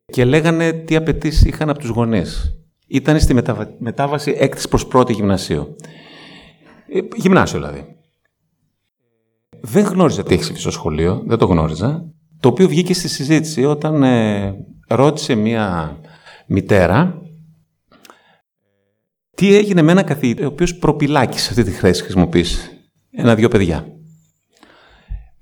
[0.05, 2.53] και λέγανε τι απαιτήσεις είχαν από τους γονείς.
[2.87, 3.35] Ήταν στη
[3.79, 5.75] μετάβαση έκτης προς πρώτη γυμνασίου.
[6.93, 7.85] Ε, γυμνάσιο δηλαδή.
[9.61, 12.05] Δεν γνώριζα τι έχει συμβεί στο σχολείο, δεν το γνώριζα.
[12.39, 14.53] Το οποίο βγήκε στη συζήτηση όταν ε,
[14.87, 15.97] ρώτησε μία
[16.47, 17.21] μητέρα
[19.35, 22.69] τι έγινε με ένα καθηγητή ο οποίος προπυλάκησε αυτή τη χρέση χρησιμοποίησης;
[23.11, 23.98] Ένα-δυο παιδιά.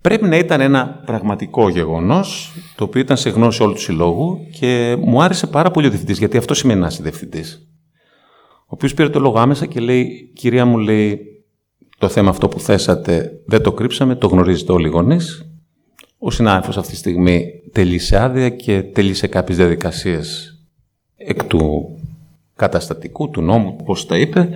[0.02, 4.98] Πρέπει να ήταν ένα πραγματικό γεγονός, το οποίο ήταν σε γνώση όλου του συλλόγου και
[5.00, 7.68] μου άρεσε πάρα πολύ ο διευθυντής, γιατί αυτό σημαίνει να είσαι διευθυντής.
[8.60, 11.20] Ο οποίος πήρε το λόγο άμεσα και λέει: Κυρία μου, λέει,
[11.98, 15.52] το θέμα αυτό που θέσατε δεν το κρύψαμε, το γνωρίζετε όλοι οι γονείς.
[16.18, 20.58] Ο συνάδελφος αυτή τη στιγμή τελείσε άδεια και τελείσε κάποιες διαδικασίες
[21.18, 21.90] εκ του
[22.56, 24.50] καταστατικού, του νόμου, πώς τα είπε.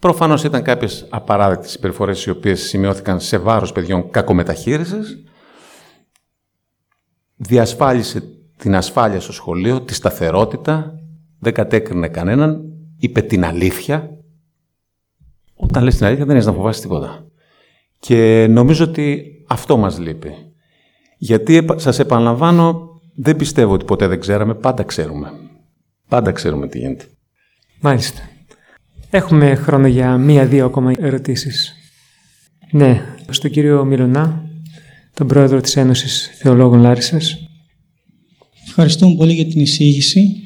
[0.00, 5.24] Προφανώς ήταν κάποιες απαράδεκτες συμπεριφορές οι οποίες σημειώθηκαν σε βάρος παιδιών κακομεταχείρισης.
[7.36, 8.22] διασφάλισε
[8.56, 10.94] την ασφάλεια στο σχολείο, τη σταθερότητα,
[11.38, 12.62] δεν κατέκρινε κανέναν,
[12.98, 14.10] είπε την αλήθεια.
[15.54, 17.26] Όταν λες την αλήθεια δεν έχεις να φοβάσεις τίποτα.
[17.98, 20.34] Και νομίζω ότι αυτό μας λείπει.
[21.18, 25.32] Γιατί σας επαναλαμβάνω, δεν πιστεύω ότι ποτέ δεν ξέραμε, πάντα ξέρουμε.
[26.08, 27.04] Πάντα ξέρουμε τι γίνεται.
[27.80, 28.29] Μάλιστα.
[29.12, 31.74] Έχουμε χρόνο για μία-δύο ακόμα ερωτήσεις.
[32.70, 33.00] Ναι,
[33.30, 34.50] στον κύριο Μιλωνά,
[35.14, 37.38] τον πρόεδρο της Ένωσης Θεολόγων Λάρισας.
[38.66, 40.36] Ευχαριστούμε πολύ για την εισήγηση.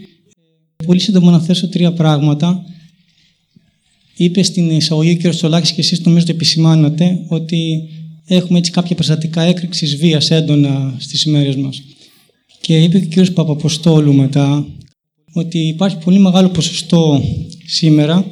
[0.87, 2.65] Πολύ σύντομα να θέσω τρία πράγματα.
[4.17, 5.35] Είπε στην εισαγωγή ο κ.
[5.35, 7.89] Τσολάκης και εσείς νομίζω το επισημάνατε ότι
[8.27, 11.83] έχουμε έτσι κάποια περιστατικά έκρηξης βίας έντονα στις ημέρες μας.
[12.61, 13.31] Και είπε και ο κ.
[13.31, 14.67] Παπαποστόλου μετά
[15.33, 17.23] ότι υπάρχει πολύ μεγάλο ποσοστό
[17.67, 18.27] σήμερα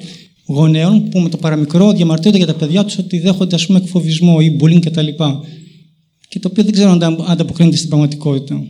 [0.55, 4.39] γονέων που με το παραμικρό διαμαρτύρονται για τα παιδιά τους ότι δέχονται ας πούμε, εκφοβισμό
[4.41, 5.09] ή bullying κτλ.
[6.29, 8.63] Και το οποίο δεν ξέρω αν ανταποκρίνεται στην πραγματικότητα.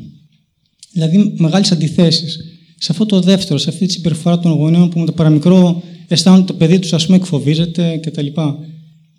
[0.93, 2.39] Δηλαδή, μεγάλες αντιθέσεις.
[2.79, 6.45] Σε αυτό το δεύτερο, σε αυτή τη συμπεριφορά των γονέων που με το παραμικρό αισθάνονται
[6.45, 8.27] το παιδί τους, ας πούμε, εκφοβίζεται κτλ.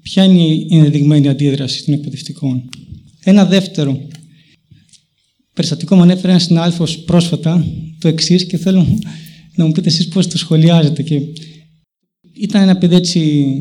[0.02, 2.70] Ποια είναι η ενδεδειγμένη αντίδραση των εκπαιδευτικών;
[3.24, 4.02] Ένα δεύτερο.
[5.54, 7.66] Περιστατικό μου ανέφερε ένας συνάδελφος πρόσφατα
[8.00, 9.00] το εξής και θέλω
[9.56, 11.04] να μου πείτε εσείς πώς το σχολιάζετε.
[11.04, 11.20] Και
[12.44, 13.54] ήταν ένα παιδί έτσι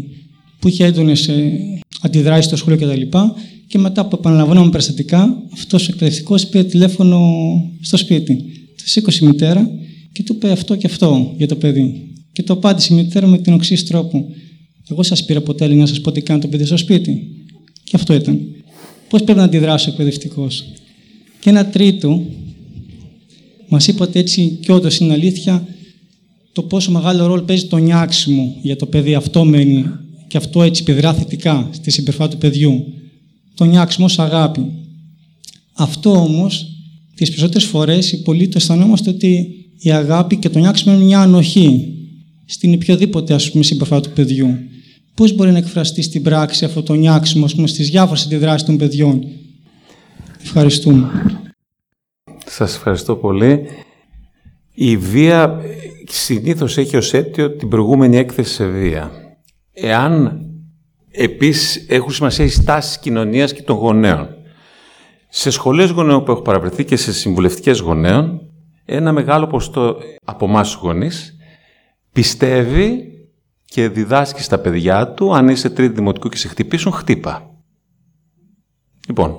[0.58, 1.30] που είχε έντονες
[2.00, 3.00] αντιδράσεις στο σχολείο κτλ.
[3.00, 3.18] Και,
[3.66, 7.20] και μετά από επαναλαμβανόμενα περιστατικά, αυτός ο εκπαιδευτικός πήρε τηλέφωνο
[7.80, 8.44] στο σπίτι.
[8.76, 9.70] Της σήκωσε η μητέρα
[10.12, 12.10] και του είπε αυτό και αυτό για το παιδί.
[12.32, 14.26] Και το απάντησε η μητέρα με την εξή τρόπο.
[14.90, 17.28] Εγώ σας πήρα ποτέ να σας πω τι κάνει το παιδί στο σπίτι.
[17.84, 18.40] Και αυτό ήταν.
[19.08, 20.64] Πώς πρέπει να αντιδράσει ο εκπαιδευτικός.
[21.40, 22.26] Και ένα τρίτο,
[23.68, 25.66] μας είπατε έτσι και όντως είναι αλήθεια,
[26.52, 29.14] το πόσο μεγάλο ρόλο παίζει το νιάξιμο για το παιδί.
[29.14, 29.84] Αυτό μένει
[30.28, 32.84] και αυτό έτσι επιδρά θετικά στη συμπεριφορά του παιδιού.
[33.54, 34.66] Το νιάξιμο ως αγάπη.
[35.72, 36.66] Αυτό όμως,
[37.14, 39.48] τις περισσότερες φορές, οι πολίτες αισθανόμαστε ότι
[39.78, 41.94] η αγάπη και το νιάξιμο είναι μια ανοχή
[42.44, 44.58] στην οποιοδήποτε ας πούμε, συμπεριφορά του παιδιού.
[45.14, 48.76] Πώς μπορεί να εκφραστεί στην πράξη αυτό το νιάξιμο ας πούμε, στις διάφορες αντιδράσεις των
[48.76, 49.24] παιδιών;
[50.42, 51.10] Ευχαριστούμε.
[52.46, 53.60] Σας ευχαριστώ πολύ.
[54.74, 55.60] Η βία
[56.08, 59.10] συνήθως έχει ως αίτιο την προηγούμενη έκθεση σε βία.
[59.72, 60.40] Εάν
[61.10, 64.28] επίσης έχουν σημασία οι στάσεις κοινωνίας και των γονέων.
[65.28, 68.40] Σε σχολές γονέων που έχω παραπληθεί και σε συμβουλευτικές γονέων,
[68.84, 71.36] ένα μεγάλο ποστό από εμάς γονείς
[72.12, 73.06] πιστεύει
[73.64, 77.50] και διδάσκει στα παιδιά του, αν είσαι τρίτη δημοτικού και σε χτυπήσουν, χτύπα.
[79.08, 79.36] Λοιπόν,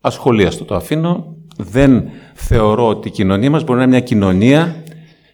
[0.00, 1.36] ασχολίαστο το αφήνω.
[1.56, 4.81] Δεν θεωρώ ότι η κοινωνία μας μπορεί να είναι μια κοινωνία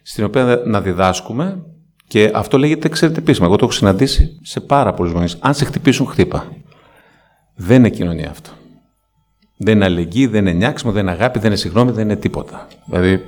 [0.09, 1.63] στην οποία να διδάσκουμε
[2.07, 3.45] και αυτό λέγεται, ξέρετε, επίσημα.
[3.45, 5.37] Εγώ το έχω συναντήσει σε πάρα πολλούς γονείς.
[5.39, 6.47] Αν σε χτυπήσουν, χτύπα.
[7.55, 8.49] Δεν είναι κοινωνία αυτό.
[9.57, 12.67] Δεν είναι αλληλεγγύη, δεν είναι νιάξιμο, δεν είναι αγάπη, δεν είναι συγγνώμη, δεν είναι τίποτα.
[12.85, 13.23] Δηλαδή,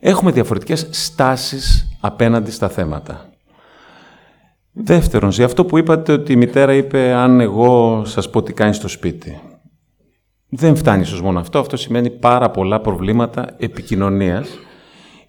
[0.00, 3.28] έχουμε διαφορετικές στάσεις απέναντι στα θέματα.
[4.72, 8.76] Δεύτερον, σε αυτό που είπατε ότι η μητέρα είπε αν εγώ σας πω τι κάνεις
[8.76, 9.40] στο σπίτι.
[10.48, 14.48] Δεν φτάνει ίσως μόνο αυτό, αυτό σημαίνει πάρα πολλά προβλήματα επικοινωνίας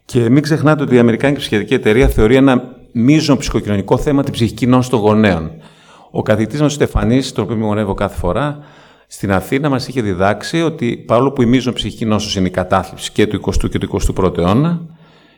[0.05, 4.67] και μην ξεχνάτε ότι η Αμερικάνικη Ψυχιατρική Εταιρεία θεωρεί ένα μείζον ψυχοκοινωνικό θέμα την ψυχική
[4.67, 5.51] νόση των γονέων.
[6.11, 8.59] Ο καθηγητής μας Στεφανής, τον οποίο με γονεύω κάθε φορά,
[9.07, 13.11] στην Αθήνα μας είχε διδάξει ότι παρόλο που η μείζον ψυχική νόσος είναι η κατάθλιψη
[13.11, 14.81] και του 20ου και του 21ου αιώνα,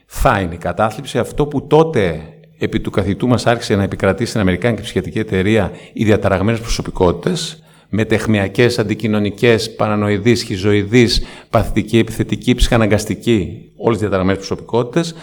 [0.05, 2.21] θα είναι η κατάθλιψη αυτό που τότε
[2.57, 8.79] επί του καθηγητού μας άρχισε να επικρατεί στην Αμερικάνικη Ψυχιατρική Εταιρεία οι διαταραγμένες προσωπικότητες, μετεχμιακές,
[8.79, 15.15] αντικοινωνικές, παρανοηδείς, χιζοειδείς, παθητική, επιθετική, ψυχαναγκαστική, όλες οι διαταραγμένες προσωπικότητες,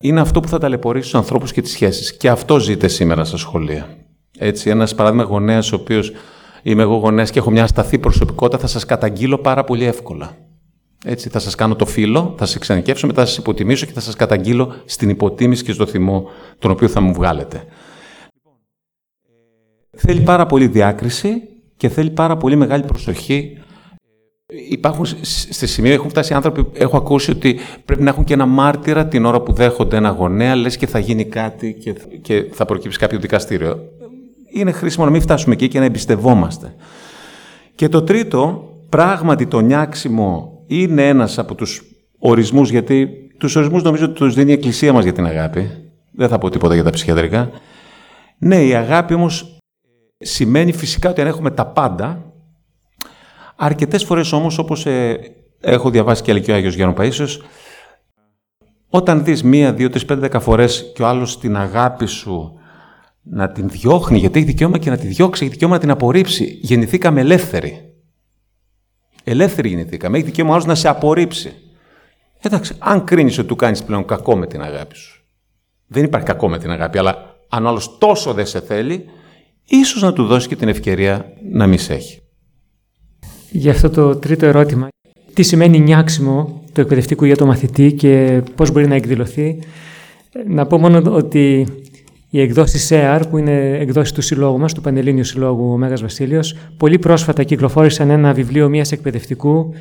[0.00, 2.16] είναι αυτό που θα ταλαιπωρήσει τους ανθρώπους και τις σχέσεις.
[2.16, 3.88] Και αυτό ζείτε σήμερα στα σχολεία.
[4.38, 6.12] Έτσι, ένας παράδειγμα γονέας, ο οποίος
[6.62, 10.36] είμαι εγώ γονέας και έχω μια ασταθή προσωπικότητα, θα σας καταγγείλω πάρα πολύ εύκολα.
[11.04, 14.00] Έτσι, θα σας κάνω το φίλο, θα σας εξανικεύσω, μετά θα σας υποτιμήσω και θα
[14.00, 16.28] σας καταγγείλω στην υποτίμηση και στο θυμό
[16.58, 17.64] τον οποίο θα μου βγάλετε.
[19.96, 21.42] Θέλει πάρα πολύ διάκριση
[21.76, 23.58] και θέλει πάρα πολύ μεγάλη προσοχή.
[24.70, 29.06] Υπάρχουν στη σημείο, έχουν φτάσει άνθρωποι, έχω ακούσει ότι πρέπει να έχουν και ένα μάρτυρα
[29.06, 32.98] την ώρα που δέχονται ένα γονέα, λες και θα γίνει κάτι και, και θα προκύψει
[32.98, 33.78] κάποιο δικαστήριο.
[34.52, 36.74] Είναι χρήσιμο να μην φτάσουμε εκεί και να εμπιστευόμαστε.
[37.74, 41.82] Και το τρίτο, πράγματι το νιάξιμο είναι ένας από τους
[42.18, 43.08] ορισμούς, γιατί
[43.38, 45.70] τους ορισμούς νομίζω ότι τους δίνει η Εκκλησία μας για την αγάπη.
[46.12, 47.50] Δεν θα πω τίποτα για τα ψυχιατρικά.
[48.38, 49.55] Ναι, η αγάπη όμως
[50.18, 52.32] σημαίνει φυσικά ότι αν έχουμε τα πάντα,
[53.56, 55.18] αρκετές φορές όμως, όπως ε,
[55.60, 57.40] έχω διαβάσει και έλεγε ο Άγιος Γιάννου Παΐσιος,
[58.88, 62.58] όταν δεις μία, δύο, τρεις, πέντε, δέκα φορές και ο άλλος την αγάπη σου
[63.22, 66.58] να την διώχνει, γιατί έχει δικαίωμα και να τη διώξει, έχει δικαίωμα να την απορρίψει.
[66.62, 67.94] Γεννηθήκαμε ελεύθεροι.
[69.24, 70.16] Ελεύθερη γεννηθήκαμε.
[70.16, 71.54] Έχει δικαίωμα να σε απορρίψει.
[72.40, 75.24] Εντάξει, αν κρίνεις ότι του κάνεις πλέον κακό με την αγάπη σου.
[75.86, 79.04] Δεν υπάρχει κακό με την αγάπη, αλλά αν ο άλλος τόσο δεν σε θέλει,
[79.66, 82.20] ίσως να του δώσει και την ευκαιρία να μη σε έχει.
[83.50, 84.88] Για αυτό το τρίτο ερώτημα,
[85.34, 89.58] τι σημαίνει νιάξιμο το εκπαιδευτικού για το μαθητή και πώς μπορεί να εκδηλωθεί.
[90.46, 91.66] Να πω μόνο ότι
[92.30, 96.56] οι εκδόσεις ΣΕΑΡ, που είναι εκδόσεις του συλλόγου μας, του Πανελλήνιου Συλλόγου ο Μέγας Βασίλειος,
[96.76, 99.74] πολύ πρόσφατα κυκλοφόρησαν ένα βιβλίο μιας εκπαιδευτικού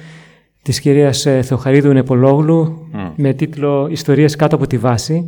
[0.62, 5.28] της κυρίας ε, Θεοχαρίδου Νεπολόγλου με τίτλο Ιστορίες κάτω από τη βάση.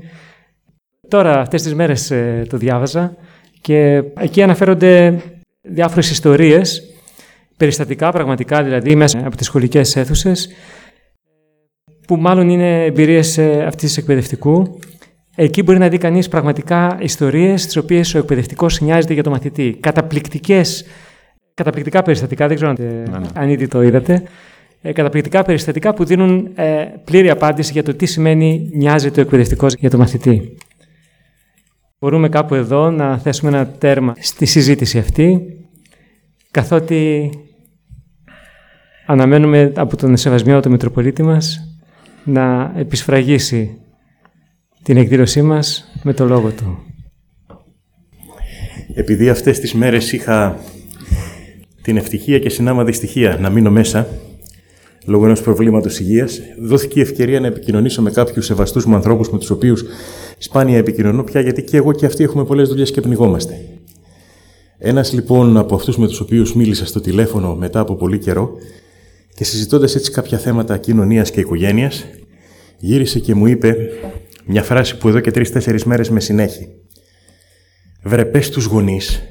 [1.08, 3.16] Τώρα, αυτές τις μέρες ε, το διάβαζα
[3.68, 5.22] και εκεί αναφέρονται
[5.62, 6.94] διάφορες ιστορίες,
[7.58, 10.50] περιστατικά πραγματικά δηλαδή, μέσα από τις σχολικές αίθουσες,
[12.08, 14.80] που μάλλον είναι εμπειρίες ε, αυτής της εκπαιδευτικού
[15.36, 19.78] Εκεί μπορεί να δει κανείς πραγματικά ιστορίες τις οποίες ο εκπαιδευτικός νοιάζεται για το μαθητή.
[19.80, 20.86] Καταπληκτικές,
[21.54, 22.78] καταπληκτικά περιστατικά, δεν ξέρω αν
[23.36, 23.52] ναι, ναι.
[23.52, 24.24] ήδη το είδατε.
[24.82, 29.74] Ε, καταπληκτικά περιστατικά που δίνουν ε, πλήρη απάντηση για το τι σημαίνει νοιάζεται ο εκπαιδευτικός
[29.74, 30.58] για το μαθητή.
[32.00, 35.40] Μπορούμε κάπου εδώ να θέσουμε ένα τέρμα στη συζήτηση αυτή,
[36.52, 37.30] καθότι
[39.06, 41.60] αναμένουμε από τον Σεβασμιό του Μητροπολίτη μας
[42.24, 43.78] να επισφραγίσει
[44.84, 46.78] την εκδήλωσή μας με το λόγο του.
[48.94, 50.60] Επειδή αυτές τις μέρες είχα
[51.82, 54.08] την ευτυχία και συνάμα δυστυχία να μείνω μέσα,
[55.06, 59.38] λόγω ενός προβλήματος υγείας, δόθηκε η ευκαιρία να επικοινωνήσω με κάποιους σεβαστούς μου ανθρώπους με
[59.38, 59.86] τους οποίους
[60.38, 63.68] σπάνια επικοινωνώ πια, γιατί και εγώ και αυτοί έχουμε πολλές δουλειές και πνιγόμαστε.
[64.78, 68.52] Ένας λοιπόν από αυτούς με τους οποίους μίλησα στο τηλέφωνο μετά από πολύ καιρό
[69.36, 72.06] και συζητώντας έτσι κάποια θέματα κοινωνίας και οικογένειας,
[72.78, 73.76] γύρισε και μου είπε
[74.46, 76.68] μια φράση που εδώ και τρει-τέσσερι μέρες με συνέχει.
[78.04, 79.22] Βρε πες στους γονείς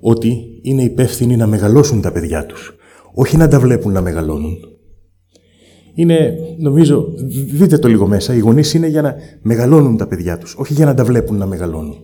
[0.00, 2.74] ότι είναι υπεύθυνοι να μεγαλώσουν τα παιδιά τους,
[3.14, 4.75] όχι να τα βλέπουν να μεγαλώνουν.
[5.98, 7.12] Είναι, νομίζω,
[7.52, 10.84] δείτε το λίγο μέσα, οι γονείς είναι για να μεγαλώνουν τα παιδιά τους, όχι για
[10.84, 11.94] να τα βλέπουν να μεγαλώνουν.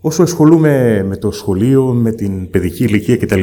[0.00, 3.42] Όσο ασχολούμαι με το σχολείο, με την παιδική ηλικία κτλ.,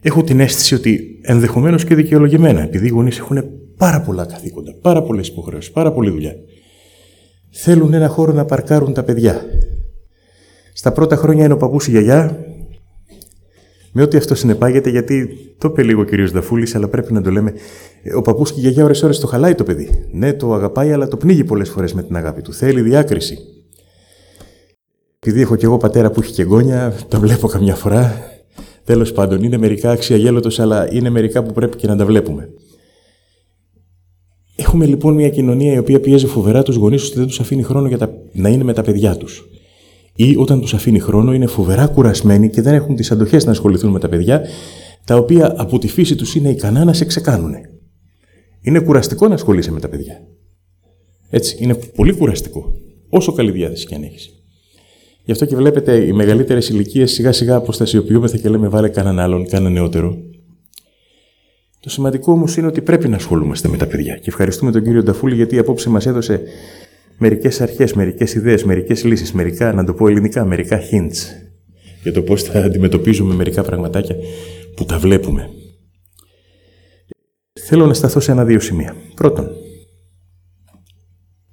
[0.00, 3.44] έχω την αίσθηση ότι ενδεχομένως και δικαιολογημένα, επειδή οι γονείς έχουν
[3.76, 6.34] πάρα πολλά καθήκοντα, πάρα πολλές υποχρεώσεις, πάρα πολλή δουλειά,
[7.50, 9.44] θέλουν ένα χώρο να παρκάρουν τα παιδιά.
[10.72, 12.44] Στα πρώτα χρόνια είναι ο παππούς η γιαγιά,
[13.92, 16.30] με ό,τι αυτό συνεπάγεται, γιατί το είπε λίγο ο κ.
[16.30, 17.54] Δαφούλης, αλλά πρέπει να το λέμε.
[18.02, 20.08] Ε, ο παππούς και η γιαγιά ώρε-ώρε το χαλάει το παιδί.
[20.12, 22.52] Ναι, το αγαπάει, αλλά το πνίγει πολλές φορές με την αγάπη του.
[22.52, 23.38] Θέλει διάκριση.
[25.18, 28.30] Επειδή έχω κι εγώ πατέρα που έχει και γόνια, τα βλέπω καμιά φορά.
[28.84, 32.50] Τέλος πάντων, είναι μερικά αξιαγέλωτος, αλλά είναι μερικά που πρέπει και να τα βλέπουμε.
[34.56, 37.88] Έχουμε λοιπόν μια κοινωνία η οποία πιέζει φοβερά τους γονείς ότι δεν τους αφήνει χρόνο
[37.88, 38.12] για τα...
[38.32, 39.48] να είναι με τα παιδιά τους.
[40.22, 43.90] Ή όταν τους αφήνει χρόνο είναι φοβερά κουρασμένοι και δεν έχουν τις αντοχές να ασχοληθούν
[43.90, 44.42] με τα παιδιά,
[45.04, 47.54] τα οποία από τη φύση τους είναι ικανά να σε ξεκάνουν.
[48.60, 50.20] Είναι κουραστικό να ασχολείσαι με τα παιδιά.
[51.30, 52.72] Έτσι, είναι πολύ κουραστικό.
[53.08, 54.30] Όσο καλή διάθεση και αν έχεις.
[55.24, 59.48] Γι' αυτό και βλέπετε οι μεγαλύτερες ηλικίες σιγά σιγά αποστασιοποιούμεθα και λέμε βάλε κανέναν άλλον,
[59.48, 60.18] κανένα νεότερο.
[61.80, 64.16] Το σημαντικό όμως είναι ότι πρέπει να ασχολούμαστε με τα παιδιά.
[64.16, 66.42] Και ευχαριστούμε τον κύριο Νταφούλη γιατί απόψε μας έδωσε
[67.20, 71.16] μερικές αρχές, μερικές ιδέες, μερικές λύσεις, μερικά, να το πω ελληνικά, μερικά hints
[72.02, 74.16] για το πώς θα αντιμετωπίζουμε μερικά πραγματάκια
[74.76, 75.50] που τα βλέπουμε.
[77.52, 78.96] Θέλω να σταθώ σε ένα-δύο σημεία.
[79.14, 79.48] Πρώτον,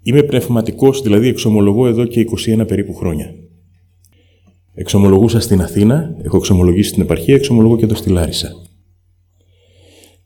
[0.02, 3.34] είμαι πνευματικός, δηλαδή εξομολογώ εδώ και 21 περίπου χρόνια.
[4.74, 8.52] Εξομολογούσα στην Αθήνα, έχω εξομολογήσει στην επαρχία, εξομολογώ και εδώ στη Λάρισα.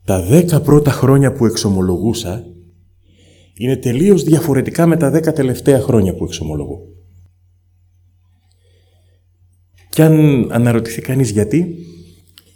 [0.06, 2.51] Τα δέκα πρώτα χρόνια που εξομολογούσα
[3.62, 6.82] είναι τελείως διαφορετικά με τα δέκα τελευταία χρόνια που εξομολογώ.
[9.90, 11.76] Και αν αναρωτηθεί κανείς γιατί,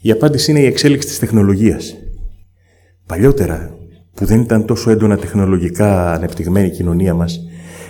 [0.02, 1.96] η απάντηση είναι η εξέλιξη της τεχνολογίας.
[3.06, 3.78] Παλιότερα,
[4.14, 7.40] που δεν ήταν τόσο έντονα τεχνολογικά ανεπτυγμένη η κοινωνία μας,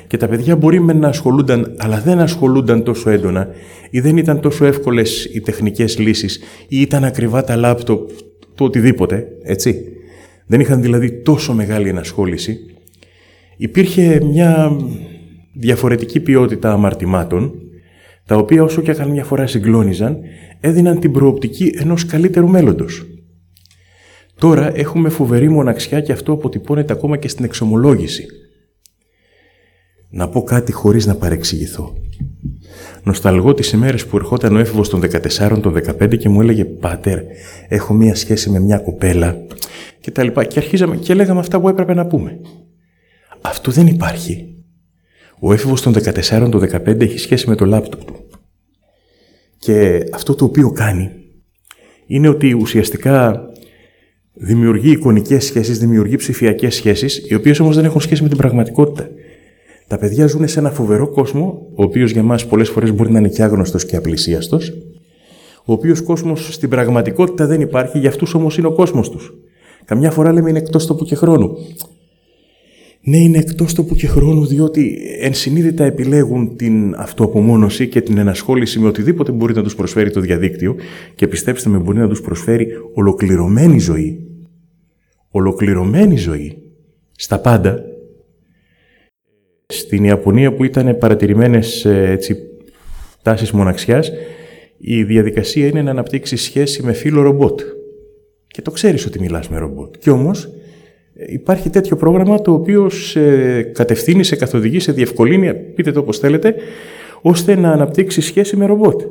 [0.07, 3.47] και τα παιδιά μπορεί με να ασχολούνταν, αλλά δεν ασχολούνταν τόσο έντονα
[3.89, 8.09] ή δεν ήταν τόσο εύκολες οι τεχνικές λύσεις ή ήταν ακριβά τα λάπτοπ
[8.55, 9.83] το οτιδήποτε, έτσι.
[10.47, 12.74] Δεν είχαν δηλαδή τόσο μεγάλη ενασχόληση.
[13.57, 14.71] Υπήρχε μια
[15.53, 17.53] διαφορετική ποιότητα αμαρτημάτων,
[18.25, 20.17] τα οποία όσο και αν μια φορά συγκλώνιζαν,
[20.59, 23.05] έδιναν την προοπτική ενός καλύτερου μέλλοντος.
[24.39, 28.25] Τώρα έχουμε φοβερή μοναξιά και αυτό αποτυπώνεται ακόμα και στην εξομολόγηση.
[30.09, 31.93] Να πω κάτι χωρίς να παρεξηγηθώ.
[33.03, 37.19] Νοσταλγώ τις ημέρες που ερχόταν ο έφηβος των 14, των 15 και μου έλεγε «Πάτερ,
[37.67, 39.37] έχω μία σχέση με μια κοπέλα»
[39.99, 40.43] και τα λοιπά.
[40.43, 42.39] Και αρχίζαμε και λέγαμε αυτά που έπρεπε να πούμε.
[43.45, 44.63] Αυτό δεν υπάρχει.
[45.39, 48.15] Ο έφηβος των 14, των 15 έχει σχέση με το λάπτοπ του.
[49.57, 51.09] Και αυτό το οποίο κάνει
[52.05, 53.49] είναι ότι ουσιαστικά
[54.37, 59.09] Δημιουργεί εικονικές σχέσεις, δημιουργεί ψηφιακές σχέσεις, οι οποίες όμως δεν έχουν σχέση με την πραγματικότητα.
[59.87, 63.19] Τα παιδιά ζουν σε ένα φοβερό κόσμο, ο οποίος για μας πολλές φορές μπορεί να
[63.19, 64.73] είναι και άγνωστος και απλησίαστος,
[65.65, 69.33] ο οποίος κόσμος στην πραγματικότητα δεν υπάρχει, για αυτούς όμως είναι ο κόσμος τους.
[69.85, 71.57] Καμιά φορά λέμε είναι εκτός τόπου και χρόνου.
[73.07, 78.87] Ναι, είναι εκτός τόπου και χρόνου, διότι ενσυνείδητα επιλέγουν την αυτοαπομόνωση και την ενασχόληση με
[78.87, 80.75] οτιδήποτε μπορεί να τους προσφέρει το διαδίκτυο
[81.15, 84.19] και πιστέψτε με, μπορεί να τους προσφέρει ολοκληρωμένη ζωή.
[85.29, 86.57] Ολοκληρωμένη ζωή.
[87.11, 87.83] Στα πάντα.
[89.65, 92.37] Στην Ιαπωνία που ήταν παρατηρημένες ε, έτσι,
[93.21, 94.11] τάσεις μοναξιάς,
[94.77, 97.61] η διαδικασία είναι να αναπτύξεις σχέση με φίλο ρομπότ.
[98.47, 99.95] Και το ξέρεις ότι μιλάς με ρομπότ.
[99.97, 100.54] Και όμως
[101.15, 106.55] υπάρχει τέτοιο πρόγραμμα το οποίο σε κατευθύνει, σε καθοδηγεί, σε διευκολύνει, πείτε το όπως θέλετε,
[107.21, 109.01] ώστε να αναπτύξει σχέση με ρομπότ.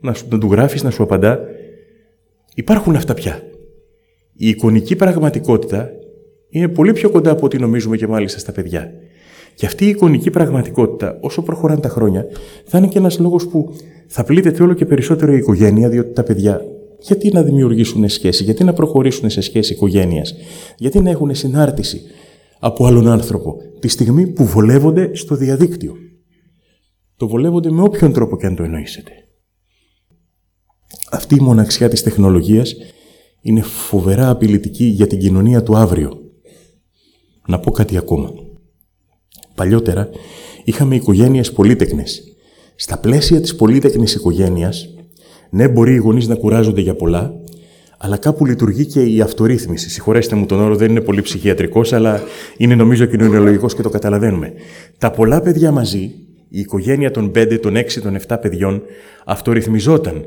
[0.00, 1.40] Να, σου, να του γράφεις, να σου απαντά.
[2.54, 3.42] Υπάρχουν αυτά πια.
[4.32, 5.90] Η εικονική πραγματικότητα
[6.48, 8.92] είναι πολύ πιο κοντά από ό,τι νομίζουμε και μάλιστα στα παιδιά.
[9.54, 12.26] Και αυτή η εικονική πραγματικότητα, όσο προχωράνε τα χρόνια,
[12.64, 13.74] θα είναι και ένας λόγος που
[14.06, 16.62] θα πλήττεται όλο και περισσότερο η οικογένεια, διότι τα παιδιά
[17.00, 20.34] γιατί να δημιουργήσουν σχέση, γιατί να προχωρήσουν σε σχέση οικογένειας,
[20.76, 22.02] γιατί να έχουν συνάρτηση
[22.58, 25.96] από άλλον άνθρωπο τη στιγμή που βολεύονται στο διαδίκτυο.
[27.16, 29.12] Το βολεύονται με όποιον τρόπο και αν το εννοήσετε.
[31.10, 32.74] Αυτή η μοναξιά της τεχνολογίας
[33.40, 36.12] είναι φοβερά απειλητική για την κοινωνία του αύριο.
[37.46, 38.32] Να πω κάτι ακόμα.
[39.54, 40.10] Παλιότερα
[40.64, 42.22] είχαμε οικογένειες πολύτεκνες.
[42.76, 44.94] Στα πλαίσια της πολύτεκνης οικογένειας
[45.50, 47.34] ναι, μπορεί οι γονείς να κουράζονται για πολλά,
[47.98, 49.90] αλλά κάπου λειτουργεί και η αυτορύθμιση.
[49.90, 52.22] Συγχωρέστε μου τον όρο, δεν είναι πολύ ψυχιατρικός, αλλά
[52.56, 54.52] είναι νομίζω κοινωνιολογικό και το καταλαβαίνουμε.
[54.98, 56.00] Τα πολλά παιδιά μαζί,
[56.48, 58.82] η οικογένεια των 5, των 6, των 7 παιδιών,
[59.24, 60.24] αυτορυθμιζόταν.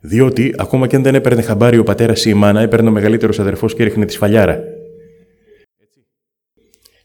[0.00, 3.38] Διότι, ακόμα και αν δεν έπαιρνε χαμπάρι ο πατέρας ή η μάνα, έπαιρνε ο μεγαλύτερος
[3.38, 4.60] αδερφός και έριχνε τη σφαλιάρα.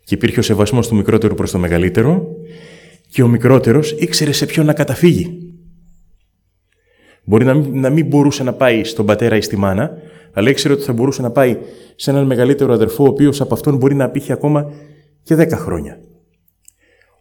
[0.03, 2.27] Και υπήρχε ο σεβασμός του μικρότερου προς το μεγαλύτερο,
[3.09, 5.40] και ο μικρότερος ήξερε σε ποιον να καταφύγει.
[7.31, 9.91] Μπορεί να μην, να μην μπορούσε να πάει στον πατέρα ή στη μάνα,
[10.33, 11.57] αλλά ήξερε ότι θα μπορούσε να πάει
[11.95, 14.71] σε έναν μεγαλύτερο αδερφό, ο οποίος από αυτόν μπορεί να απήχε ακόμα
[15.23, 15.99] και 10 χρόνια.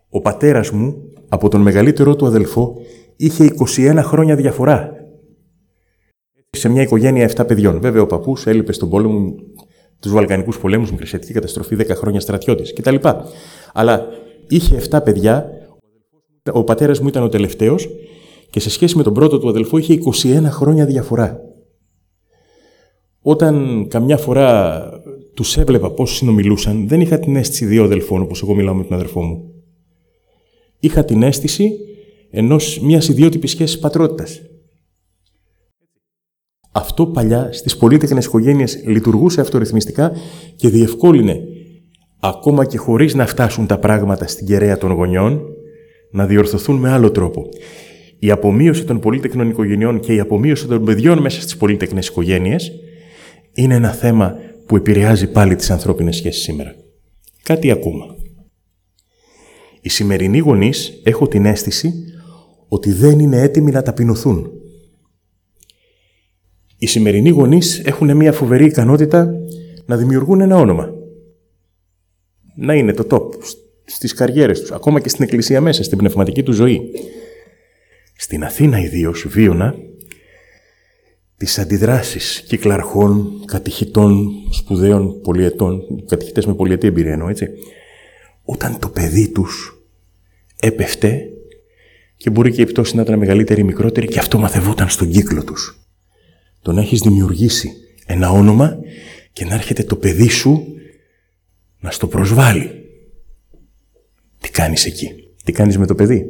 [0.08, 2.76] Ο πατέρας μου, από τον μεγαλύτερό του αδελφό,
[3.16, 4.92] είχε 21 χρόνια διαφορά.
[6.50, 7.80] Σε μια οικογένεια 7 παιδιών.
[7.80, 9.34] Βέβαια, ο παππούς έλειπε στον πόλεμο,
[10.00, 12.96] τους Βαλκανικούς πολέμους, μικρασιατική καταστροφή, 10 χρόνια στρατιώτης κτλ.
[13.72, 14.06] Αλλά
[14.48, 15.50] είχε 7 παιδιά,
[16.52, 17.88] ο πατέρας μου ήταν ο τελευταίος
[18.50, 21.40] και σε σχέση με τον πρώτο του αδελφό είχε 21 χρόνια διαφορά.
[23.22, 24.82] Όταν καμιά φορά
[25.34, 28.92] τους έβλεπα πώς συνομιλούσαν, δεν είχα την αίσθηση δύο αδελφών όπως εγώ μιλάω με τον
[28.92, 29.52] αδερφό μου.
[30.80, 31.72] Είχα την αίσθηση
[32.30, 34.42] ενός μιας ιδιότυπης σχέσης πατρότητας.
[36.72, 40.12] Αυτό παλιά στις πολίτεκνε οικογένειες λειτουργούσε αυτορυθμιστικά
[40.56, 41.40] και διευκόλυνε
[42.20, 45.42] ακόμα και χωρίς να φτάσουν τα πράγματα στην κεραία των γονιών
[46.10, 47.48] να διορθωθούν με άλλο τρόπο
[48.22, 52.72] η απομείωση των πολύτεκνων οικογενειών και η απομείωση των παιδιών μέσα στις πολύτεκνε οικογένειες
[53.52, 54.36] είναι ένα θέμα
[54.66, 56.74] που επηρεάζει πάλι τις ανθρώπινες σχέσεις σήμερα.
[57.42, 58.04] Κάτι ακόμα.
[59.80, 61.92] Οι σημερινοί γονείς έχω την αίσθηση
[62.68, 64.50] ότι δεν είναι έτοιμοι να ταπεινωθούν.
[66.78, 69.32] Οι σημερινοί γονείς έχουν μια φοβερή ικανότητα
[69.86, 70.90] να δημιουργούν ένα όνομα.
[72.56, 73.44] Να είναι το top
[73.84, 76.80] στις καριέρες τους, ακόμα και στην εκκλησία μέσα, στην πνευματική του ζωή.
[78.22, 79.74] Στην Αθήνα ιδίω βίωνα
[81.36, 87.46] τις αντιδράσεις κυκλαρχών, κατηχητών, σπουδαίων πολιετών, κατηχητές με πολυετή εμπειρία εννοώ, έτσι,
[88.42, 89.82] όταν το παιδί τους
[90.60, 91.28] έπεφτε
[92.16, 95.44] και μπορεί και η πτώση να ήταν μεγαλύτερη ή μικρότερη και αυτό μαθευόταν στον κύκλο
[95.44, 95.78] τους.
[96.62, 97.70] Το να έχεις δημιουργήσει
[98.06, 98.78] ένα όνομα
[99.32, 100.66] και να έρχεται το παιδί σου
[101.80, 102.70] να στο προσβάλλει.
[104.40, 105.08] Τι κάνεις εκεί,
[105.44, 106.26] τι κάνεις με το παιδί;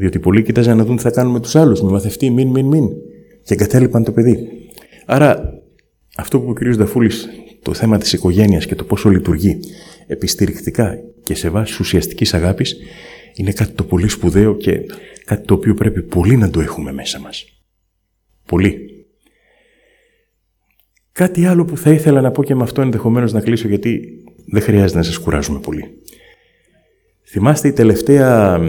[0.00, 2.66] Διότι πολλοί κοίταζαν να δουν τι θα κάνουν με τους άλλους, με μαθευτή, μην, μην,
[2.66, 2.88] μην.
[3.42, 4.48] Και εγκατέλειπαν το παιδί.
[5.06, 5.60] Άρα,
[6.16, 6.64] αυτό που ο κ.
[6.64, 7.10] Δαφούλη,
[7.62, 9.60] το θέμα της οικογένειας και το πόσο λειτουργεί
[10.06, 12.76] επιστηρικτικά και σε βάσης ουσιαστικής αγάπης,
[13.34, 14.80] είναι κάτι το πολύ σπουδαίο και
[15.24, 17.44] κάτι το οποίο πρέπει πολύ να το έχουμε μέσα μας.
[18.46, 19.04] Πολύ.
[21.12, 24.62] Κάτι άλλο που θα ήθελα να πω και με αυτό ενδεχομένως να κλείσω γιατί δεν
[24.62, 25.84] χρειάζεται να σας κουράζουμε πολύ.
[27.24, 28.60] Θυμάστε η τελευταία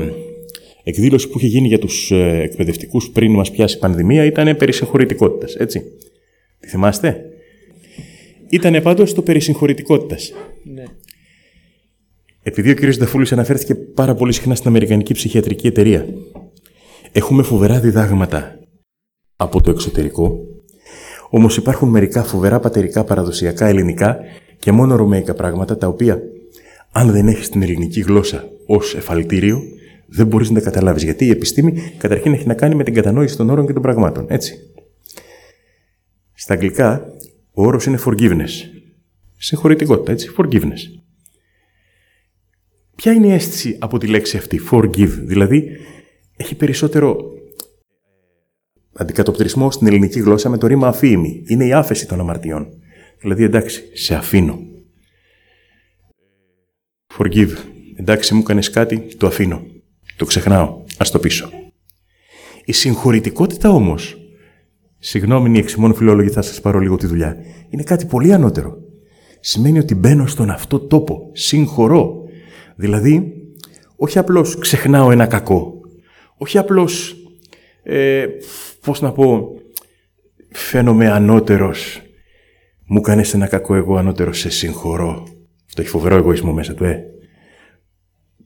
[0.84, 4.74] εκδήλωση που είχε γίνει για τους ε, εκπαιδευτικούς πριν μας πιάσει η πανδημία ήταν περί
[4.74, 5.84] συγχωρητικότητας, έτσι.
[6.60, 7.26] Τη θυμάστε;
[8.50, 10.34] Ήταν πάντως το περί συγχωρητικότητας.
[10.64, 10.84] Ναι.
[12.44, 12.86] Επειδή ο κ.
[12.86, 16.06] Δαφούλης αναφέρθηκε πάρα πολύ συχνά στην Αμερικανική Ψυχιατρική Εταιρεία,
[17.12, 18.60] έχουμε φοβερά διδάγματα
[19.36, 20.46] από το εξωτερικό,
[21.30, 24.20] Όμως υπάρχουν μερικά φοβερά πατερικά παραδοσιακά ελληνικά
[24.60, 26.22] και μόνο ρωμαϊκά πράγματα τα οποία,
[26.92, 29.62] αν δεν έχεις την ελληνική γλώσσα ως εφαλτήριο,
[30.14, 31.04] δεν μπορείς να τα καταλάβεις.
[31.04, 34.26] Γιατί η επιστήμη καταρχήν έχει να κάνει με την κατανόηση των όρων και των πραγμάτων.
[34.30, 34.56] Έτσι.
[36.34, 37.06] Στα αγγλικά,
[37.54, 38.50] ο όρος είναι forgiveness.
[39.38, 40.32] Συγχωρητικότητα, έτσι.
[40.38, 41.02] Forgiveness.
[42.96, 45.70] Ποια είναι η αίσθηση από τη λέξη αυτή, forgive, δηλαδή
[46.36, 47.32] έχει περισσότερο
[48.94, 51.44] αντικατοπτρισμό στην ελληνική γλώσσα με το ρήμα αφήμη.
[51.48, 52.68] Είναι η άφεση των αμαρτιών.
[53.20, 54.60] Δηλαδή, εντάξει, σε αφήνω.
[57.18, 57.52] Forgive.
[57.96, 59.66] Εντάξει, μου έκανε κάτι, το αφήνω.
[60.22, 60.68] Το ξεχνάω.
[60.98, 61.50] Α το πίσω.
[62.66, 64.18] Η συγχωρητικότητα όμως,
[65.00, 67.38] συγγνώμη, εξημών φιλόλογοι, θα σας πάρω λίγο τη δουλειά,
[67.70, 68.78] είναι κάτι πολύ ανώτερο.
[69.40, 71.30] Σημαίνει ότι μπαίνω στον αυτό τόπο.
[71.32, 72.24] Συγχωρώ.
[72.76, 73.34] Δηλαδή,
[73.96, 75.74] όχι απλώς ξεχνάω ένα κακό.
[76.38, 77.16] Όχι απλώς,
[77.84, 78.26] ε,
[78.82, 79.48] πώς να πω,
[80.52, 82.02] φαίνομαι ανώτερος.
[82.86, 85.28] Μου κάνεις ένα κακό εγώ ανώτερος, σε συγχωρώ.
[85.68, 87.06] Αυτό έχει φοβερό εγωισμό μέσα του, ε.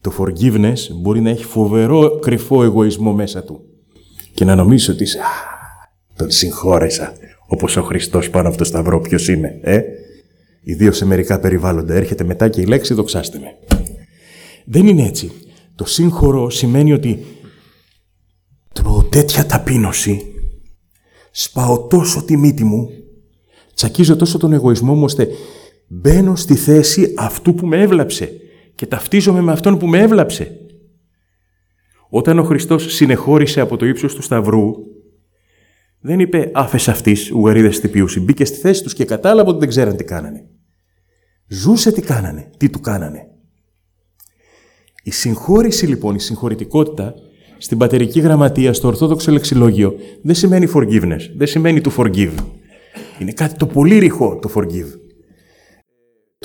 [0.06, 3.62] Το forgiveness μπορεί να έχει φοβερό κρυφό εγωισμό μέσα του.
[4.34, 5.24] Και να νομίζεις ότι είσαι, α,
[6.16, 7.14] τον συγχώρεσα.
[7.48, 9.82] Όπως ο Χριστός πάνω από το σταυρό, ποιος είμαι, ε;
[10.64, 11.94] Ιδίως σε μερικά περιβάλλοντα.
[11.94, 13.78] Έρχεται μετά και η λέξη δοξάστε με.
[14.66, 15.32] Δεν είναι έτσι.
[15.76, 17.26] Το σύγχωρο σημαίνει ότι
[18.74, 20.22] τρώω τέτοια ταπείνωση,
[21.32, 22.90] σπάω τόσο τη μύτη μου,
[23.74, 25.28] τσακίζω τόσο τον εγωισμό μου, ώστε
[25.88, 28.40] μπαίνω στη θέση αυτού που με έβλαψε
[28.76, 30.60] και ταυτίζομαι με αυτόν που με έβλαψε.
[32.10, 34.72] Όταν ο Χριστός συνεχώρησε από το ύψος του Σταυρού,
[36.00, 39.96] δεν είπε άφες αυτής ουγαρίδες τυπίους, μπήκε στη θέση τους και κατάλαβε ότι δεν ξέραν
[39.96, 40.48] τι κάνανε.
[41.48, 43.28] Ζούσε τι κάνανε, τι του κάνανε.
[45.04, 47.14] Η συγχώρηση λοιπόν, η συγχωρητικότητα
[47.58, 52.36] στην πατερική γραμματεία, στο ορθόδοξο λεξιλόγιο, δεν σημαίνει forgiveness, δεν σημαίνει to forgive.
[53.20, 55.05] Είναι κάτι το πολύ ρηχό το forgive.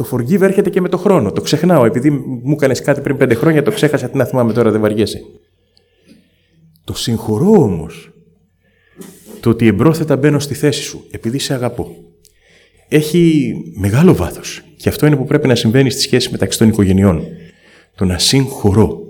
[0.01, 1.33] Το forgive έρχεται και με το χρόνο.
[1.33, 1.85] Το ξεχνάω.
[1.85, 4.09] Επειδή μου έκανες κάτι πριν πέντε χρόνια, το ξέχασα.
[4.09, 5.21] Τι να θυμάμαι τώρα, δεν βαριέσαι.
[6.85, 8.11] Το συγχωρώ όμως.
[9.41, 11.97] Το ότι εμπρόθετα μπαίνω στη θέση σου, επειδή σε αγαπώ.
[12.89, 14.63] Έχει μεγάλο βάθος.
[14.77, 17.23] Και αυτό είναι που πρέπει να συμβαίνει στη σχέση μεταξύ των οικογενειών
[17.95, 19.01] το να συγχωρώ,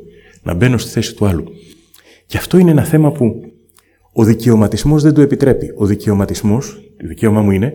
[0.43, 1.45] να μπαίνω στη θέση του άλλου.
[2.27, 3.53] Και αυτό είναι ένα θέμα που
[4.13, 5.73] ο δικαιωματισμός δεν το επιτρέπει.
[5.77, 7.75] Ο δικαιωματισμός, το δικαίωμά μου είναι,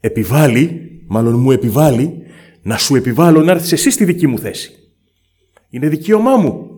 [0.00, 2.16] επιβάλλει, μάλλον μου επιβάλλει,
[2.62, 4.70] να σου επιβάλλω να έρθεις εσύ στη δική μου θέση.
[5.70, 6.70] Είναι δικαίωμά μου.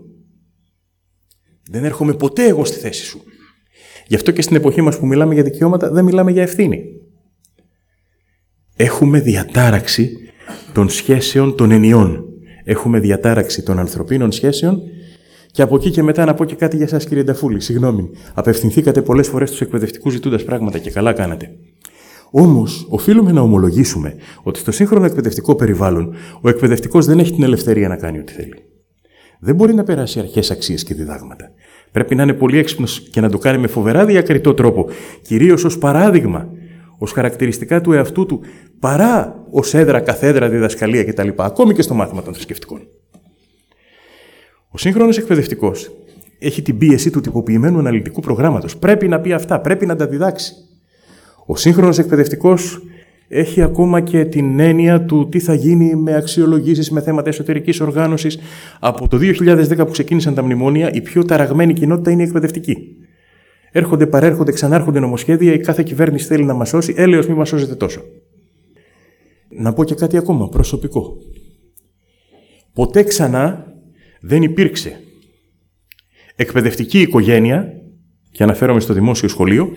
[1.70, 3.22] Δεν έρχομαι ποτέ εγώ στη θέση σου.
[4.06, 6.84] Γι' αυτό και στην εποχή μας που μιλάμε για δικαιώματα δεν μιλάμε για ευθύνη.
[8.76, 10.16] Έχουμε διατάραξη
[10.72, 12.28] των σχέσεων των ενιών
[12.68, 14.80] έχουμε διατάραξη των ανθρωπίνων σχέσεων
[15.50, 17.60] και από εκεί και μετά να πω και κάτι για εσά, κύριε Νταφούλη.
[17.60, 18.10] Συγγνώμη.
[18.34, 21.50] Απευθυνθήκατε πολλές φορές στους εκπαιδευτικούς ζητούντας πράγματα και καλά κάνατε.
[22.30, 27.88] Όμως, οφείλουμε να ομολογήσουμε ότι στο σύγχρονο εκπαιδευτικό περιβάλλον ο εκπαιδευτικός δεν έχει την ελευθερία
[27.88, 28.54] να κάνει ό,τι θέλει.
[29.40, 31.50] Δεν μπορεί να περάσει αρχές αξίες και διδάγματα.
[31.92, 34.86] Πρέπει να είναι πολύ έξυπνος και να το κάνει με φοβερά διακριτό τρόπο,
[35.22, 36.48] κυρίως ως παράδειγμα
[36.98, 38.40] ως χαρακτηριστικά του εαυτού του,
[38.80, 41.28] παρά ως έδρα, καθέδρα, διδασκαλία κτλ.
[41.36, 42.80] Ακόμη και στο μάθημα των θρησκευτικών.
[44.70, 45.90] Ο σύγχρονος εκπαιδευτικός
[46.38, 48.76] έχει την πίεση του τυποποιημένου αναλυτικού προγράμματος.
[48.76, 50.52] Πρέπει να πει αυτά, πρέπει να τα διδάξει.
[51.50, 52.82] Ο σύγχρονος εκπαιδευτικός
[53.28, 58.38] έχει ακόμα και την έννοια του τι θα γίνει με αξιολογήσεις με θέματα εσωτερικής οργάνωσης.
[58.80, 62.76] Από το 2010 που ξεκίνησαν τα μνημόνια, η πιο ταραγμένη κοινότητα είναι η εκπαιδευτική.
[63.72, 67.74] Έρχονται, παρέρχονται, ξανάρχονται νομοσχέδια, η κάθε κυβέρνηση θέλει να μας σώσει, έλεος μη μας σώζετε
[67.74, 68.02] τόσο.
[69.48, 71.16] Να πω και κάτι ακόμα, προσωπικό.
[72.72, 73.74] Ποτέ ξανά
[74.20, 75.00] δεν υπήρξε
[76.36, 77.72] εκπαιδευτική οικογένεια,
[78.30, 79.70] και αναφέρομαι στο δημόσιο σχολείο,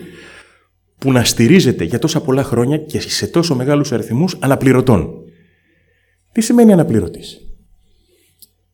[1.01, 5.09] που να στηρίζεται για τόσα πολλά χρόνια και σε τόσο μεγάλους αριθμούς αναπληρωτών.
[6.31, 7.41] Τι σημαίνει αναπληρωτής;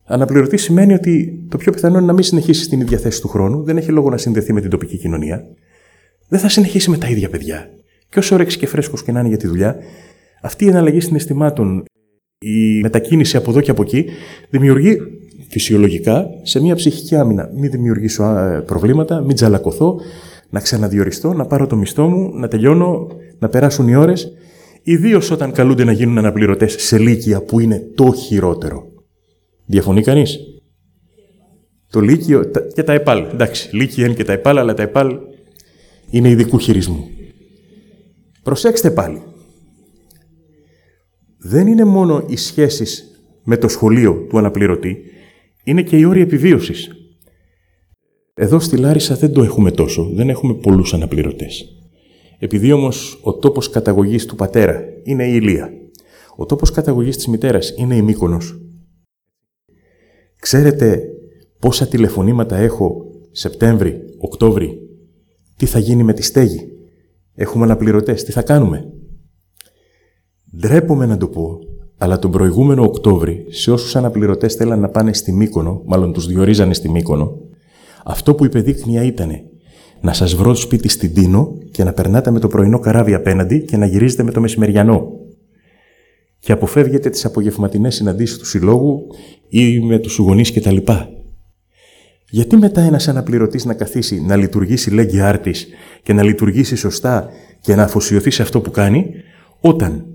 [0.04, 3.62] Αναπληρωτής σημαίνει ότι το πιο πιθανό είναι να μην συνεχίσει στην ίδια θέση του χρόνου,
[3.62, 5.44] δεν έχει λόγο να συνδεθεί με την τοπική κοινωνία,
[6.28, 7.70] δεν θα συνεχίσει με τα ίδια παιδιά.
[8.08, 9.76] Και όσο όρεξης και φρέσκος και να είναι για τη δουλειά,
[10.42, 11.84] αυτή η εναλλαγή συναισθημάτων,
[12.38, 14.04] η μετακίνηση από εδώ και από εκεί,
[14.50, 14.98] δημιουργεί
[15.48, 17.50] φυσιολογικά σε μια ψυχική άμυνα.
[17.54, 18.24] Μην δημιουργήσω
[18.66, 20.00] προβλήματα, μην τζαλακωθώ,
[20.50, 23.06] να ξαναδιοριστώ, να πάρω το μισθό μου, να τελειώνω,
[23.38, 24.32] να περάσουν οι ώρες.
[24.82, 28.92] Ιδίως όταν καλούνται να γίνουν αναπληρωτές σε λύκεια που είναι το χειρότερο.
[29.66, 30.38] Διαφωνεί κανείς;
[31.90, 33.24] Το Λύκειο και τα ΕΠΑΛ.
[33.32, 35.18] Εντάξει, Λύκειο είναι και τα ΕΠΑΛ, αλλά τα ΕΠΑΛ
[36.10, 37.08] είναι ειδικού χειρισμού.
[38.42, 39.22] Προσέξτε πάλι.
[41.38, 45.02] Δεν είναι μόνο οι σχέσεις με το σχολείο του αναπληρωτή,
[45.64, 46.97] είναι και οι όροι επιβίωσης.
[48.40, 51.76] Εδώ στη Λάρισα δεν το έχουμε τόσο, δεν έχουμε πολλούς αναπληρωτές.
[52.38, 55.70] Επειδή όμως ο τόπος καταγωγής του πατέρα είναι η Ηλία,
[56.36, 58.60] ο τόπος καταγωγής της μητέρας είναι η Μύκονος,
[60.40, 61.02] ξέρετε
[61.58, 64.78] πόσα τηλεφωνήματα έχω Σεπτέμβρη, Οκτώβρη,
[65.56, 66.68] τι θα γίνει με τη στέγη,
[67.34, 68.92] έχουμε αναπληρωτές, τι θα κάνουμε;
[70.56, 71.58] Ντρέπομαι να το πω,
[71.98, 76.74] αλλά τον προηγούμενο Οκτώβρη, σε όσους αναπληρωτές θέλαν να πάνε στη Μύκονο, μάλλον τους διορίζανε
[76.74, 77.47] στη Μύκονο,
[78.10, 79.30] αυτό που είπε δείκνυα ήταν
[80.00, 83.76] να σας βρω σπίτι στην Τίνο και να περνάτε με το πρωινό καράβι απέναντι και
[83.76, 85.10] να γυρίζετε με το μεσημεριανό.
[86.38, 89.06] Και αποφεύγετε τις απογευματινές συναντήσεις του συλλόγου
[89.48, 90.76] ή με τους γονείς κτλ.
[92.30, 95.68] Γιατί μετά ένας αναπληρωτής να καθίσει να λειτουργήσει λέγει άρτης
[96.02, 97.28] και να λειτουργήσει σωστά
[97.60, 99.10] και να αφοσιωθεί σε αυτό που κάνει,
[99.60, 100.06] όταν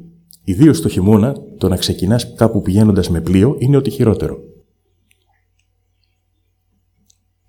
[0.43, 4.52] ιδίως το χειμώνα το να ξεκινάς κάπου πηγαίνοντας με πλοίο είναι ότι χειρότερο.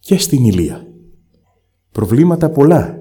[0.04, 0.86] Και στην Ηλία.
[1.92, 2.98] Προβλήματα πολλά.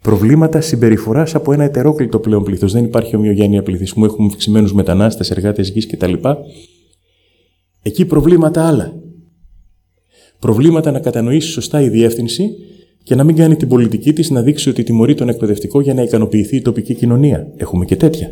[0.00, 2.72] Προβλήματα συμπεριφοράς από ένα ετερόκλητο πλέον πλήθος.
[2.72, 6.14] Δεν υπάρχει ομοιογένεια πληθυσμού, έχουμε αυξημένους μετανάστες, εργάτες γης κτλ.
[7.82, 8.94] Εκεί προβλήματα άλλα.
[10.38, 12.50] Προβλήματα να κατανοήσει σωστά η διεύθυνση
[13.02, 16.02] και να μην κάνει την πολιτική της να δείξει ότι τιμωρεί τον εκπαιδευτικό για να
[16.02, 17.52] ικανοποιηθεί η τοπική κοινωνία.
[17.56, 18.30] Έχουμε και τέτοια.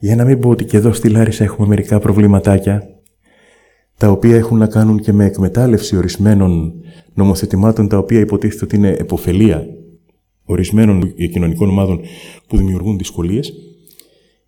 [0.00, 2.99] Για να μην πω ότι και εδώ στη Λάρισα έχουμε μερικά προβληματάκια,
[4.00, 6.72] τα οποία έχουν να κάνουν και με εκμετάλλευση ορισμένων
[7.14, 9.66] νομοθετημάτων, τα οποία υποτίθεται ότι είναι εποφελία
[10.44, 12.00] ορισμένων κοινωνικών ομάδων
[12.46, 13.52] που δημιουργούν δυσκολίες.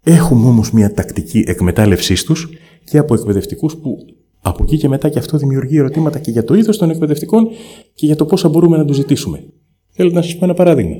[0.02, 2.48] Έχουμε όμως μια τακτική εκμετάλλευσής τους
[2.84, 3.96] και από εκπαιδευτικούς που
[4.40, 7.48] από εκεί και μετά και αυτό δημιουργεί ερωτήματα και για το είδος των εκπαιδευτικών
[7.94, 9.44] και για το πόσα μπορούμε να τους ζητήσουμε.
[9.90, 10.96] Θέλω να σας πω ένα παράδειγμα.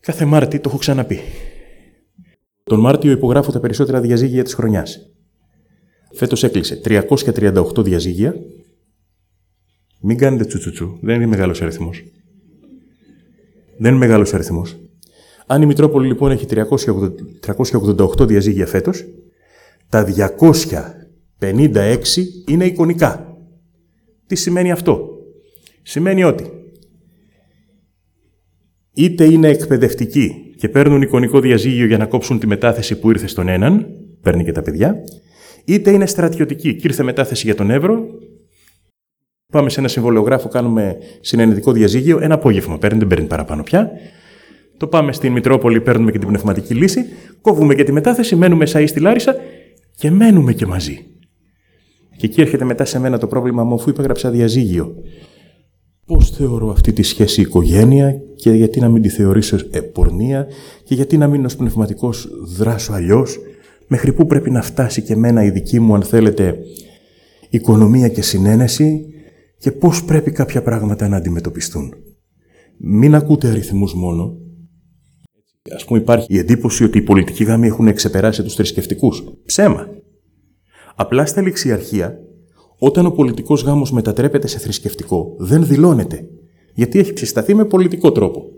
[0.00, 1.18] Κάθε Μάρτι το έχω ξαναπεί.
[2.62, 5.10] Τον Μάρτιο υπογράφω τα περισσότερα διαζύγια της χρονιάς.
[6.16, 8.34] Φέτος έκλεισε 338 διαζύγια.
[10.00, 12.04] Μην κάνετε τσουτσουτσου, δεν είναι μεγάλος αριθμός.
[13.78, 14.76] Δεν είναι μεγάλος αριθμός.
[15.46, 16.46] Αν η Μητρόπολη λοιπόν έχει
[17.46, 19.04] 388 διαζύγια φέτος,
[19.88, 21.98] τα 256
[22.48, 23.36] είναι εικονικά.
[24.26, 25.16] Τι σημαίνει αυτό;
[25.82, 26.50] Σημαίνει ότι
[28.92, 33.48] είτε είναι εκπαιδευτικοί και παίρνουν εικονικό διαζύγιο για να κόψουν τη μετάθεση που ήρθε στον
[33.48, 33.86] έναν,
[34.20, 34.96] παίρνει και τα παιδιά,
[35.66, 38.04] είτε είναι στρατιωτικοί και ήρθε μετάθεση για τον Εύρο,
[39.52, 43.90] πάμε σε ένα συμβολιογράφο, κάνουμε συνενετικό διαζύγιο, ένα απόγευμα παίρνει, δεν παίρνει παραπάνω πια,
[44.76, 47.04] το πάμε στην Μητρόπολη, παίρνουμε και την πνευματική λύση,
[47.40, 49.34] κόβουμε και τη μετάθεση, μένουμε ή στη Λάρισα
[49.96, 51.06] και μένουμε και μαζί.
[52.16, 54.94] Και εκεί έρχεται μετά σε μένα το πρόβλημα μου, αφού υπέγραψα διαζύγιο.
[56.06, 60.46] Πώς θεωρώ αυτή τη σχέση οικογένεια και γιατί να μην τη θεωρήσω ε, πορνεία
[60.84, 63.38] και γιατί να μην ως πνευματικός δράσω αλλιώς,
[63.86, 66.58] μέχρι πού πρέπει να φτάσει και μένα η δική μου, αν θέλετε,
[67.50, 69.06] οικονομία και συνένεση
[69.58, 71.94] και πώς πρέπει κάποια πράγματα να αντιμετωπιστούν.
[72.78, 74.36] Μην ακούτε αριθμούς μόνο.
[75.74, 79.24] Ας πούμε υπάρχει η εντύπωση ότι οι πολιτικοί γάμοι έχουν ξεπεράσει τους θρησκευτικούς.
[79.44, 79.88] Ψέμα.
[80.96, 82.18] Απλά στα ληξιαρχεία,
[82.78, 86.28] όταν ο πολιτικός γάμος μετατρέπεται σε θρησκευτικό, δεν δηλώνεται.
[86.74, 88.55] Γιατί έχει συσταθεί με πολιτικό τρόπο.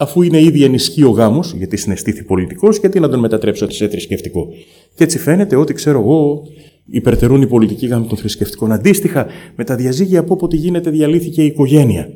[0.00, 4.48] Αφού είναι ήδη ενισχύει ο γάμος, γιατί συναισθήθη πολιτικός, γιατί να τον μετατρέψω σε θρησκευτικό.
[4.94, 6.42] Και έτσι φαίνεται ότι, ξέρω εγώ,
[6.86, 8.72] υπερτερούν οι πολιτικοί γάμοι των θρησκευτικών.
[8.72, 9.26] Αντίστοιχα,
[9.56, 12.08] με τα διαζύγια από όποτε γίνεται διαλύθηκε η οικογένεια.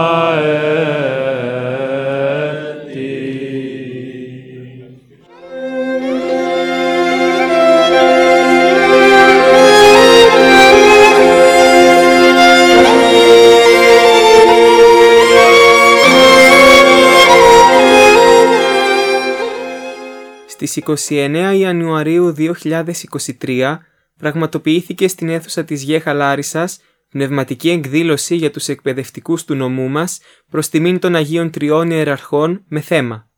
[20.47, 23.79] Στις 29 Ιανουαρίου 2023
[24.19, 26.81] πραγματοποιήθηκε στην αίθουσα της Γέχα Λάρισας
[27.15, 30.21] πνευματική εκδήλωση για τους εκπαιδευτικούς του νομού μας
[30.51, 33.31] προς τιμήν των Αγίων Τριών Ιεραρχών με θέμα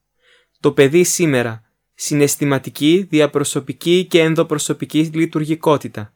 [0.61, 1.63] «Το παιδί σήμερα,
[1.95, 6.15] συναισθηματική, διαπροσωπική και ενδοπροσωπική λειτουργικότητα».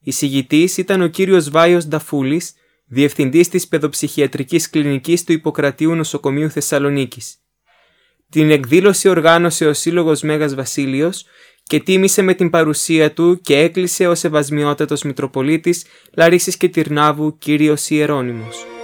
[0.00, 2.54] Η συγητής ήταν ο κύριος Βάιος Νταφούλης,
[2.86, 7.36] διευθυντής της παιδοψυχιατρικής κλινικής του Ιπποκρατίου Νοσοκομείου Θεσσαλονίκης.
[8.30, 11.24] Την εκδήλωση οργάνωσε ο Σύλλογος Μέγας Βασίλειος
[11.66, 15.84] και τίμησε με την παρουσία του και έκλεισε ο Σεβασμιότατος Μητροπολίτης
[16.16, 18.75] Λαρίσης και Τυρνάβου κύριος Ιερώνυμος.